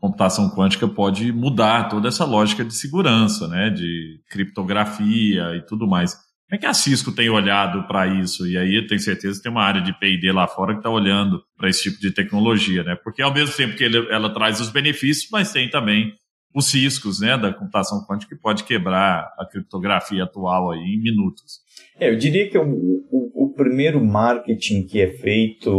computação 0.00 0.50
quântica 0.50 0.86
pode 0.86 1.32
mudar 1.32 1.88
toda 1.88 2.08
essa 2.08 2.24
lógica 2.24 2.64
de 2.64 2.74
segurança, 2.74 3.48
né? 3.48 3.70
De 3.70 4.20
criptografia 4.30 5.56
e 5.56 5.62
tudo 5.66 5.86
mais. 5.86 6.14
Como 6.14 6.56
é 6.56 6.58
que 6.58 6.66
a 6.66 6.72
Cisco 6.72 7.12
tem 7.12 7.28
olhado 7.28 7.86
para 7.86 8.06
isso? 8.06 8.46
E 8.46 8.56
aí 8.56 8.86
tenho 8.86 9.00
certeza 9.00 9.36
que 9.36 9.42
tem 9.42 9.52
uma 9.52 9.62
área 9.62 9.82
de 9.82 9.92
P&D 9.98 10.32
lá 10.32 10.48
fora 10.48 10.72
que 10.72 10.78
está 10.78 10.88
olhando 10.88 11.42
para 11.56 11.68
esse 11.68 11.82
tipo 11.82 12.00
de 12.00 12.10
tecnologia, 12.10 12.82
né? 12.82 12.96
Porque 13.04 13.20
ao 13.20 13.34
mesmo 13.34 13.54
tempo 13.54 13.76
que 13.76 13.84
ele, 13.84 13.98
ela 14.10 14.32
traz 14.32 14.58
os 14.60 14.70
benefícios, 14.70 15.28
mas 15.30 15.52
tem 15.52 15.68
também 15.68 16.14
os 16.54 16.72
riscos 16.72 17.20
né, 17.20 17.36
da 17.36 17.52
computação 17.52 18.04
quântica 18.06 18.34
que 18.34 18.40
pode 18.40 18.64
quebrar 18.64 19.30
a 19.38 19.44
criptografia 19.44 20.24
atual 20.24 20.70
aí 20.70 20.80
em 20.80 21.02
minutos. 21.02 21.60
É, 22.00 22.08
eu 22.10 22.16
diria 22.16 22.48
que 22.48 22.56
o, 22.56 22.64
o, 22.64 23.44
o 23.44 23.52
primeiro 23.52 24.02
marketing 24.02 24.86
que 24.86 25.00
é 25.00 25.08
feito 25.18 25.70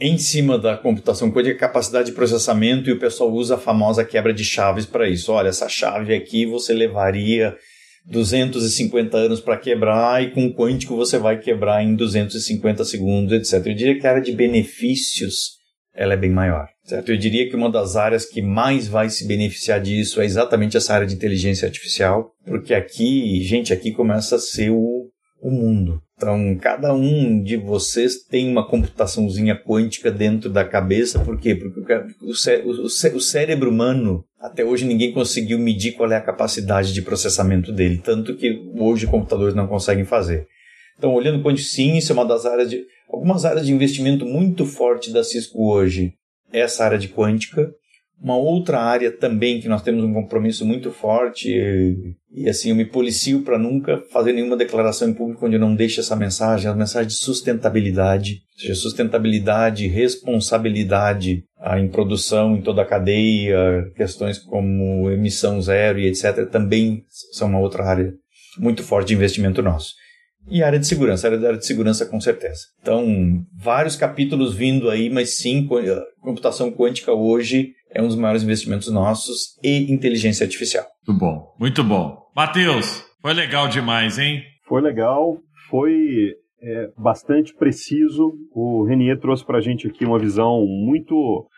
em 0.00 0.16
cima 0.16 0.58
da 0.58 0.76
computação 0.76 1.30
quântica 1.30 1.58
capacidade 1.58 2.06
de 2.06 2.16
processamento 2.16 2.88
e 2.88 2.92
o 2.92 2.98
pessoal 2.98 3.30
usa 3.30 3.56
a 3.56 3.58
famosa 3.58 4.04
quebra 4.04 4.32
de 4.32 4.44
chaves 4.44 4.86
para 4.86 5.08
isso. 5.08 5.30
Olha, 5.30 5.48
essa 5.48 5.68
chave 5.68 6.14
aqui 6.14 6.46
você 6.46 6.72
levaria 6.72 7.54
250 8.06 9.16
anos 9.16 9.40
para 9.40 9.58
quebrar 9.58 10.22
e 10.22 10.30
com 10.30 10.46
o 10.46 10.54
quântico 10.54 10.96
você 10.96 11.18
vai 11.18 11.38
quebrar 11.38 11.84
em 11.84 11.94
250 11.94 12.84
segundos, 12.84 13.32
etc. 13.32 13.66
Eu 13.66 13.74
diria 13.74 13.98
que 13.98 14.06
a 14.06 14.10
área 14.10 14.22
de 14.22 14.32
benefícios 14.32 15.60
ela 15.94 16.14
é 16.14 16.16
bem 16.16 16.30
maior. 16.30 16.68
Certo? 16.84 17.10
Eu 17.10 17.16
diria 17.16 17.48
que 17.48 17.54
uma 17.54 17.70
das 17.70 17.94
áreas 17.94 18.24
que 18.24 18.40
mais 18.40 18.88
vai 18.88 19.10
se 19.10 19.26
beneficiar 19.26 19.80
disso 19.80 20.20
é 20.20 20.24
exatamente 20.24 20.76
essa 20.76 20.94
área 20.94 21.06
de 21.06 21.14
inteligência 21.14 21.66
artificial, 21.66 22.32
porque 22.44 22.72
aqui, 22.74 23.42
gente, 23.42 23.72
aqui 23.72 23.92
começa 23.92 24.36
a 24.36 24.38
ser 24.38 24.70
o, 24.70 25.08
o 25.42 25.50
mundo. 25.50 26.00
Então, 26.20 26.54
cada 26.60 26.92
um 26.92 27.42
de 27.42 27.56
vocês 27.56 28.22
tem 28.22 28.46
uma 28.46 28.68
computaçãozinha 28.68 29.56
quântica 29.56 30.10
dentro 30.10 30.50
da 30.50 30.62
cabeça, 30.62 31.18
por 31.18 31.40
quê? 31.40 31.54
Porque 31.54 31.80
o, 32.20 32.34
cé 32.34 32.62
o, 32.62 32.90
cé 32.90 33.08
o 33.14 33.20
cérebro 33.20 33.70
humano, 33.70 34.22
até 34.38 34.62
hoje 34.62 34.84
ninguém 34.84 35.14
conseguiu 35.14 35.58
medir 35.58 35.92
qual 35.92 36.12
é 36.12 36.16
a 36.16 36.20
capacidade 36.20 36.92
de 36.92 37.00
processamento 37.00 37.72
dele, 37.72 38.02
tanto 38.04 38.36
que 38.36 38.62
hoje 38.76 39.06
computadores 39.06 39.54
não 39.54 39.66
conseguem 39.66 40.04
fazer. 40.04 40.46
Então, 40.98 41.14
olhando 41.14 41.40
para 41.40 41.52
onde 41.52 41.62
sim, 41.62 41.96
isso 41.96 42.12
é 42.12 42.14
uma 42.14 42.26
das 42.26 42.44
áreas 42.44 42.68
de. 42.68 42.84
Algumas 43.10 43.46
áreas 43.46 43.64
de 43.64 43.72
investimento 43.72 44.26
muito 44.26 44.66
forte 44.66 45.10
da 45.10 45.24
Cisco 45.24 45.72
hoje 45.72 46.12
é 46.52 46.60
essa 46.60 46.84
área 46.84 46.98
de 46.98 47.08
quântica. 47.08 47.72
Uma 48.22 48.36
outra 48.36 48.78
área 48.78 49.10
também 49.10 49.60
que 49.60 49.68
nós 49.68 49.82
temos 49.82 50.04
um 50.04 50.12
compromisso 50.12 50.66
muito 50.66 50.90
forte, 50.90 51.48
e, 51.48 52.14
e 52.34 52.48
assim, 52.50 52.68
eu 52.68 52.76
me 52.76 52.84
policio 52.84 53.40
para 53.40 53.58
nunca 53.58 54.02
fazer 54.12 54.34
nenhuma 54.34 54.58
declaração 54.58 55.08
em 55.08 55.14
público 55.14 55.46
onde 55.46 55.56
eu 55.56 55.60
não 55.60 55.74
deixe 55.74 56.00
essa 56.00 56.14
mensagem, 56.14 56.70
a 56.70 56.74
mensagem 56.74 57.08
de 57.08 57.14
sustentabilidade, 57.14 58.42
ou 58.54 58.60
seja, 58.60 58.74
sustentabilidade, 58.74 59.86
responsabilidade 59.86 61.44
ah, 61.58 61.80
em 61.80 61.88
produção, 61.88 62.56
em 62.56 62.60
toda 62.60 62.82
a 62.82 62.86
cadeia, 62.86 63.90
questões 63.96 64.38
como 64.38 65.10
emissão 65.10 65.60
zero 65.62 65.98
e 65.98 66.06
etc., 66.06 66.46
também 66.50 67.04
são 67.32 67.48
uma 67.48 67.60
outra 67.60 67.84
área 67.84 68.12
muito 68.58 68.82
forte 68.82 69.08
de 69.08 69.14
investimento 69.14 69.62
nosso. 69.62 69.94
E 70.48 70.62
área 70.62 70.78
de 70.78 70.86
segurança, 70.86 71.26
área, 71.26 71.38
área 71.38 71.58
de 71.58 71.66
segurança 71.66 72.06
com 72.06 72.20
certeza. 72.20 72.60
Então, 72.80 73.44
vários 73.54 73.94
capítulos 73.94 74.54
vindo 74.54 74.90
aí, 74.90 75.08
mas 75.10 75.36
sim, 75.36 75.68
computação 76.20 76.70
quântica 76.72 77.12
hoje 77.12 77.72
é 77.92 78.02
um 78.02 78.06
dos 78.06 78.16
maiores 78.16 78.42
investimentos 78.42 78.90
nossos 78.90 79.58
e 79.62 79.92
inteligência 79.92 80.44
artificial. 80.44 80.84
Muito 81.06 81.18
bom, 81.18 81.56
muito 81.58 81.84
bom. 81.84 82.30
Matheus, 82.34 83.04
foi 83.20 83.34
legal 83.34 83.68
demais, 83.68 84.18
hein? 84.18 84.42
Foi 84.66 84.80
legal, 84.80 85.38
foi 85.68 86.34
é, 86.62 86.90
bastante 86.96 87.54
preciso. 87.54 88.32
O 88.52 88.84
Renier 88.84 89.18
trouxe 89.18 89.44
para 89.44 89.58
a 89.58 89.60
gente 89.60 89.86
aqui 89.86 90.04
uma 90.04 90.18
visão 90.18 90.64
muito 90.66 91.48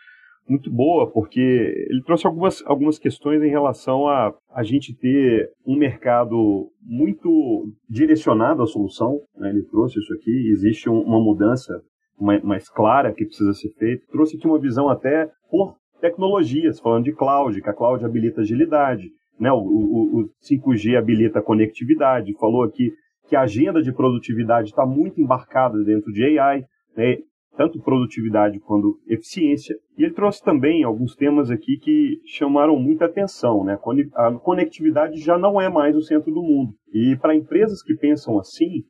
muito 0.47 0.69
boa, 0.69 1.09
porque 1.09 1.39
ele 1.39 2.03
trouxe 2.05 2.27
algumas, 2.27 2.61
algumas 2.65 2.99
questões 2.99 3.41
em 3.41 3.49
relação 3.49 4.07
a 4.09 4.33
a 4.53 4.61
gente 4.61 4.93
ter 4.93 5.49
um 5.65 5.77
mercado 5.77 6.69
muito 6.81 7.71
direcionado 7.89 8.61
à 8.61 8.67
solução. 8.67 9.21
Né? 9.37 9.49
Ele 9.49 9.63
trouxe 9.63 9.99
isso 9.99 10.13
aqui, 10.13 10.51
existe 10.51 10.89
um, 10.89 10.99
uma 10.99 11.23
mudança 11.23 11.81
mais, 12.19 12.43
mais 12.43 12.69
clara 12.69 13.13
que 13.13 13.25
precisa 13.25 13.53
ser 13.53 13.69
feita. 13.79 14.03
Trouxe 14.11 14.35
aqui 14.35 14.45
uma 14.45 14.59
visão 14.59 14.89
até 14.89 15.29
por 15.49 15.77
tecnologias, 16.03 16.81
falando 16.81 17.05
de 17.05 17.13
cloud, 17.13 17.61
que 17.61 17.69
a 17.69 17.73
cloud 17.73 18.03
habilita 18.03 18.41
agilidade, 18.41 19.09
né? 19.39 19.49
o, 19.53 19.55
o, 19.55 20.19
o 20.19 20.29
5G 20.43 20.97
habilita 20.97 21.41
conectividade, 21.41 22.37
falou 22.37 22.63
aqui 22.63 22.91
que 23.29 23.37
a 23.37 23.43
agenda 23.43 23.81
de 23.81 23.93
produtividade 23.93 24.67
está 24.67 24.85
muito 24.85 25.21
embarcada 25.21 25.81
dentro 25.81 26.11
de 26.11 26.37
AI, 26.37 26.65
né? 26.97 27.19
tanto 27.55 27.81
produtividade 27.81 28.59
quanto 28.59 28.99
eficiência. 29.07 29.73
E 29.97 30.03
ele 30.03 30.13
trouxe 30.13 30.43
também 30.43 30.83
alguns 30.83 31.15
temas 31.15 31.49
aqui 31.49 31.77
que 31.77 32.19
chamaram 32.25 32.77
muita 32.77 33.05
atenção. 33.05 33.63
Né? 33.63 33.79
A 34.15 34.31
conectividade 34.33 35.21
já 35.21 35.37
não 35.37 35.61
é 35.61 35.69
mais 35.69 35.95
o 35.95 36.01
centro 36.01 36.33
do 36.33 36.43
mundo. 36.43 36.73
E 36.93 37.15
para 37.15 37.33
empresas 37.33 37.81
que 37.81 37.95
pensam 37.95 38.37
assim, 38.37 38.83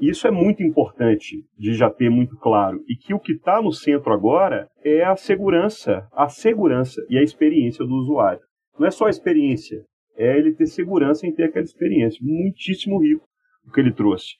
isso 0.00 0.26
é 0.26 0.30
muito 0.30 0.62
importante 0.62 1.44
de 1.58 1.74
já 1.74 1.90
ter 1.90 2.10
muito 2.10 2.36
claro. 2.36 2.82
E 2.88 2.96
que 2.96 3.12
o 3.12 3.20
que 3.20 3.32
está 3.32 3.60
no 3.60 3.72
centro 3.72 4.12
agora 4.12 4.68
é 4.84 5.04
a 5.04 5.16
segurança, 5.16 6.06
a 6.12 6.28
segurança 6.28 7.00
e 7.08 7.18
a 7.18 7.22
experiência 7.22 7.84
do 7.84 7.94
usuário. 7.94 8.40
Não 8.78 8.86
é 8.86 8.90
só 8.90 9.06
a 9.06 9.10
experiência, 9.10 9.82
é 10.16 10.38
ele 10.38 10.54
ter 10.54 10.66
segurança 10.66 11.26
em 11.26 11.34
ter 11.34 11.44
aquela 11.44 11.64
experiência. 11.64 12.18
Muitíssimo 12.22 12.98
rico 13.00 13.30
o 13.66 13.72
que 13.72 13.80
ele 13.80 13.92
trouxe. 13.92 14.34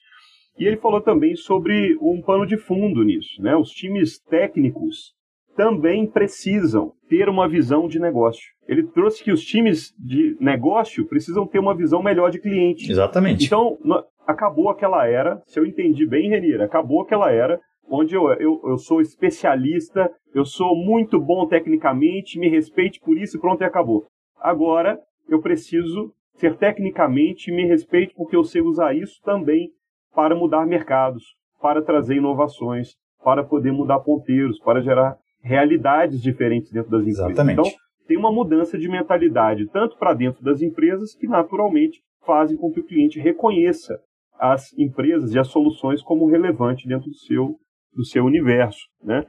E 0.57 0.65
ele 0.65 0.77
falou 0.77 1.01
também 1.01 1.35
sobre 1.35 1.97
um 2.01 2.21
pano 2.21 2.45
de 2.45 2.57
fundo 2.57 3.03
nisso. 3.03 3.41
Né? 3.41 3.55
Os 3.55 3.69
times 3.69 4.19
técnicos 4.19 5.13
também 5.55 6.09
precisam 6.09 6.93
ter 7.09 7.29
uma 7.29 7.47
visão 7.47 7.87
de 7.87 7.99
negócio. 7.99 8.43
Ele 8.67 8.83
trouxe 8.83 9.23
que 9.23 9.31
os 9.31 9.43
times 9.43 9.93
de 9.97 10.37
negócio 10.39 11.05
precisam 11.07 11.45
ter 11.47 11.59
uma 11.59 11.75
visão 11.75 12.01
melhor 12.01 12.31
de 12.31 12.39
cliente. 12.39 12.89
Exatamente. 12.89 13.45
Então, 13.45 13.77
acabou 14.25 14.69
aquela 14.69 15.07
era, 15.07 15.41
se 15.45 15.59
eu 15.59 15.65
entendi 15.65 16.07
bem, 16.07 16.29
Renira, 16.29 16.65
acabou 16.65 17.01
aquela 17.01 17.31
era 17.31 17.59
onde 17.89 18.15
eu, 18.15 18.31
eu, 18.33 18.61
eu 18.63 18.77
sou 18.77 19.01
especialista, 19.01 20.09
eu 20.33 20.45
sou 20.45 20.75
muito 20.75 21.19
bom 21.19 21.45
tecnicamente, 21.45 22.39
me 22.39 22.47
respeite 22.47 22.99
por 23.01 23.17
isso 23.17 23.37
e 23.37 23.39
pronto, 23.39 23.61
e 23.61 23.65
acabou. 23.65 24.05
Agora, 24.39 24.97
eu 25.27 25.41
preciso 25.41 26.13
ser 26.35 26.55
tecnicamente, 26.57 27.51
me 27.51 27.67
respeite 27.67 28.13
porque 28.15 28.35
eu 28.35 28.43
sei 28.43 28.61
usar 28.61 28.95
isso 28.95 29.19
também 29.23 29.69
para 30.13 30.35
mudar 30.35 30.65
mercados, 30.65 31.23
para 31.61 31.81
trazer 31.81 32.15
inovações, 32.15 32.95
para 33.23 33.43
poder 33.43 33.71
mudar 33.71 33.99
ponteiros, 33.99 34.59
para 34.59 34.81
gerar 34.81 35.17
realidades 35.43 36.21
diferentes 36.21 36.71
dentro 36.71 36.89
das 36.89 37.01
empresas. 37.01 37.25
Exatamente. 37.25 37.59
Então, 37.59 37.71
tem 38.07 38.17
uma 38.17 38.31
mudança 38.31 38.77
de 38.77 38.89
mentalidade, 38.89 39.67
tanto 39.69 39.97
para 39.97 40.13
dentro 40.13 40.43
das 40.43 40.61
empresas, 40.61 41.13
que 41.13 41.27
naturalmente 41.27 42.01
fazem 42.25 42.57
com 42.57 42.71
que 42.71 42.79
o 42.79 42.85
cliente 42.85 43.19
reconheça 43.19 43.99
as 44.41 44.73
empresas 44.75 45.35
e 45.35 45.39
as 45.39 45.47
soluções 45.47 46.01
como 46.01 46.25
relevante 46.25 46.87
dentro 46.87 47.07
do 47.07 47.15
seu, 47.15 47.59
do 47.93 48.03
seu 48.03 48.25
universo. 48.25 48.79
Né? 49.03 49.23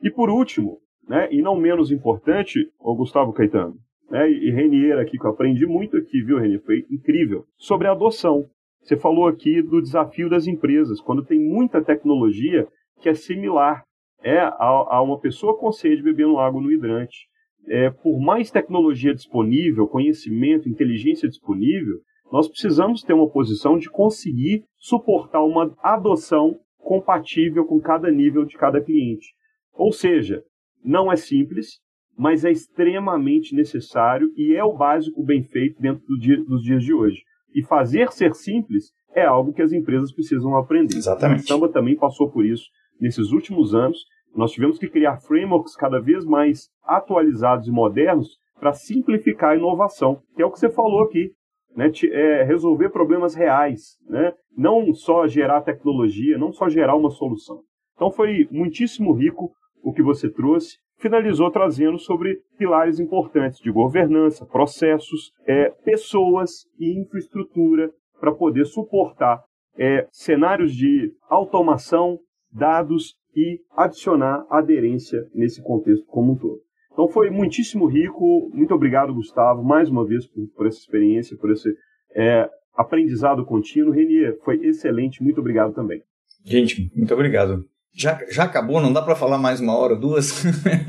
E 0.00 0.08
por 0.08 0.30
último, 0.30 0.78
né, 1.08 1.28
e 1.32 1.42
não 1.42 1.56
menos 1.56 1.90
importante, 1.90 2.60
o 2.78 2.94
Gustavo 2.94 3.32
Caetano, 3.32 3.74
né, 4.08 4.30
e 4.30 4.52
Renier 4.52 5.00
aqui, 5.00 5.18
que 5.18 5.26
eu 5.26 5.32
aprendi 5.32 5.66
muito 5.66 5.96
aqui, 5.96 6.22
viu, 6.22 6.38
Renier? 6.38 6.62
Foi 6.64 6.84
incrível. 6.88 7.44
Sobre 7.56 7.88
a 7.88 7.92
adoção. 7.92 8.44
Você 8.80 8.96
falou 8.96 9.26
aqui 9.26 9.60
do 9.62 9.82
desafio 9.82 10.30
das 10.30 10.46
empresas, 10.46 11.00
quando 11.00 11.24
tem 11.24 11.40
muita 11.40 11.82
tecnologia 11.82 12.66
que 13.00 13.08
é 13.08 13.14
similar 13.14 13.82
é, 14.22 14.38
a, 14.38 14.86
a 14.90 15.02
uma 15.02 15.18
pessoa 15.18 15.58
com 15.58 15.72
sede 15.72 16.02
bebendo 16.02 16.38
água 16.38 16.60
no 16.60 16.70
hidrante. 16.70 17.26
É, 17.68 17.90
por 17.90 18.20
mais 18.20 18.50
tecnologia 18.50 19.14
disponível, 19.14 19.88
conhecimento, 19.88 20.68
inteligência 20.68 21.28
disponível, 21.28 21.98
nós 22.32 22.48
precisamos 22.48 23.02
ter 23.02 23.12
uma 23.12 23.28
posição 23.28 23.76
de 23.76 23.90
conseguir 23.90 24.64
suportar 24.78 25.44
uma 25.44 25.70
adoção 25.82 26.58
compatível 26.78 27.66
com 27.66 27.78
cada 27.78 28.10
nível 28.10 28.46
de 28.46 28.56
cada 28.56 28.80
cliente. 28.80 29.34
Ou 29.74 29.92
seja, 29.92 30.42
não 30.82 31.12
é 31.12 31.16
simples, 31.16 31.80
mas 32.16 32.42
é 32.42 32.50
extremamente 32.50 33.54
necessário 33.54 34.32
e 34.34 34.56
é 34.56 34.64
o 34.64 34.72
básico 34.72 35.22
bem 35.22 35.44
feito 35.44 35.78
dentro 35.78 36.02
do 36.06 36.18
dia, 36.18 36.42
dos 36.42 36.62
dias 36.62 36.82
de 36.82 36.94
hoje. 36.94 37.22
E 37.54 37.62
fazer 37.62 38.10
ser 38.12 38.34
simples 38.34 38.92
é 39.14 39.26
algo 39.26 39.52
que 39.52 39.60
as 39.60 39.72
empresas 39.72 40.10
precisam 40.10 40.56
aprender. 40.56 40.96
Exatamente. 40.96 41.42
A 41.42 41.46
Samba 41.46 41.68
também 41.68 41.96
passou 41.96 42.30
por 42.30 42.46
isso 42.46 42.64
nesses 42.98 43.30
últimos 43.30 43.74
anos. 43.74 43.98
Nós 44.34 44.52
tivemos 44.52 44.78
que 44.78 44.88
criar 44.88 45.18
frameworks 45.18 45.76
cada 45.76 46.00
vez 46.00 46.24
mais 46.24 46.70
atualizados 46.82 47.68
e 47.68 47.70
modernos 47.70 48.38
para 48.58 48.72
simplificar 48.72 49.50
a 49.50 49.56
inovação, 49.56 50.22
que 50.34 50.40
é 50.40 50.46
o 50.46 50.50
que 50.50 50.58
você 50.58 50.70
falou 50.70 51.02
aqui. 51.02 51.30
Né, 51.74 51.90
é, 52.10 52.42
resolver 52.42 52.90
problemas 52.90 53.34
reais, 53.34 53.96
né, 54.06 54.34
não 54.56 54.92
só 54.92 55.26
gerar 55.26 55.62
tecnologia, 55.62 56.36
não 56.36 56.52
só 56.52 56.68
gerar 56.68 56.94
uma 56.94 57.10
solução. 57.10 57.62
Então 57.94 58.10
foi 58.10 58.46
muitíssimo 58.50 59.12
rico 59.14 59.50
o 59.82 59.92
que 59.92 60.02
você 60.02 60.30
trouxe. 60.30 60.76
Finalizou 60.98 61.50
trazendo 61.50 61.98
sobre 61.98 62.38
pilares 62.58 63.00
importantes 63.00 63.58
de 63.58 63.70
governança, 63.72 64.46
processos, 64.46 65.32
é, 65.46 65.70
pessoas 65.84 66.66
e 66.78 67.00
infraestrutura 67.00 67.90
para 68.20 68.32
poder 68.32 68.66
suportar 68.66 69.42
é, 69.76 70.06
cenários 70.12 70.74
de 70.74 71.12
automação, 71.28 72.18
dados 72.52 73.16
e 73.34 73.60
adicionar 73.76 74.46
aderência 74.50 75.26
nesse 75.34 75.62
contexto 75.62 76.06
como 76.06 76.32
um 76.32 76.36
todo. 76.36 76.60
Então 76.92 77.08
foi 77.08 77.30
muitíssimo 77.30 77.86
rico. 77.86 78.50
Muito 78.52 78.74
obrigado, 78.74 79.14
Gustavo, 79.14 79.62
mais 79.62 79.88
uma 79.88 80.06
vez 80.06 80.26
por, 80.26 80.46
por 80.56 80.66
essa 80.66 80.78
experiência, 80.78 81.36
por 81.36 81.50
esse 81.50 81.74
é, 82.14 82.48
aprendizado 82.76 83.44
contínuo. 83.44 83.92
Renier, 83.92 84.38
foi 84.44 84.56
excelente. 84.64 85.22
Muito 85.22 85.40
obrigado 85.40 85.72
também. 85.72 86.02
Gente, 86.44 86.90
muito 86.94 87.12
obrigado. 87.14 87.64
Já, 87.94 88.18
já 88.30 88.44
acabou? 88.44 88.80
Não 88.80 88.92
dá 88.92 89.02
para 89.02 89.14
falar 89.14 89.36
mais 89.36 89.60
uma 89.60 89.76
hora, 89.76 89.94
duas? 89.94 90.42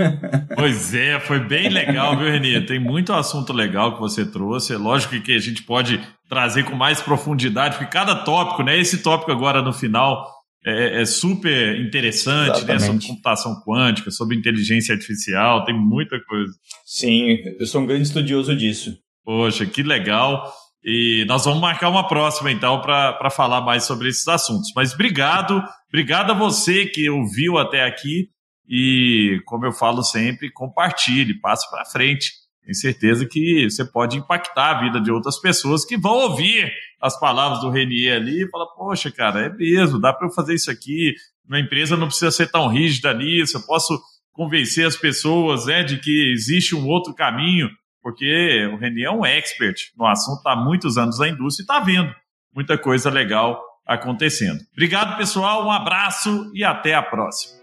pois 0.56 0.93
é, 0.93 1.20
foi 1.20 1.39
bem 1.39 1.68
legal, 1.68 2.18
viu, 2.18 2.32
Renier? 2.32 2.66
Tem 2.66 2.80
muito 2.80 3.12
assunto 3.12 3.51
legal 3.51 3.95
que 3.95 3.99
você 3.99 4.26
trouxe. 4.26 4.74
É 4.74 4.78
lógico 4.78 5.20
que 5.22 5.36
a 5.36 5.39
gente 5.39 5.64
pode 5.64 5.99
trazer 6.30 6.64
com 6.64 6.76
mais 6.76 7.01
profundidade, 7.01 7.78
porque 7.78 7.91
cada 7.91 8.24
tópico, 8.24 8.64
né? 8.64 8.80
Esse 8.80 9.04
tópico 9.04 9.32
agora 9.32 9.62
no 9.62 9.74
final 9.74 10.26
é, 10.66 11.01
é 11.01 11.05
super 11.05 11.80
interessante, 11.80 12.64
né? 12.66 12.80
Sobre 12.80 13.05
computação 13.05 13.61
quântica, 13.66 14.11
sobre 14.11 14.38
inteligência 14.38 14.93
artificial, 14.93 15.66
tem 15.66 15.78
muita 15.78 16.20
coisa. 16.24 16.53
Sim, 16.86 17.38
eu 17.59 17.66
sou 17.66 17.82
um 17.82 17.86
grande 17.86 18.03
estudioso 18.03 18.55
disso. 18.55 18.97
Poxa, 19.24 19.66
que 19.66 19.84
legal. 19.84 20.51
E 20.84 21.24
nós 21.28 21.45
vamos 21.45 21.61
marcar 21.61 21.89
uma 21.89 22.07
próxima, 22.07 22.51
então, 22.51 22.82
para 22.82 23.30
falar 23.30 23.61
mais 23.61 23.86
sobre 23.86 24.09
esses 24.09 24.28
assuntos. 24.28 24.72
Mas 24.76 24.93
obrigado, 24.93 25.64
obrigado 25.88 26.32
a 26.32 26.36
você 26.36 26.86
que 26.86 27.09
ouviu 27.09 27.57
até 27.57 27.86
aqui. 27.86 28.30
E, 28.68 29.41
como 29.45 29.66
eu 29.66 29.72
falo 29.72 30.03
sempre, 30.03 30.51
compartilhe, 30.51 31.39
passe 31.39 31.70
para 31.70 31.86
frente. 31.86 32.32
Tenho 32.64 32.76
certeza 32.76 33.26
que 33.26 33.70
você 33.70 33.84
pode 33.84 34.18
impactar 34.18 34.78
a 34.78 34.82
vida 34.82 35.01
de 35.01 35.11
outras 35.11 35.39
pessoas 35.39 35.86
que 35.86 35.97
vão 35.97 36.14
ouvir 36.14 36.72
as 37.01 37.20
palavras 37.20 37.59
do 37.61 37.70
Renier 37.70 38.16
ali 38.16 38.43
e 38.43 38.49
falar: 38.49 38.68
Poxa, 38.68 39.11
cara, 39.11 39.45
é 39.45 39.49
mesmo, 39.49 39.99
dá 39.99 40.14
para 40.14 40.28
eu 40.28 40.32
fazer 40.32 40.53
isso 40.53 40.72
aqui. 40.72 41.14
Minha 41.47 41.61
empresa 41.61 41.97
não 41.97 42.07
precisa 42.07 42.32
ser 42.32 42.49
tão 42.49 42.68
rígida 42.68 43.14
nisso. 43.14 43.57
Eu 43.57 43.61
posso 43.64 44.01
convencer 44.32 44.88
as 44.88 44.95
pessoas 44.95 45.66
né, 45.66 45.84
de 45.84 45.99
que 45.99 46.32
existe 46.32 46.74
um 46.74 46.88
outro 46.88 47.14
caminho 47.14 47.70
porque 48.03 48.68
o 48.68 48.76
Renier 48.76 49.07
é 49.07 49.11
um 49.11 49.26
expert 49.26 49.78
no 49.97 50.05
assunto, 50.05 50.39
está 50.39 50.51
há 50.51 50.55
muitos 50.57 50.97
anos 50.97 51.18
na 51.18 51.30
indústria 51.30 51.64
e 51.64 51.66
está 51.66 51.80
vendo 51.80 52.14
muita 52.53 52.78
coisa 52.78 53.09
legal 53.09 53.64
acontecendo. 53.88 54.59
Obrigado, 54.74 55.18
pessoal, 55.18 55.66
um 55.66 55.72
abraço 55.72 56.51
e 56.53 56.64
até 56.66 56.93
a 56.93 57.01
próxima. 57.01 57.62